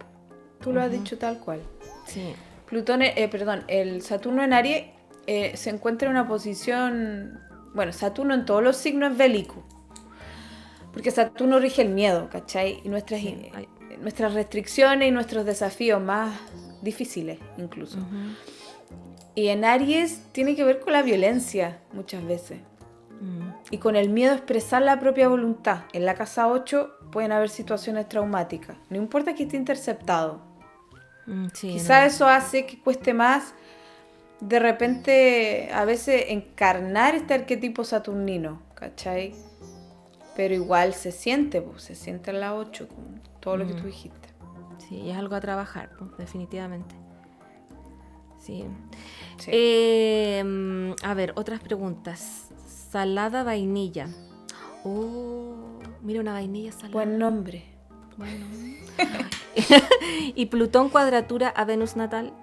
Tú 0.61 0.74
lo 0.74 0.82
has 0.82 0.88
Ujú. 0.89 0.97
dicho 0.97 1.17
tal 1.17 1.39
cual. 1.39 1.61
Sí. 2.05 2.34
Plutón, 2.65 3.01
eh, 3.01 3.28
perdón, 3.32 3.63
el 3.67 4.01
Saturno 4.01 4.43
en 4.43 4.53
Aries 4.53 4.86
eh, 5.28 5.55
se 5.55 5.70
encuentra 5.70 6.07
en 6.07 6.15
una 6.15 6.28
posición. 6.28 7.39
Bueno, 7.74 7.93
Saturno 7.93 8.34
en 8.34 8.45
todos 8.45 8.63
los 8.63 8.78
signos 8.78 9.11
es 9.11 9.17
bélico. 9.17 9.63
Porque 10.91 11.11
Saturno 11.11 11.59
rige 11.59 11.84
el 11.84 11.89
miedo, 11.89 12.30
¿cachai? 12.32 12.82
Y 12.84 12.89
nuestras, 12.89 13.22
Sí, 13.22 13.49
hay- 13.53 13.67
nuestras 14.01 14.34
restricciones 14.34 15.07
y 15.07 15.11
nuestros 15.11 15.45
desafíos 15.45 16.01
más 16.01 16.34
difíciles, 16.82 17.38
incluso. 17.57 17.99
Ujú. 17.99 18.07
Y 19.36 19.49
en 19.49 19.63
Aries 19.65 20.24
tiene 20.32 20.55
que 20.55 20.63
ver 20.63 20.80
con 20.80 20.93
la 20.93 21.03
violencia, 21.03 21.80
muchas 21.93 22.26
veces. 22.26 22.59
Mm. 23.70 23.74
Y 23.74 23.78
con 23.78 23.95
el 23.95 24.09
miedo 24.09 24.32
a 24.34 24.36
expresar 24.36 24.82
la 24.82 24.99
propia 24.99 25.28
voluntad. 25.28 25.84
En 25.93 26.05
la 26.05 26.15
casa 26.15 26.47
8 26.47 26.91
pueden 27.11 27.32
haber 27.32 27.49
situaciones 27.49 28.07
traumáticas. 28.09 28.78
No 28.89 28.97
importa 28.97 29.36
que 29.36 29.43
esté 29.43 29.57
interceptado. 29.57 30.41
Mm, 31.26 31.47
sí, 31.53 31.70
Quizá 31.74 32.01
no. 32.01 32.07
eso 32.07 32.28
hace 32.28 32.65
que 32.65 32.80
cueste 32.82 33.13
más 33.13 33.53
de 34.39 34.57
repente 34.59 35.70
a 35.74 35.84
veces 35.86 36.26
encarnar 36.30 37.13
este 37.13 37.34
arquetipo 37.34 37.84
saturnino, 37.84 38.61
¿cachai? 38.74 39.36
Pero 40.36 40.53
igual 40.55 40.93
se 40.93 41.11
siente, 41.11 41.61
pues, 41.61 41.84
se 41.84 41.93
siente 41.95 42.32
en 42.32 42.39
la 42.39 42.55
8, 42.55 42.88
con 42.88 43.22
todo 43.41 43.57
lo 43.57 43.67
que 43.67 43.74
tú 43.74 43.84
Mm. 43.84 43.88
dijiste. 43.88 44.30
Sí, 44.88 44.95
y 44.95 45.11
es 45.11 45.17
algo 45.17 45.36
a 45.36 45.41
trabajar, 45.41 45.89
pues, 45.99 46.11
definitivamente. 46.17 46.95
Sí. 48.39 48.63
Sí. 49.38 49.51
Eh, 49.53 50.41
mm, 50.43 50.91
a 51.03 51.13
ver, 51.13 51.34
otras 51.36 51.59
preguntas. 51.59 52.49
Salada 52.89 53.43
vainilla. 53.43 54.07
Oh, 54.83 55.77
mira 56.01 56.21
una 56.21 56.33
vainilla 56.33 56.71
salada. 56.71 56.93
Buen 56.93 57.19
nombre. 57.19 57.63
Bueno. 58.17 58.47
¿Y 60.35 60.47
Plutón 60.47 60.89
cuadratura 60.89 61.49
a 61.49 61.65
Venus 61.65 61.95
natal? 61.95 62.33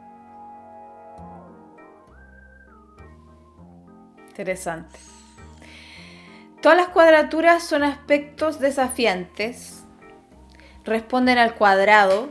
Interesante. 4.28 4.96
Todas 6.62 6.78
las 6.78 6.88
cuadraturas 6.90 7.64
son 7.64 7.82
aspectos 7.82 8.60
desafiantes. 8.60 9.84
Responden 10.84 11.38
al 11.38 11.56
cuadrado, 11.56 12.28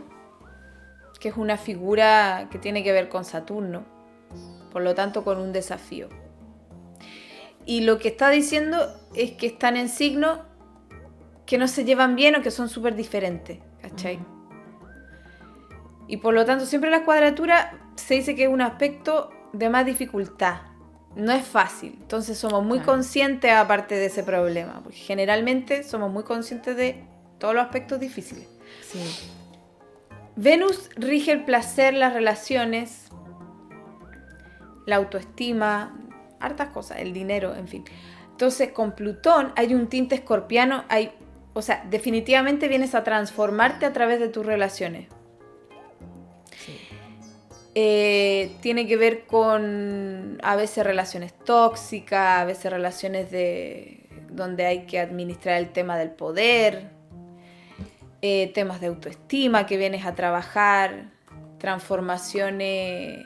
que 1.20 1.28
es 1.28 1.36
una 1.36 1.58
figura 1.58 2.48
que 2.50 2.60
tiene 2.60 2.82
que 2.82 2.94
ver 2.94 3.10
con 3.10 3.26
Saturno. 3.26 3.84
Por 4.72 4.84
lo 4.84 4.96
tanto, 4.96 5.26
con 5.26 5.38
un 5.38 5.52
desafío. 5.52 6.08
Y 7.66 7.82
lo 7.82 7.98
que 7.98 8.10
está 8.10 8.30
diciendo 8.30 8.96
es 9.16 9.32
que 9.32 9.48
están 9.48 9.76
en 9.78 9.90
signos 9.90 10.40
que 11.46 11.58
no 11.58 11.68
se 11.68 11.84
llevan 11.86 12.16
bien 12.16 12.36
o 12.36 12.42
que 12.42 12.52
son 12.52 12.70
súper 12.70 12.96
diferentes. 12.96 13.60
¿Cachai? 13.82 14.20
Y 16.08 16.18
por 16.18 16.34
lo 16.34 16.46
tanto, 16.46 16.66
siempre 16.66 16.90
la 16.92 17.04
cuadratura 17.04 17.80
se 17.96 18.16
dice 18.16 18.36
que 18.36 18.44
es 18.44 18.50
un 18.50 18.62
aspecto 18.62 19.32
de 19.54 19.70
más 19.70 19.86
dificultad. 19.86 20.58
No 21.16 21.32
es 21.32 21.46
fácil. 21.48 21.96
Entonces 22.02 22.38
somos 22.38 22.64
muy 22.64 22.80
Claro. 22.80 22.94
conscientes 22.94 23.52
aparte 23.52 23.96
de 23.96 24.08
ese 24.08 24.24
problema. 24.24 24.82
Porque 24.84 24.98
generalmente 24.98 25.84
somos 25.84 26.12
muy 26.12 26.24
conscientes 26.24 26.76
de 26.76 27.04
todos 27.40 27.54
los 27.56 27.64
aspectos 27.64 28.00
difíciles. 28.00 28.48
Sí. 28.82 29.00
Venus 30.36 30.90
rige 30.98 31.32
el 31.32 31.46
placer, 31.46 31.94
las 31.94 32.14
relaciones, 32.14 33.08
la 34.86 34.98
autoestima, 34.98 35.98
hartas 36.40 36.70
cosas, 36.70 37.00
el 37.00 37.14
dinero, 37.14 37.56
en 37.56 37.68
fin. 37.68 37.86
Entonces, 38.32 38.72
con 38.72 38.94
Plutón 38.94 39.54
hay 39.56 39.74
un 39.74 39.88
tinte 39.88 40.16
escorpiano, 40.16 40.84
hay, 40.90 41.12
o 41.54 41.62
sea, 41.62 41.86
definitivamente 41.90 42.68
vienes 42.68 42.96
a 42.96 43.04
transformarte 43.04 43.86
a 43.86 43.94
través 43.94 44.20
de 44.20 44.30
tus 44.30 44.46
relaciones. 44.46 45.08
sí. 46.66 46.80
Eh, 47.78 48.56
tiene 48.62 48.88
que 48.88 48.96
ver 48.96 49.26
con 49.26 50.40
a 50.42 50.56
veces 50.56 50.86
relaciones 50.86 51.34
tóxicas, 51.34 52.42
a 52.42 52.46
veces 52.46 52.72
relaciones 52.72 53.32
de 53.32 54.08
donde 54.32 54.66
hay 54.66 54.86
que 54.86 55.00
administrar 55.00 55.58
el 55.58 55.70
tema 55.70 55.98
del 55.98 56.12
poder, 56.12 56.90
eh, 58.22 58.52
temas 58.54 58.82
de 58.82 58.88
autoestima 58.88 59.66
que 59.66 59.78
vienes 59.78 60.06
a 60.06 60.16
trabajar, 60.16 61.12
transformaciones, 61.58 63.26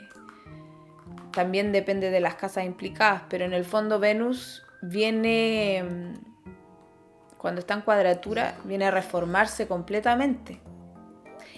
también 1.32 1.72
depende 1.72 2.10
de 2.10 2.20
las 2.20 2.34
casas 2.34 2.64
implicadas, 2.64 3.22
pero 3.28 3.44
en 3.44 3.52
el 3.52 3.64
fondo 3.64 3.98
Venus 3.98 4.64
viene, 4.82 5.82
mm, 5.82 7.36
cuando 7.38 7.60
está 7.60 7.74
en 7.74 7.82
cuadratura, 7.82 8.56
viene 8.64 8.86
a 8.86 8.90
reformarse 8.90 9.66
completamente. 9.66 10.60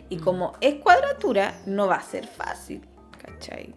Y 0.08 0.18
como 0.18 0.52
es 0.60 0.74
cuadratura, 0.76 1.54
no 1.66 1.86
va 1.86 1.96
a 1.96 2.02
ser 2.02 2.26
fácil, 2.26 2.86
¿cachai? 3.24 3.74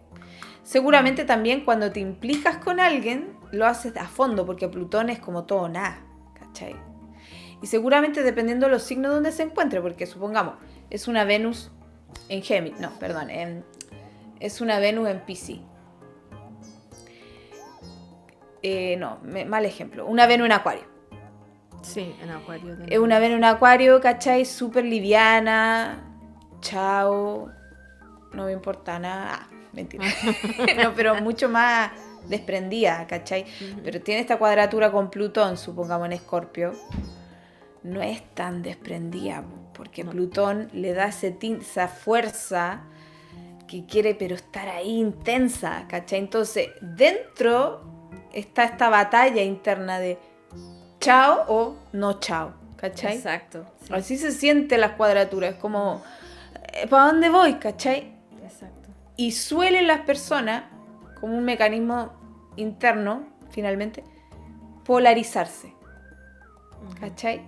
Seguramente 0.62 1.24
también 1.24 1.64
cuando 1.64 1.92
te 1.92 2.00
implicas 2.00 2.58
con 2.58 2.80
alguien, 2.80 3.36
lo 3.52 3.66
haces 3.66 3.96
a 3.96 4.06
fondo, 4.06 4.44
porque 4.44 4.68
Plutón 4.68 5.08
es 5.08 5.18
como 5.18 5.44
todo 5.44 5.68
nada, 5.68 6.04
¿cachai? 6.34 6.76
Y 7.62 7.68
seguramente 7.68 8.22
dependiendo 8.22 8.66
de 8.66 8.72
los 8.72 8.82
signos 8.82 9.14
donde 9.14 9.32
se 9.32 9.44
encuentre, 9.44 9.80
porque 9.80 10.06
supongamos, 10.06 10.56
es 10.90 11.08
una 11.08 11.24
Venus 11.24 11.70
en 12.28 12.42
Géminis, 12.42 12.80
no, 12.80 12.90
perdón, 12.98 13.30
es 14.40 14.60
una 14.60 14.78
Venus 14.78 15.08
en 15.08 15.20
Pisces. 15.20 15.60
Eh, 18.62 18.96
no, 18.96 19.20
mal 19.22 19.64
ejemplo, 19.64 20.06
una 20.06 20.26
Venus 20.26 20.46
en 20.46 20.52
Acuario. 20.52 20.84
Sí, 21.82 22.14
en 22.20 22.30
Acuario. 22.30 22.76
Es 22.88 22.98
una 22.98 23.18
Venus 23.18 23.38
en 23.38 23.44
Acuario, 23.44 24.00
¿cachai? 24.00 24.44
Súper 24.44 24.84
liviana, 24.84 26.02
chao, 26.60 27.50
no 28.32 28.44
me 28.44 28.52
importa 28.52 28.98
nada. 28.98 29.30
Ah, 29.32 29.48
mentira. 29.72 30.04
no, 30.82 30.94
pero 30.94 31.20
mucho 31.22 31.48
más 31.48 31.90
desprendida, 32.28 33.06
¿cachai? 33.06 33.46
Pero 33.84 34.00
tiene 34.00 34.20
esta 34.20 34.38
cuadratura 34.38 34.90
con 34.90 35.10
Plutón, 35.10 35.56
supongamos 35.56 36.06
en 36.06 36.12
Escorpio. 36.14 36.72
No 37.82 38.02
es 38.02 38.22
tan 38.34 38.62
desprendida, 38.62 39.44
porque 39.72 40.04
Plutón 40.04 40.68
le 40.72 40.92
da 40.92 41.06
esa 41.08 41.88
fuerza 41.88 42.82
que 43.68 43.86
quiere, 43.86 44.14
pero 44.14 44.34
estar 44.34 44.68
ahí 44.68 44.98
intensa, 44.98 45.86
¿cachai? 45.88 46.18
Entonces, 46.18 46.70
dentro 46.80 47.95
está 48.36 48.64
esta 48.64 48.90
batalla 48.90 49.42
interna 49.42 49.98
de 49.98 50.18
chao 51.00 51.44
o 51.48 51.76
no 51.92 52.20
chao, 52.20 52.52
¿cachai? 52.76 53.16
Exacto. 53.16 53.64
Así 53.90 54.18
se 54.18 54.30
siente 54.30 54.76
las 54.76 54.92
cuadraturas, 54.92 55.54
es 55.54 55.58
como, 55.58 56.02
eh, 56.72 56.86
¿para 56.86 57.06
dónde 57.06 57.30
voy, 57.30 57.54
cachai? 57.54 58.14
Exacto. 58.42 58.90
Y 59.16 59.32
suelen 59.32 59.86
las 59.86 60.00
personas, 60.00 60.64
como 61.18 61.36
un 61.36 61.44
mecanismo 61.44 62.12
interno, 62.56 63.24
finalmente, 63.50 64.04
polarizarse, 64.84 65.72
¿cachai? 67.00 67.40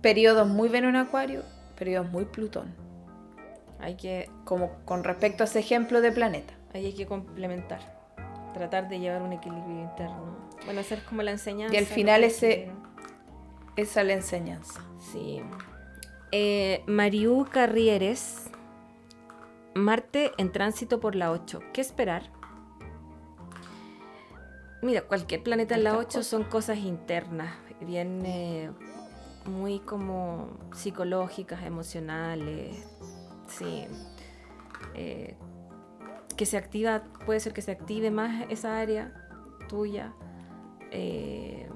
Periodos 0.00 0.48
muy 0.48 0.68
Venus 0.68 0.90
en 0.90 0.96
Acuario, 0.96 1.42
periodos 1.76 2.10
muy 2.10 2.24
Plutón. 2.24 2.74
Hay 3.80 3.96
que... 3.96 4.30
Como 4.44 4.70
con 4.84 5.02
respecto 5.02 5.42
a 5.42 5.46
ese 5.46 5.58
ejemplo 5.58 6.00
de 6.00 6.12
planeta. 6.12 6.54
Ahí 6.72 6.86
hay 6.86 6.94
que 6.94 7.06
complementar. 7.06 8.01
Tratar 8.52 8.88
de 8.88 8.98
llevar 9.00 9.22
un 9.22 9.32
equilibrio 9.32 9.80
interno. 9.80 10.36
Bueno, 10.64 10.80
hacer 10.80 11.02
como 11.04 11.22
la 11.22 11.30
enseñanza. 11.30 11.74
Y 11.74 11.78
al 11.78 11.86
final 11.86 12.24
ese, 12.24 12.70
esa 13.76 14.00
es 14.00 14.06
la 14.06 14.12
enseñanza. 14.12 14.80
Sí. 14.98 15.42
Eh, 16.30 16.82
Mariu 16.86 17.46
Carrieres. 17.50 18.48
Marte 19.74 20.32
en 20.36 20.52
tránsito 20.52 21.00
por 21.00 21.14
la 21.14 21.32
8. 21.32 21.60
¿Qué 21.72 21.80
esperar? 21.80 22.30
Mira, 24.82 25.02
cualquier 25.02 25.42
planeta 25.44 25.76
en 25.76 25.84
la 25.84 25.96
8 25.96 26.24
son 26.24 26.42
cosas 26.42 26.78
internas, 26.78 27.54
bien 27.80 28.26
eh, 28.26 28.70
muy 29.46 29.78
como 29.78 30.48
psicológicas, 30.74 31.62
emocionales, 31.62 32.84
sí. 33.46 33.86
Eh, 34.94 35.36
que 36.32 36.46
se 36.46 36.56
activa, 36.56 37.02
puede 37.26 37.40
ser 37.40 37.52
que 37.52 37.62
se 37.62 37.72
active 37.72 38.10
más 38.10 38.46
esa 38.50 38.78
área 38.78 39.12
tuya. 39.68 40.12
Eh, 40.90 41.68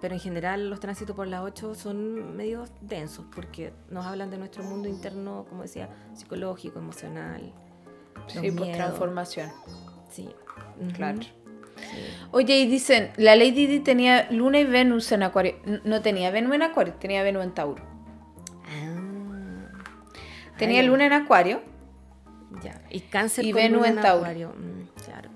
pero 0.00 0.14
en 0.14 0.20
general 0.20 0.70
los 0.70 0.80
tránsitos 0.80 1.16
por 1.16 1.26
la 1.26 1.42
8 1.42 1.74
son 1.74 2.36
medio 2.36 2.64
densos 2.80 3.24
porque 3.34 3.72
nos 3.90 4.06
hablan 4.06 4.30
de 4.30 4.38
nuestro 4.38 4.62
mundo 4.62 4.88
interno, 4.88 5.44
como 5.48 5.62
decía, 5.62 5.88
psicológico, 6.14 6.78
emocional. 6.78 7.52
Sí, 8.28 8.50
pues 8.50 8.72
transformación. 8.72 9.50
Sí. 10.10 10.28
Claro. 10.94 11.20
Oye, 12.30 12.58
y 12.58 12.66
dicen, 12.66 13.10
la 13.16 13.36
Lady 13.36 13.66
Di 13.66 13.80
tenía 13.80 14.30
Luna 14.30 14.60
y 14.60 14.64
Venus 14.64 15.10
en 15.12 15.22
Acuario. 15.22 15.56
No 15.84 16.02
tenía 16.02 16.30
Venus 16.30 16.54
en 16.54 16.62
Acuario, 16.62 16.94
tenía 16.94 17.22
Venus 17.22 17.44
en 17.44 17.54
Tauro. 17.54 17.82
Ah. 18.64 19.68
Tenía 20.58 20.82
Luna 20.82 21.06
en 21.06 21.12
Acuario. 21.12 21.62
Ya. 22.62 22.80
Y 22.90 23.00
Cáncer 23.00 23.44
y 23.44 23.52
Venus 23.52 23.86
en 23.86 23.96
Tauro. 23.96 24.50
Mm, 24.50 25.02
claro. 25.04 25.30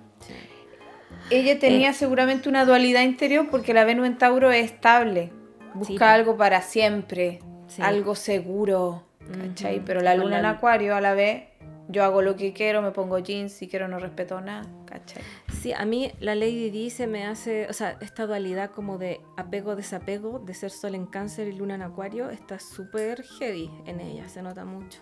Ella 1.31 1.59
tenía 1.59 1.91
eh. 1.91 1.95
seguramente 1.95 2.49
una 2.49 2.65
dualidad 2.65 3.03
interior 3.03 3.49
porque 3.51 3.73
la 3.75 3.85
Venus 3.85 4.07
en 4.07 4.19
Tauro 4.19 4.51
es 4.51 4.65
estable. 4.65 5.33
Busca 5.75 6.13
algo 6.13 6.37
para 6.37 6.61
siempre, 6.63 7.41
algo 7.79 8.15
seguro. 8.15 9.05
¿cachai? 9.31 9.81
Pero 9.85 10.01
la 10.01 10.15
Luna 10.15 10.41
en 10.41 10.47
Acuario 10.47 10.95
a 10.95 11.01
la 11.01 11.15
vez 11.15 11.45
yo 11.89 12.05
hago 12.05 12.23
lo 12.23 12.37
que 12.37 12.53
quiero, 12.53 12.81
me 12.81 12.91
pongo 12.93 13.19
jeans, 13.19 13.53
si 13.53 13.69
quiero 13.69 13.89
no 13.89 13.99
respeto 13.99 14.41
nada, 14.41 14.69
¿cachai? 14.87 15.23
Sí, 15.53 15.73
a 15.73 15.85
mí 15.85 16.13
la 16.21 16.35
Lady 16.35 16.71
dice 16.71 17.07
me 17.07 17.27
hace, 17.27 17.69
o 17.69 17.73
sea, 17.73 17.99
esta 18.01 18.27
dualidad 18.27 18.71
como 18.71 18.99
de 18.99 19.21
apego-desapego, 19.37 20.39
de 20.39 20.55
ser 20.55 20.71
sol 20.71 20.95
en 20.95 21.07
cáncer 21.07 21.49
y 21.49 21.53
luna 21.53 21.75
en 21.75 21.83
acuario, 21.83 22.31
está 22.31 22.59
súper 22.59 23.23
heavy 23.23 23.71
en 23.87 24.01
ella, 24.01 24.29
se 24.29 24.43
nota 24.43 24.65
mucho. 24.65 25.01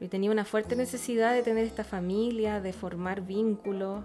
Y 0.00 0.08
tenía 0.08 0.30
una 0.30 0.44
fuerte 0.44 0.76
necesidad 0.76 1.32
de 1.32 1.42
tener 1.42 1.64
esta 1.64 1.84
familia, 1.84 2.60
de 2.60 2.72
formar 2.72 3.22
vínculos, 3.22 4.04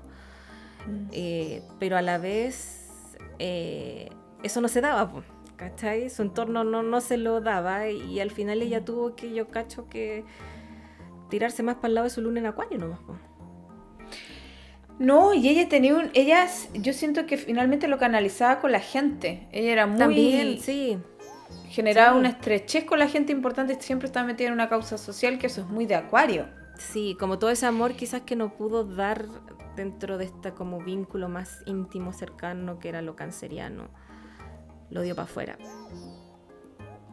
mm. 0.88 1.08
eh, 1.12 1.64
pero 1.80 1.98
a 1.98 2.02
la 2.02 2.18
vez 2.18 3.18
eh, 3.40 4.10
eso 4.44 4.62
no 4.62 4.68
se 4.68 4.82
daba, 4.82 5.12
¿cachai? 5.58 6.10
Su 6.10 6.22
entorno 6.22 6.64
no, 6.64 6.82
no 6.82 7.02
se 7.02 7.18
lo 7.18 7.42
daba 7.42 7.90
y 7.90 8.20
al 8.20 8.32
final 8.32 8.62
ella 8.62 8.86
tuvo 8.86 9.16
que, 9.16 9.34
yo 9.34 9.50
cacho 9.50 9.90
que 9.90 10.24
tirarse 11.30 11.64
más 11.64 11.76
para 11.76 11.88
el 11.88 11.96
lado 11.96 12.06
de 12.06 12.12
su 12.12 12.22
luna 12.22 12.40
en 12.40 12.46
acuario 12.46 12.78
nomás. 12.78 13.00
No, 15.00 15.34
y 15.34 15.50
ella 15.50 15.68
tenía 15.68 15.96
un. 15.96 16.12
Ella, 16.14 16.48
yo 16.76 16.94
siento 16.94 17.26
que 17.26 17.38
finalmente 17.38 17.88
lo 17.88 17.98
canalizaba 17.98 18.62
con 18.62 18.72
la 18.72 18.80
gente. 18.80 19.48
Ella 19.52 19.72
era 19.72 19.88
muy. 19.88 19.98
También, 19.98 20.60
sí. 20.60 21.00
Generaba 21.70 22.18
una 22.18 22.30
estrechez 22.30 22.86
con 22.86 23.00
la 23.00 23.08
gente 23.08 23.32
importante. 23.32 23.80
Siempre 23.82 24.08
estaba 24.08 24.26
metida 24.26 24.48
en 24.48 24.54
una 24.54 24.70
causa 24.70 24.98
social, 24.98 25.40
que 25.40 25.48
eso 25.48 25.62
es 25.62 25.68
muy 25.68 25.86
de 25.86 25.96
acuario. 25.96 26.48
Sí, 26.78 27.16
como 27.20 27.40
todo 27.40 27.50
ese 27.50 27.66
amor 27.66 27.94
quizás 27.94 28.22
que 28.22 28.36
no 28.36 28.54
pudo 28.54 28.84
dar 28.84 29.26
dentro 29.76 30.18
de 30.18 30.26
este 30.26 30.52
como 30.52 30.80
vínculo 30.80 31.30
más 31.30 31.62
íntimo, 31.66 32.12
cercano, 32.14 32.80
que 32.80 32.90
era 32.90 33.02
lo 33.02 33.16
canceriano. 33.16 33.90
Lo 34.90 35.02
dio 35.02 35.16
para 35.16 35.26
afuera. 35.26 35.58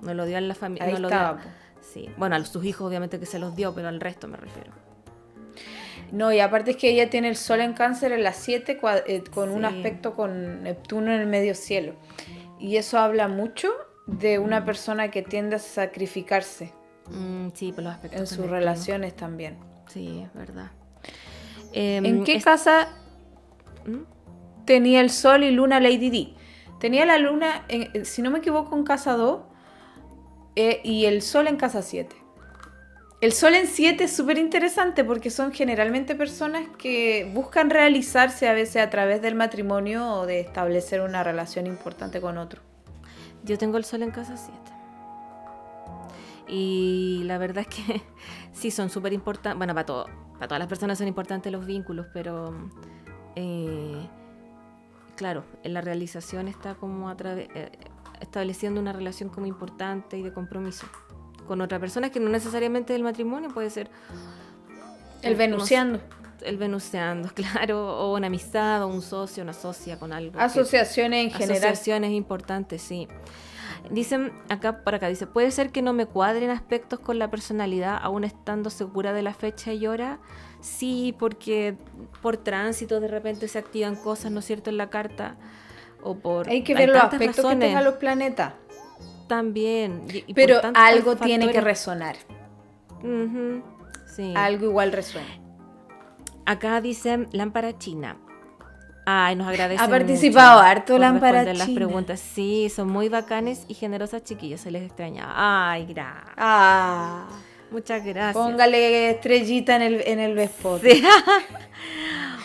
No 0.03 0.15
lo 0.15 0.27
dio 0.27 0.39
en 0.39 0.49
la 0.49 0.55
familia. 0.55 0.87
Ahí 0.87 0.95
estaba. 0.95 1.41
Sí. 1.81 2.11
Bueno, 2.17 2.37
a 2.37 2.45
sus 2.45 2.65
hijos 2.65 2.89
obviamente 2.89 3.21
que 3.21 3.27
se 3.27 3.39
los 3.39 3.55
dio, 3.55 3.75
pero 3.75 3.89
al 3.89 4.01
resto 4.01 4.27
me 4.27 4.37
refiero. 4.37 4.73
No, 6.13 6.33
y 6.33 6.41
aparte 6.41 6.73
es 6.73 6.77
que 6.77 6.91
ella 6.91 7.11
tiene 7.11 7.29
el 7.29 7.37
sol 7.37 7.61
en 7.61 7.75
cáncer 7.75 8.13
en 8.13 8.23
las 8.23 8.37
7 8.37 8.81
eh, 9.07 9.25
con 9.33 9.51
un 9.51 9.65
aspecto 9.65 10.15
con 10.15 10.63
Neptuno 10.63 11.13
en 11.13 11.21
el 11.21 11.27
medio 11.27 11.55
cielo. 11.55 11.95
Y 12.59 12.77
eso 12.77 12.99
habla 12.99 13.29
mucho 13.29 13.69
de 14.09 14.39
una 14.39 14.65
persona 14.65 15.11
que 15.11 15.23
tiende 15.23 15.57
a 15.57 15.59
sacrificarse. 15.61 16.73
Mm, 17.11 17.51
sí, 17.55 17.73
por 17.73 17.85
los 17.85 17.95
aspectos. 17.95 18.21
En 18.21 18.27
sus 18.27 18.51
relaciones 18.51 19.15
también. 19.15 19.57
Sí, 19.89 20.23
es 20.25 20.35
verdad. 20.35 20.73
¿En 21.73 22.05
em, 22.05 22.25
qué 22.25 22.41
casa 22.41 22.89
¿Mm? 23.87 24.65
tenía 24.65 25.01
el 25.01 25.11
sol 25.11 25.45
y 25.45 25.51
luna 25.51 25.79
Lady 25.79 26.11
D? 26.11 26.35
Tenía 26.81 27.05
la 27.05 27.19
luna, 27.19 27.65
si 28.05 28.23
no 28.23 28.31
me 28.31 28.39
equivoco, 28.39 28.77
en 28.77 28.85
casa 28.85 29.15
2 29.15 29.41
eh, 30.55 30.81
y 30.85 31.07
el 31.07 31.23
Sol 31.23 31.49
en 31.49 31.57
casa 31.57 31.83
7. 31.83 32.17
El 33.21 33.33
Sol 33.33 33.57
en 33.57 33.67
7 33.67 34.05
es 34.05 34.13
súper 34.13 34.39
interesante 34.39 35.03
porque 35.03 35.31
son 35.31 35.53
generalmente 35.53 36.15
personas 36.15 36.69
que 36.79 37.31
buscan 37.35 37.69
realizarse 37.71 38.49
a 38.49 38.53
veces 38.53 38.83
a 38.83 38.91
través 38.91 39.21
del 39.23 39.35
matrimonio 39.35 40.07
o 40.15 40.27
de 40.27 40.41
establecer 40.41 41.01
una 41.01 41.25
relación 41.25 41.67
importante 41.67 42.21
con 42.21 42.39
otro. 42.39 42.68
Yo 43.49 43.59
tengo 43.59 43.79
el 43.79 43.85
Sol 43.85 44.03
en 44.03 44.11
casa 44.11 44.37
7. 44.37 44.57
Y 46.49 47.23
la 47.25 47.39
verdad 47.39 47.67
es 47.69 47.75
que 47.75 48.03
sí 48.53 48.71
son 48.71 48.91
súper 48.91 49.13
importantes. 49.13 49.57
Bueno, 49.57 49.75
para, 49.75 49.87
todo, 49.87 50.07
para 50.35 50.49
todas 50.49 50.59
las 50.61 50.69
personas 50.69 50.99
son 50.99 51.09
importantes 51.09 51.51
los 51.51 51.67
vínculos, 51.67 52.07
pero 52.13 52.55
eh, 53.35 54.07
claro, 55.17 55.45
en 55.65 55.75
la 55.75 55.81
realización 55.81 56.47
está 56.49 56.75
como 56.75 57.09
a 57.09 57.17
través... 57.17 57.49
Eh, 57.55 57.71
estableciendo 58.21 58.81
una 58.81 58.93
relación 58.93 59.29
como 59.29 59.47
importante 59.47 60.19
y 60.19 60.23
de 60.23 60.33
compromiso 60.33 60.89
con 61.47 61.61
otra 61.61 61.79
persona 61.79 62.11
que 62.11 62.21
no 62.21 62.29
necesariamente 62.29 62.93
del 62.93 63.03
matrimonio, 63.03 63.49
puede 63.51 63.71
ser 63.71 63.91
el 65.23 65.35
venuseando. 65.35 66.01
El 66.43 66.57
venuseando, 66.57 67.29
claro, 67.35 67.99
o 67.99 68.17
una 68.17 68.29
amistad, 68.29 68.83
o 68.83 68.89
un 68.89 69.03
socio, 69.03 69.43
una 69.43 69.53
socia 69.53 69.99
con 69.99 70.13
algo. 70.13 70.39
Asociaciones 70.39 71.25
en 71.25 71.31
general. 71.31 71.57
Asociaciones 71.57 72.13
importantes, 72.13 72.83
sí. 72.83 73.09
Dicen 73.91 74.33
acá 74.49 74.83
por 74.83 74.95
acá, 74.95 75.09
dice, 75.09 75.27
puede 75.27 75.51
ser 75.51 75.71
que 75.71 75.83
no 75.83 75.93
me 75.93 76.07
cuadren 76.07 76.51
aspectos 76.51 76.99
con 76.99 77.19
la 77.19 77.31
personalidad, 77.31 77.99
aún 78.01 78.25
estando 78.25 78.71
segura 78.71 79.13
de 79.13 79.23
la 79.23 79.35
fecha 79.35 79.73
y 79.73 79.87
hora. 79.87 80.19
Sí, 80.61 81.15
porque 81.19 81.77
por 82.21 82.37
tránsito 82.37 83.01
de 83.01 83.09
repente 83.09 83.49
se 83.49 83.59
activan 83.59 83.97
cosas, 83.97 84.33
¿no 84.33 84.41
es 84.41 84.45
cierto?, 84.45 84.71
en 84.71 84.77
la 84.77 84.91
carta 84.91 85.37
o 86.03 86.17
por... 86.17 86.49
Hay 86.49 86.63
que 86.63 86.75
ver 86.75 86.89
los 86.89 87.03
aspectos 87.03 87.47
que 87.47 87.57
tengan 87.57 87.85
los 87.85 87.95
planetas. 87.95 88.55
También. 89.29 90.03
Pero 90.35 90.61
algo 90.75 91.17
tiene 91.17 91.51
que 91.51 91.61
resonar. 91.61 92.17
sí. 94.07 94.33
Algo 94.37 94.67
igual 94.67 94.93
resuena. 94.93 95.48
Acá 96.49 96.81
dice 96.81 97.27
lámpara 97.33 97.77
china. 97.77 98.17
Ay, 99.05 99.37
nos 99.37 99.49
agradece. 99.49 99.83
Ha 99.83 99.89
participado 99.89 100.61
harto 100.61 100.95
por 100.95 101.01
Lámpara 101.01 101.33
responder 101.45 101.57
las 101.59 101.67
China. 101.67 101.77
preguntas. 101.77 102.21
Sí, 102.21 102.71
son 102.75 102.89
muy 102.89 103.11
bacanes 103.11 103.67
y 103.69 103.75
generosas 103.75 104.25
chiquillas, 104.25 104.63
se 104.63 104.71
les 104.71 104.83
extrañaba. 104.83 105.33
Ay, 105.37 105.85
gracias. 105.85 106.33
Ah, 106.39 107.27
Muchas 107.71 108.03
gracias. 108.03 108.33
póngale 108.33 109.11
estrellita 109.11 109.77
en 109.77 109.83
el, 109.83 110.03
en 110.07 110.21
el. 110.21 110.49
Sí. 110.49 111.03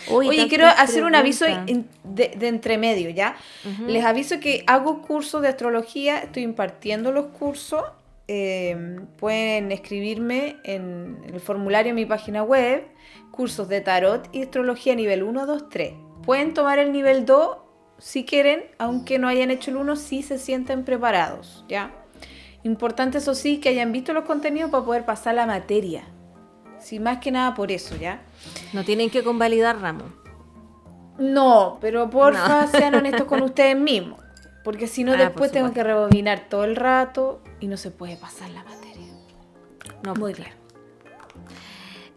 Oye, 0.10 0.48
quiero 0.48 0.66
hacer 0.66 1.04
un 1.04 1.14
aviso 1.14 1.46
de, 1.46 2.28
de 2.36 2.48
entremedio, 2.48 3.08
¿ya? 3.08 3.36
Les 3.86 4.04
aviso 4.04 4.38
que 4.38 4.64
hago 4.66 5.00
cursos 5.00 5.40
de 5.40 5.48
astrología, 5.48 6.18
estoy 6.18 6.42
impartiendo 6.42 7.10
los 7.10 7.26
cursos. 7.26 7.82
Eh, 8.28 9.00
pueden 9.18 9.72
escribirme 9.72 10.56
en 10.64 11.22
el 11.26 11.40
formulario 11.40 11.90
en 11.90 11.96
mi 11.96 12.06
página 12.06 12.42
web, 12.42 12.86
cursos 13.30 13.68
de 13.68 13.80
tarot 13.80 14.28
y 14.32 14.42
astrología 14.42 14.94
nivel 14.94 15.22
1, 15.22 15.46
2, 15.46 15.68
3. 15.68 15.94
Pueden 16.24 16.54
tomar 16.54 16.78
el 16.78 16.92
nivel 16.92 17.26
2 17.26 17.58
si 17.98 18.24
quieren, 18.24 18.64
aunque 18.78 19.18
no 19.18 19.28
hayan 19.28 19.50
hecho 19.50 19.70
el 19.70 19.76
1, 19.76 19.96
si 19.96 20.22
se 20.22 20.38
sienten 20.38 20.84
preparados, 20.84 21.64
¿ya? 21.68 21.90
Importante 22.62 23.18
eso 23.18 23.34
sí, 23.34 23.58
que 23.58 23.68
hayan 23.68 23.92
visto 23.92 24.12
los 24.12 24.24
contenidos 24.24 24.70
para 24.70 24.84
poder 24.84 25.04
pasar 25.04 25.34
la 25.34 25.46
materia. 25.46 26.04
Sí, 26.78 26.98
más 26.98 27.18
que 27.18 27.30
nada 27.30 27.54
por 27.54 27.70
eso, 27.70 27.96
¿ya? 27.96 28.22
No 28.72 28.84
tienen 28.84 29.10
que 29.10 29.22
convalidar 29.22 29.80
ramo. 29.80 30.04
No, 31.18 31.78
pero 31.80 32.10
porfa, 32.10 32.62
No. 32.62 32.68
sean 32.68 32.94
honestos 32.94 33.26
con 33.26 33.42
ustedes 33.44 33.76
mismos. 33.76 34.20
Porque 34.64 34.86
si 34.86 35.04
no, 35.04 35.12
Ah, 35.12 35.16
por 35.16 35.26
después 35.26 35.52
tengo 35.52 35.72
que 35.72 35.84
rebobinar 35.84 36.48
todo 36.48 36.64
el 36.64 36.74
rato 36.74 37.42
y 37.60 37.68
no 37.68 37.76
se 37.76 37.90
puede 37.90 38.16
pasar 38.16 38.50
la 38.50 38.64
materia. 38.64 39.06
No, 40.02 40.14
Muy 40.14 40.32
pues, 40.32 40.38
bien. 40.38 40.64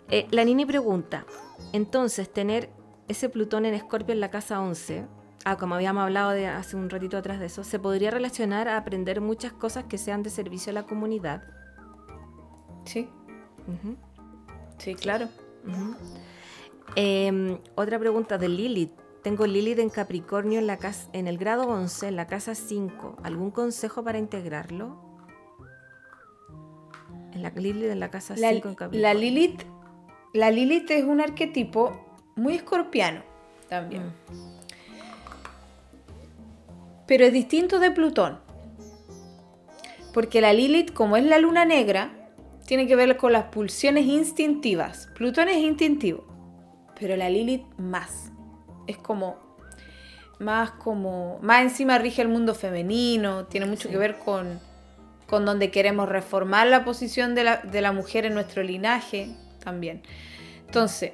Eh, 0.09 0.27
la 0.31 0.45
Nini 0.45 0.65
pregunta, 0.65 1.25
entonces 1.73 2.31
tener 2.31 2.69
ese 3.09 3.27
Plutón 3.29 3.65
en 3.65 3.73
Escorpio 3.73 4.13
en 4.13 4.21
la 4.21 4.31
casa 4.31 4.61
11, 4.61 5.05
ah, 5.43 5.57
como 5.57 5.75
habíamos 5.75 6.03
hablado 6.03 6.31
de 6.31 6.47
hace 6.47 6.77
un 6.77 6.89
ratito 6.89 7.17
atrás 7.17 7.39
de 7.41 7.47
eso, 7.47 7.65
¿se 7.65 7.77
podría 7.79 8.09
relacionar 8.09 8.69
a 8.69 8.77
aprender 8.77 9.19
muchas 9.19 9.51
cosas 9.51 9.83
que 9.85 9.97
sean 9.97 10.23
de 10.23 10.29
servicio 10.29 10.71
a 10.71 10.73
la 10.73 10.83
comunidad? 10.83 11.43
Sí, 12.85 13.09
sí, 14.77 14.95
claro. 14.95 15.27
Em, 16.95 17.59
otra 17.75 17.99
pregunta 17.99 18.37
de 18.37 18.47
Lilith. 18.47 18.93
Tengo 19.27 19.45
Lilith 19.45 19.79
en 19.79 19.89
Capricornio 19.89 20.57
en, 20.57 20.67
la 20.67 20.77
casa, 20.77 21.09
en 21.11 21.27
el 21.27 21.37
grado 21.37 21.67
11, 21.67 22.07
en 22.07 22.15
la 22.15 22.27
casa 22.27 22.55
5. 22.55 23.17
¿Algún 23.23 23.51
consejo 23.51 24.01
para 24.01 24.19
integrarlo? 24.19 25.01
En 27.33 27.43
la 27.43 27.49
Lilith 27.49 27.91
en 27.91 27.99
la 27.99 28.09
casa 28.09 28.35
La, 28.37 28.51
5 28.51 28.69
en 28.69 28.75
Capricornio. 28.75 29.01
la 29.01 29.13
Lilith, 29.13 29.63
la 30.33 30.49
Lilith 30.49 30.89
es 30.91 31.03
un 31.03 31.19
arquetipo 31.19 32.15
muy 32.37 32.55
escorpiano 32.55 33.21
también. 33.67 34.03
Mm. 34.03 34.13
Pero 37.05 37.25
es 37.25 37.33
distinto 37.33 37.79
de 37.79 37.91
Plutón. 37.91 38.39
Porque 40.13 40.39
la 40.39 40.53
Lilith, 40.53 40.93
como 40.93 41.17
es 41.17 41.25
la 41.25 41.37
luna 41.37 41.65
negra, 41.65 42.13
tiene 42.65 42.87
que 42.87 42.95
ver 42.95 43.17
con 43.17 43.33
las 43.33 43.47
pulsiones 43.47 44.05
instintivas. 44.05 45.07
Plutón 45.15 45.49
es 45.49 45.57
instintivo, 45.57 46.23
pero 46.97 47.17
la 47.17 47.29
Lilith 47.29 47.65
más. 47.77 48.31
Es 48.87 48.97
como 48.97 49.37
más 50.39 50.71
como 50.71 51.39
más 51.41 51.61
encima 51.63 51.97
rige 51.97 52.21
el 52.21 52.27
mundo 52.27 52.53
femenino, 52.55 53.45
tiene 53.45 53.65
mucho 53.65 53.83
Sí. 53.83 53.89
que 53.89 53.97
ver 53.97 54.17
con 54.17 54.59
con 55.27 55.45
donde 55.45 55.71
queremos 55.71 56.07
reformar 56.07 56.67
la 56.67 56.85
posición 56.85 57.35
de 57.35 57.43
la, 57.43 57.57
de 57.57 57.81
la 57.81 57.91
mujer 57.91 58.25
en 58.25 58.33
nuestro 58.33 58.63
linaje 58.63 59.27
también. 59.61 60.01
Entonces, 60.65 61.11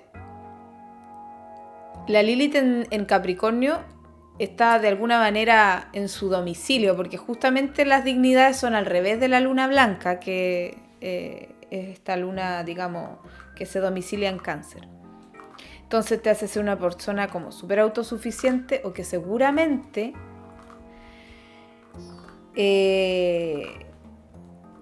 la 2.07 2.21
Lilith 2.21 2.55
en, 2.55 2.85
en 2.91 3.05
Capricornio 3.05 3.79
está 4.39 4.77
de 4.79 4.87
alguna 4.89 5.17
manera 5.19 5.89
en 5.93 6.09
su 6.09 6.29
domicilio, 6.29 6.95
porque 6.95 7.17
justamente 7.17 7.85
las 7.85 8.03
dignidades 8.03 8.57
son 8.57 8.75
al 8.75 8.85
revés 8.85 9.19
de 9.19 9.29
la 9.29 9.39
luna 9.39 9.67
blanca, 9.67 10.19
que 10.19 10.77
eh, 11.01 11.49
es 11.71 11.89
esta 11.89 12.15
luna, 12.15 12.63
digamos, 12.63 13.17
que 13.55 13.65
se 13.65 13.79
domicilia 13.79 14.29
en 14.29 14.37
cáncer. 14.37 14.87
Entonces 15.93 16.23
te 16.23 16.31
hace 16.31 16.47
ser 16.47 16.63
una 16.63 16.79
persona 16.79 17.27
como 17.27 17.51
súper 17.51 17.79
autosuficiente 17.79 18.81
o 18.83 18.93
que 18.93 19.03
seguramente 19.03 20.15
eh, 22.55 23.67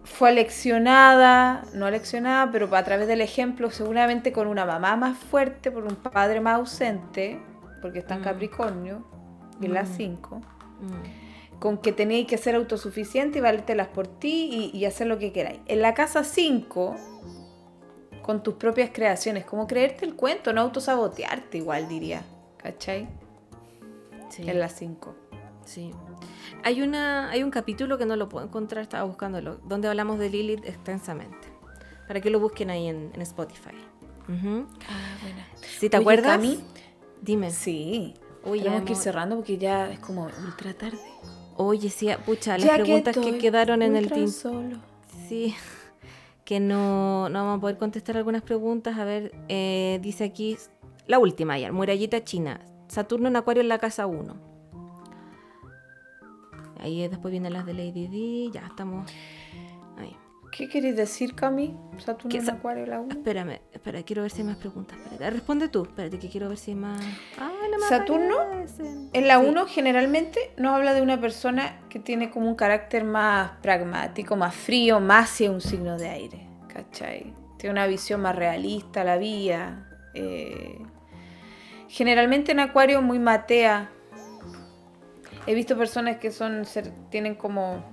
fue 0.05 0.30
aleccionada, 0.30 1.66
no 1.74 1.86
aleccionada, 1.86 2.49
pero 2.53 2.74
a 2.74 2.84
través 2.86 3.09
del 3.09 3.20
ejemplo, 3.20 3.72
seguramente 3.72 4.32
con 4.32 4.47
una 4.47 4.66
mamá 4.66 4.95
más 4.95 5.18
fuerte, 5.18 5.70
por 5.70 5.84
un 5.84 5.97
padre 5.97 6.39
más 6.39 6.55
ausente, 6.59 7.41
porque 7.82 7.99
está 7.99 8.14
en 8.14 8.22
Mm. 8.22 8.24
Capricornio, 8.24 9.05
y 9.59 9.66
en 9.66 9.74
las 9.74 9.89
Mm. 9.89 9.93
5, 9.97 10.38
Mm. 10.80 11.59
con 11.59 11.78
que 11.80 11.91
tenéis 11.91 12.26
que 12.26 12.38
ser 12.38 12.55
autosuficiente 12.55 13.39
y 13.39 13.41
valértelas 13.41 13.89
por 13.89 14.07
ti 14.07 14.72
y, 14.74 14.78
y 14.78 14.86
hacer 14.86 15.07
lo 15.07 15.20
que 15.20 15.34
queráis. 15.34 15.59
En 15.66 15.82
la 15.82 15.93
casa 15.93 16.24
5, 16.24 16.95
con 18.22 18.43
tus 18.43 18.55
propias 18.55 18.91
creaciones, 18.93 19.45
como 19.45 19.67
creerte 19.67 20.05
el 20.05 20.15
cuento, 20.15 20.53
no 20.53 20.61
autosabotearte 20.61 21.57
igual 21.57 21.88
diría, 21.88 22.24
¿cachai? 22.57 23.07
Sí. 24.30 24.49
En 24.49 24.59
la 24.59 24.69
5. 24.69 25.15
Sí. 25.65 25.91
Hay, 26.63 26.82
una, 26.82 27.30
hay 27.30 27.43
un 27.43 27.51
capítulo 27.51 27.97
que 27.97 28.05
no 28.05 28.15
lo 28.15 28.30
puedo 28.30 28.45
encontrar, 28.45 28.84
estaba 28.84 29.03
buscándolo, 29.03 29.57
donde 29.65 29.88
hablamos 29.88 30.19
de 30.19 30.30
Lilith 30.30 30.65
extensamente. 30.65 31.47
Para 32.07 32.22
que 32.22 32.30
lo 32.30 32.39
busquen 32.39 32.69
ahí 32.69 32.88
en, 32.88 33.11
en 33.13 33.22
Spotify. 33.22 33.76
Ujú. 34.28 34.65
Ah, 34.89 35.17
buena. 35.22 35.47
¿Sí 35.80 35.89
te 35.89 35.97
Oye, 35.97 36.03
acuerdas? 36.03 36.32
Cami, 36.34 36.63
Dime. 37.22 37.51
Sí. 37.51 38.15
Oye, 38.43 38.63
Tenemos 38.63 38.84
que 38.84 38.93
ir 38.93 38.97
cerrando 38.97 39.36
porque 39.36 39.57
ya 39.57 39.91
es 39.91 39.99
como 39.99 40.28
ultra 40.45 40.74
tarde. 40.74 40.99
Oye, 41.55 41.89
sí, 41.89 42.09
pucha, 42.26 42.57
las 42.57 42.65
Ya 42.65 42.74
preguntas 42.76 43.15
que, 43.15 43.38
quedaron 43.38 43.82
en 43.84 43.95
el 43.95 44.05
tintero. 44.05 44.28
solo. 44.32 44.78
Sí, 45.30 45.55
que 46.52 46.60
no, 46.60 47.30
no 47.30 47.45
vamos 47.45 47.60
a 47.60 47.62
poder 47.62 47.78
contestar 47.78 48.18
algunas 48.18 48.41
preguntas. 48.41 48.97
A 48.97 49.06
ver, 49.06 49.32
eh, 49.47 49.99
dice 50.02 50.26
aquí 50.26 50.58
la 51.08 51.18
última 51.18 51.58
ya, 51.58 51.72
murallita 51.72 52.26
china. 52.26 52.60
Saturno 52.89 53.30
en 53.30 53.38
Acuario 53.38 53.62
en 53.62 53.70
la 53.70 53.78
casa 53.78 54.06
1. 54.06 54.36
Ahí 56.82 57.08
después 57.08 57.32
vienen 57.32 57.54
las 57.54 57.66
de 57.66 57.74
Lady 57.74 58.08
D, 58.08 58.52
ya 58.52 58.68
estamos. 58.68 59.10
¿Qué 60.52 60.68
querés 60.68 60.97
decir, 60.97 61.34
Cami? 61.34 61.76
Saturno 61.97 62.30
¿Qué 62.30 62.38
en 62.39 62.49
Acuario, 62.49 62.86
la 62.86 62.99
1. 62.99 63.12
Espérame, 63.14 63.62
espera, 63.72 64.04
quiero 64.04 64.24
ver 64.24 64.32
si 64.32 64.41
hay 64.41 64.47
más 64.47 64.58
preguntas. 64.58 64.97
Espérate, 64.97 65.30
responde 65.30 65.69
tú, 65.69 65.84
espérate 65.84 66.19
que 66.19 66.28
quiero 66.30 66.49
ver 66.49 66.57
si 66.57 66.72
hay 66.72 66.76
más. 66.78 67.02
Ah, 67.40 67.52
no 67.72 67.80
Saturno, 67.88 68.38
aparecen. 68.41 69.10
En 69.14 69.28
la 69.28 69.40
Sí. 69.40 69.45
1 69.48 69.65
generalmente 69.68 70.40
nos 70.57 70.76
habla 70.76 70.94
de 70.94 71.02
una 71.02 71.22
persona 71.22 71.80
que 71.90 71.99
tiene 71.99 72.30
como 72.32 72.49
un 72.49 72.56
carácter 72.56 73.06
más 73.06 73.52
pragmático, 73.61 74.36
más 74.36 74.53
frío, 74.53 74.99
más 74.99 75.32
hacia 75.32 75.49
un 75.52 75.61
signo 75.61 75.98
de 75.98 76.10
aire, 76.10 76.48
¿cachai? 76.68 77.34
Tiene 77.57 77.72
una 77.72 77.88
visión 77.88 78.22
más 78.22 78.36
realista, 78.36 79.03
la 79.03 79.18
vía. 79.18 79.88
eh, 80.14 80.78
Generalmente 81.88 82.52
en 82.52 82.60
Acuario 82.61 83.02
muy 83.02 83.19
matea. 83.19 83.90
He 85.48 85.53
visto 85.53 85.78
personas 85.78 86.18
que 86.18 86.32
son 86.32 86.65
ser- 86.65 86.91
tienen 87.10 87.36
como 87.36 87.84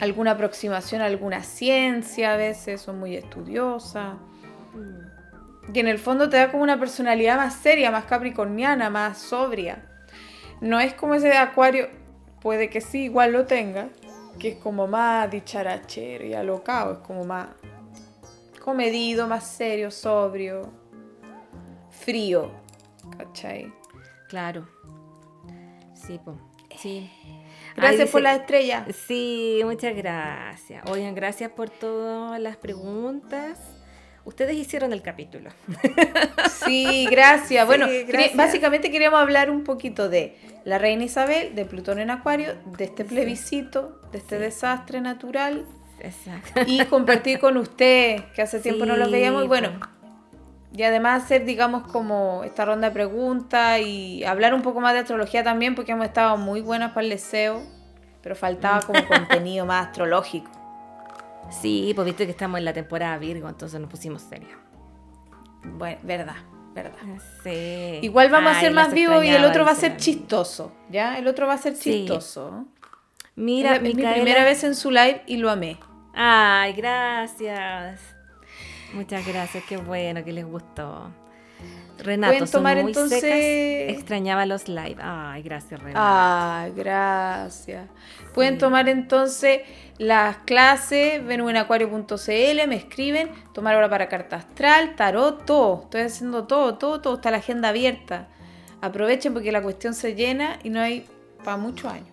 alguna 0.00 0.32
aproximación 0.32 1.02
a 1.02 1.06
alguna 1.06 1.42
ciencia 1.42 2.34
a 2.34 2.36
veces, 2.36 2.80
son 2.80 2.98
muy 2.98 3.16
estudiosas. 3.16 4.14
Mm. 4.74 5.72
Y 5.74 5.78
en 5.78 5.88
el 5.88 5.98
fondo 5.98 6.28
te 6.28 6.36
da 6.36 6.50
como 6.50 6.62
una 6.62 6.78
personalidad 6.78 7.36
más 7.36 7.54
seria, 7.54 7.90
más 7.90 8.04
capricorniana, 8.04 8.90
más 8.90 9.18
sobria. 9.18 9.84
No 10.60 10.80
es 10.80 10.94
como 10.94 11.14
ese 11.14 11.28
de 11.28 11.36
acuario, 11.36 11.88
puede 12.40 12.68
que 12.68 12.80
sí, 12.80 13.04
igual 13.04 13.32
lo 13.32 13.46
tenga, 13.46 13.88
que 14.38 14.50
es 14.50 14.56
como 14.56 14.86
más 14.86 15.30
dicharachero 15.30 16.24
y 16.24 16.34
alocado, 16.34 16.94
es 16.94 16.98
como 16.98 17.24
más 17.24 17.48
comedido, 18.60 19.26
más 19.26 19.46
serio, 19.46 19.90
sobrio, 19.90 20.72
frío, 21.90 22.50
¿cachai? 23.16 23.72
Claro. 24.28 24.66
Sí, 25.94 26.18
po. 26.24 26.36
Sí. 26.76 27.10
Gracias 27.76 28.10
por 28.10 28.22
la 28.22 28.34
estrella. 28.34 28.86
Sí, 29.06 29.60
muchas 29.64 29.94
gracias. 29.96 30.82
Oigan, 30.90 31.14
gracias 31.14 31.50
por 31.50 31.70
todas 31.70 32.40
las 32.40 32.56
preguntas. 32.56 33.58
Ustedes 34.24 34.54
hicieron 34.56 34.92
el 34.92 35.02
capítulo. 35.02 35.50
Sí, 36.64 37.08
gracias. 37.10 37.62
Sí, 37.62 37.66
bueno, 37.66 37.86
gracias. 38.06 38.36
básicamente 38.36 38.90
queríamos 38.92 39.18
hablar 39.20 39.50
un 39.50 39.64
poquito 39.64 40.08
de 40.08 40.36
la 40.64 40.78
reina 40.78 41.02
Isabel, 41.02 41.56
de 41.56 41.64
Plutón 41.64 41.98
en 41.98 42.10
Acuario, 42.10 42.54
de 42.78 42.84
este 42.84 43.04
plebiscito, 43.04 44.00
de 44.12 44.18
este 44.18 44.36
Sí. 44.36 44.42
desastre 44.42 45.00
natural 45.00 45.66
Exacto. 45.98 46.60
y 46.66 46.84
compartir 46.84 47.40
con 47.40 47.56
usted, 47.58 48.20
que 48.34 48.42
hace 48.42 48.60
tiempo 48.60 48.86
no 48.86 48.96
los 48.96 49.10
veíamos. 49.10 49.44
Y 49.44 49.48
bueno, 49.48 49.70
po. 49.80 49.86
Y 50.74 50.82
además 50.84 51.24
hacer, 51.24 51.44
digamos, 51.44 51.82
como 51.88 52.42
esta 52.44 52.64
ronda 52.64 52.88
de 52.88 52.94
preguntas 52.94 53.80
y 53.80 54.24
hablar 54.24 54.54
un 54.54 54.62
poco 54.62 54.80
más 54.80 54.92
de 54.94 55.00
astrología 55.00 55.44
también, 55.44 55.74
porque 55.74 55.92
hemos 55.92 56.06
estado 56.06 56.36
muy 56.38 56.60
buenas 56.60 56.92
para 56.92 57.02
el 57.04 57.10
deseo, 57.10 57.62
pero 58.22 58.34
faltaba 58.34 58.80
como 58.82 59.00
contenido 59.06 59.66
más 59.66 59.86
astrológico. 59.88 60.50
Sí, 61.50 61.92
pues 61.94 62.06
viste 62.06 62.24
que 62.24 62.30
estamos 62.30 62.58
en 62.58 62.64
la 62.64 62.72
temporada 62.72 63.18
Virgo, 63.18 63.48
entonces 63.48 63.78
nos 63.80 63.90
pusimos 63.90 64.22
serios. 64.22 64.58
Bueno, 65.64 65.98
verdad. 66.02 66.36
¿verdad? 66.74 66.96
Sí. 67.42 67.98
Igual 68.00 68.30
vamos 68.30 68.52
a 68.56 68.60
ser 68.60 68.72
más 68.72 68.94
vivos 68.94 69.22
y 69.24 69.28
el 69.28 69.44
otro 69.44 69.64
va 69.66 69.72
a 69.72 69.74
ser 69.74 69.98
chistoso, 69.98 70.72
¿ya? 70.88 71.18
El 71.18 71.28
otro 71.28 71.46
va 71.46 71.52
a 71.54 71.58
ser 71.58 71.76
Sí. 71.76 71.90
chistoso. 72.06 72.64
Mira, 73.36 73.76
es, 73.76 73.82
la- 73.82 73.88
es 73.88 73.94
mi 73.94 74.02
primera 74.02 74.42
vez 74.44 74.64
en 74.64 74.74
su 74.74 74.90
live 74.90 75.22
y 75.26 75.36
lo 75.36 75.50
amé. 75.50 75.78
Ay, 76.14 76.72
gracias. 76.72 78.11
Muchas 78.94 79.26
gracias, 79.26 79.64
qué 79.68 79.76
bueno 79.76 80.24
que 80.24 80.32
les 80.32 80.44
gustó. 80.44 81.10
Renato, 81.98 82.36
son 82.38 82.50
tomar 82.50 82.76
muy 82.82 82.90
entonces- 82.90 83.20
secas. 83.20 83.96
Extrañaba 83.96 84.44
los 84.46 84.66
live. 84.68 84.96
Ay, 85.00 85.42
gracias, 85.42 85.80
Renato. 85.80 86.00
Ay, 86.04 86.72
gracias. 86.74 87.88
Pueden 88.34 88.54
Sí. 88.54 88.58
tomar 88.60 88.88
entonces 88.88 89.60
las 89.98 90.38
clases, 90.38 91.24
venuenacuario.cl, 91.24 92.66
me 92.66 92.74
escriben, 92.76 93.30
tomar 93.52 93.76
hora 93.76 93.88
para 93.88 94.08
carta 94.08 94.36
astral, 94.36 94.96
tarot, 94.96 95.44
todo. 95.44 95.82
Estoy 95.84 96.00
haciendo 96.02 96.44
todo, 96.46 96.76
todo, 96.76 97.00
todo. 97.00 97.14
Está 97.16 97.30
la 97.30 97.36
agenda 97.36 97.68
abierta. 97.68 98.28
Aprovechen 98.80 99.32
porque 99.32 99.52
la 99.52 99.62
cuestión 99.62 99.94
se 99.94 100.14
llena 100.16 100.58
y 100.64 100.70
no 100.70 100.80
hay 100.80 101.06
para 101.44 101.56
muchos 101.56 101.92
años. 101.92 102.08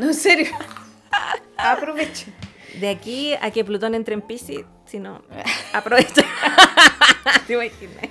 No, 0.00 0.06
en 0.08 0.14
serio. 0.14 0.50
Aprovechen. 1.56 2.34
De 2.80 2.88
aquí 2.88 3.34
a 3.40 3.50
que 3.50 3.64
Plutón 3.64 3.94
entre 3.94 4.14
en 4.14 4.22
Pisces, 4.22 4.64
si 4.86 4.98
no, 4.98 5.22
aprovecha. 5.72 6.22
Te 7.46 7.52
imaginas. 7.54 8.08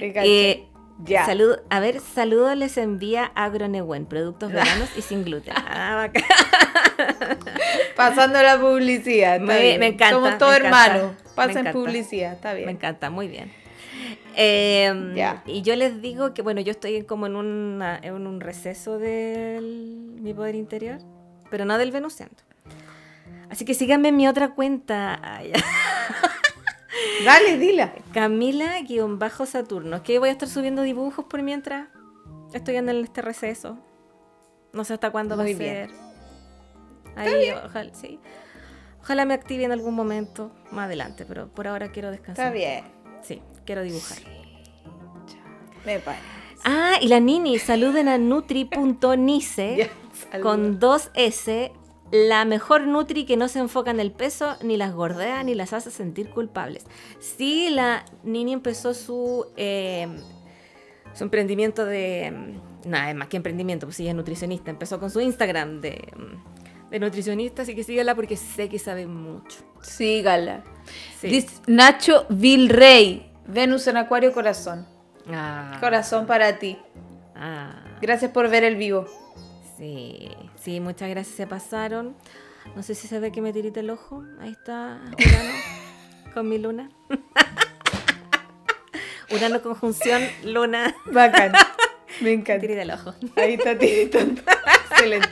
Eh, 0.00 0.64
Ya. 1.04 1.24
salud- 1.26 1.60
a 1.70 1.78
ver, 1.80 2.00
saludos 2.00 2.56
les 2.56 2.76
envía 2.76 3.30
Agronewen, 3.36 4.06
productos 4.06 4.50
veganos 4.52 4.88
y 4.96 5.02
sin 5.02 5.24
gluten. 5.24 5.54
Ah, 5.66 5.94
bacán. 5.96 6.24
Pasando 7.96 8.42
la 8.42 8.58
publicidad. 8.60 9.38
Me- 9.40 9.74
encanta, 9.74 10.10
Somos 10.10 10.38
todos 10.38 10.56
hermanos. 10.56 11.12
Pasen 11.34 11.70
publicidad, 11.72 12.32
está 12.32 12.52
bien. 12.54 12.66
Me 12.66 12.72
encanta, 12.72 13.10
muy 13.10 13.28
bien. 13.28 13.52
Eh, 14.36 15.12
Ya. 15.14 15.42
Y 15.46 15.62
yo 15.62 15.76
les 15.76 16.00
digo 16.02 16.34
que, 16.34 16.42
bueno, 16.42 16.60
yo 16.60 16.70
estoy 16.72 17.02
como 17.04 17.26
en, 17.26 17.36
una- 17.36 17.98
en 18.02 18.14
un 18.26 18.40
receso 18.40 18.98
de 18.98 19.58
mi 20.20 20.34
poder 20.34 20.54
interior, 20.56 20.98
pero 21.50 21.64
no 21.64 21.78
del 21.78 21.92
venusiano. 21.92 22.32
Así 23.50 23.64
que 23.64 23.74
síganme 23.74 24.08
en 24.08 24.16
mi 24.16 24.28
otra 24.28 24.54
cuenta, 24.54 25.18
ay, 25.22 25.52
Dale, 27.24 27.58
dila. 27.58 27.92
Camila-Saturno. 28.12 29.96
Es 29.96 30.02
que 30.02 30.18
voy 30.18 30.28
a 30.28 30.32
estar 30.32 30.48
subiendo 30.48 30.82
dibujos 30.82 31.24
por 31.24 31.42
mientras 31.42 31.88
estoy 32.52 32.76
en 32.76 32.88
este 32.88 33.22
receso. 33.22 33.78
No 34.72 34.84
sé 34.84 34.94
hasta 34.94 35.10
cuándo 35.10 35.36
Muy 35.36 35.54
va 35.54 35.56
a 35.56 35.58
bien. 35.58 35.88
ser. 35.88 35.96
Ahí, 37.16 37.50
ojalá, 37.50 37.92
sí. 37.94 38.20
Ojalá 39.00 39.24
me 39.24 39.34
active 39.34 39.64
en 39.64 39.72
algún 39.72 39.94
momento 39.94 40.52
más 40.70 40.86
adelante, 40.86 41.24
pero 41.26 41.48
por 41.48 41.66
ahora 41.66 41.90
quiero 41.90 42.10
descansar. 42.10 42.46
Está 42.46 42.54
bien. 42.56 42.84
Sí, 43.22 43.42
quiero 43.64 43.82
dibujar. 43.82 44.18
Me 45.84 45.98
parece. 45.98 46.24
Ah, 46.64 46.98
y 47.00 47.08
la 47.08 47.20
Nini, 47.20 47.58
saluden 47.58 48.08
a 48.08 48.18
nutri.nice 48.18 49.90
con 50.42 50.78
dos 50.78 51.10
S, 51.14 51.72
la 52.10 52.44
mejor 52.44 52.86
Nutri 52.86 53.24
que 53.26 53.36
no 53.36 53.48
se 53.48 53.58
enfoca 53.58 53.90
en 53.90 54.00
el 54.00 54.12
peso, 54.12 54.56
ni 54.62 54.76
las 54.76 54.94
gordea, 54.94 55.42
ni 55.42 55.54
las 55.54 55.72
hace 55.72 55.90
sentir 55.90 56.30
culpables. 56.30 56.84
Sí, 57.18 57.68
la 57.70 58.04
Nini 58.22 58.52
empezó 58.52 58.94
su, 58.94 59.46
eh, 59.56 60.08
su 61.14 61.24
emprendimiento 61.24 61.84
de... 61.84 62.32
mm, 62.34 62.88
Nada, 62.88 63.10
es 63.10 63.16
más 63.16 63.28
que 63.28 63.36
emprendimiento, 63.36 63.86
pues 63.86 63.98
ella 64.00 64.10
es 64.10 64.16
nutricionista. 64.16 64.70
Empezó 64.70 64.98
con 65.00 65.10
su 65.10 65.20
Instagram 65.20 65.80
de, 65.80 66.00
mm, 66.16 66.90
de 66.90 66.98
nutricionista, 67.00 67.62
así 67.62 67.74
que 67.74 67.84
síguela 67.84 68.14
porque 68.14 68.36
sé 68.36 68.68
que 68.68 68.78
sabe 68.78 69.06
mucho. 69.06 69.58
Sígala. 69.82 70.62
Sí. 71.20 71.44
Nacho 71.66 72.24
Vilrey. 72.30 73.30
Venus 73.46 73.86
en 73.88 73.96
Acuario 73.96 74.32
Corazón. 74.32 74.86
Ah, 75.30 75.76
Corazón 75.80 76.26
para 76.26 76.58
ti. 76.58 76.78
ah. 77.34 77.84
Gracias 78.00 78.30
por 78.30 78.48
ver 78.48 78.62
el 78.64 78.76
vivo. 78.76 79.06
Sí, 79.76 80.28
sí, 80.68 80.80
muchas 80.80 81.08
gracias, 81.08 81.34
se 81.34 81.46
pasaron. 81.46 82.14
No 82.76 82.82
sé 82.82 82.94
si 82.94 83.08
se 83.08 83.18
ve 83.20 83.32
que 83.32 83.40
me 83.40 83.54
tirita 83.54 83.80
el 83.80 83.88
ojo. 83.88 84.22
Ahí 84.38 84.50
está 84.50 85.00
Urano 85.18 85.50
con 86.34 86.46
mi 86.46 86.58
luna. 86.58 86.90
Urano 89.30 89.62
conjunción, 89.62 90.20
luna. 90.44 90.94
Bacán. 91.06 91.52
Me 92.20 92.32
encanta. 92.32 92.60
Tirita 92.60 92.82
el 92.82 92.90
ojo. 92.90 93.14
Ahí 93.36 93.54
está 93.54 93.78
tiritando. 93.78 94.42
Excelente. 94.90 95.30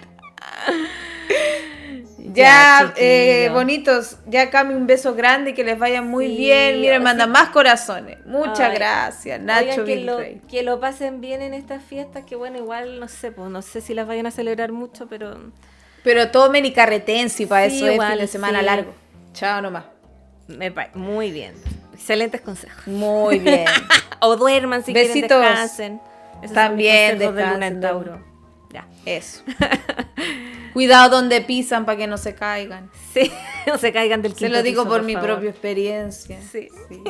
Ya, 2.37 2.93
Ya, 2.95 2.95
eh, 2.97 3.51
bonitos, 3.53 4.19
ya 4.27 4.51
Cami, 4.51 4.75
un 4.75 4.87
beso 4.87 5.15
grande, 5.15 5.55
que 5.55 5.65
les 5.65 5.79
vaya 5.79 6.03
muy 6.03 6.29
Sí, 6.29 6.37
bien. 6.37 6.81
Miren, 6.81 6.99
sí. 6.99 7.05
mandan 7.05 7.31
más 7.31 7.49
corazones. 7.49 8.19
Muchas 8.27 8.61
Ay, 8.61 8.75
gracias, 8.77 9.41
Nacho 9.41 9.83
Oigan, 9.83 9.85
que 9.87 9.97
lo, 10.01 10.17
Vilrey. 10.19 10.41
que 10.49 10.63
lo 10.63 10.79
pasen 10.81 11.21
bien 11.21 11.41
en 11.43 11.55
estas 11.55 11.83
fiestas, 11.83 12.25
que 12.25 12.37
bueno, 12.37 12.59
igual 12.59 13.01
no 13.01 13.09
sé, 13.09 13.33
pues 13.33 13.51
no 13.51 13.63
sé 13.63 13.81
si 13.81 13.95
las 13.95 14.07
vayan 14.07 14.27
a 14.27 14.31
celebrar 14.31 14.73
mucho, 14.73 15.07
pero 15.09 15.37
Pero 16.05 16.31
tomen 16.31 16.65
y 16.67 16.73
carretense, 16.73 17.47
para 17.47 17.69
Sí, 17.71 17.77
eso 17.79 17.87
es 17.87 17.93
igual, 17.95 18.11
fin 18.13 18.19
de 18.21 18.27
semana 18.27 18.61
sí. 18.61 18.65
largo. 18.67 18.95
Chao 19.33 19.61
nomás. 19.63 19.85
me 20.49 20.73
muy 20.95 21.31
bien. 21.31 21.55
Excelentes 21.95 22.41
consejos. 22.43 22.87
Muy 22.87 23.39
bien. 23.39 23.65
O 24.21 24.35
duerman 24.37 24.83
si 24.83 24.93
quieren 24.95 25.13
descansen. 25.21 26.01
Esos 26.43 26.55
También 26.55 27.13
consejos 27.19 27.35
de 27.37 27.43
luna 27.43 27.71
descansen, 27.71 27.73
en 27.75 27.81
Tauro. 27.81 28.25
Ya. 28.73 28.87
Eso. 29.05 29.43
Cuidado 30.77 31.17
donde 31.17 31.41
pisan 31.41 31.87
para 31.87 31.97
que 31.97 32.07
no 32.07 32.19
se 32.19 32.35
caigan. 32.35 32.91
Sí, 33.15 33.33
no 33.67 33.79
se 33.79 33.95
caigan 33.95 34.21
del 34.21 34.33
Se 34.33 34.41
quinto 34.41 34.53
lo 34.53 34.63
digo 34.63 34.83
piso, 34.83 34.93
por, 34.93 35.03
mi 35.05 35.15
favor. 35.15 35.31
propia 35.31 35.49
experiencia. 35.49 36.39
Sí. 36.53 36.69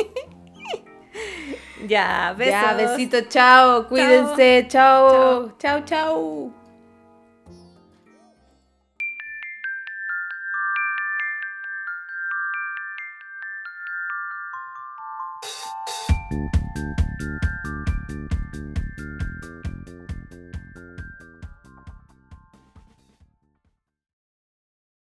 Ya, 1.88 2.34
besos. 2.36 2.52
Ya, 2.52 2.74
besito, 2.74 3.20
chao. 3.22 3.88
Cuídense, 3.88 4.66
chao. 4.68 5.56
Chao, 5.58 5.84
chao. 5.84 6.52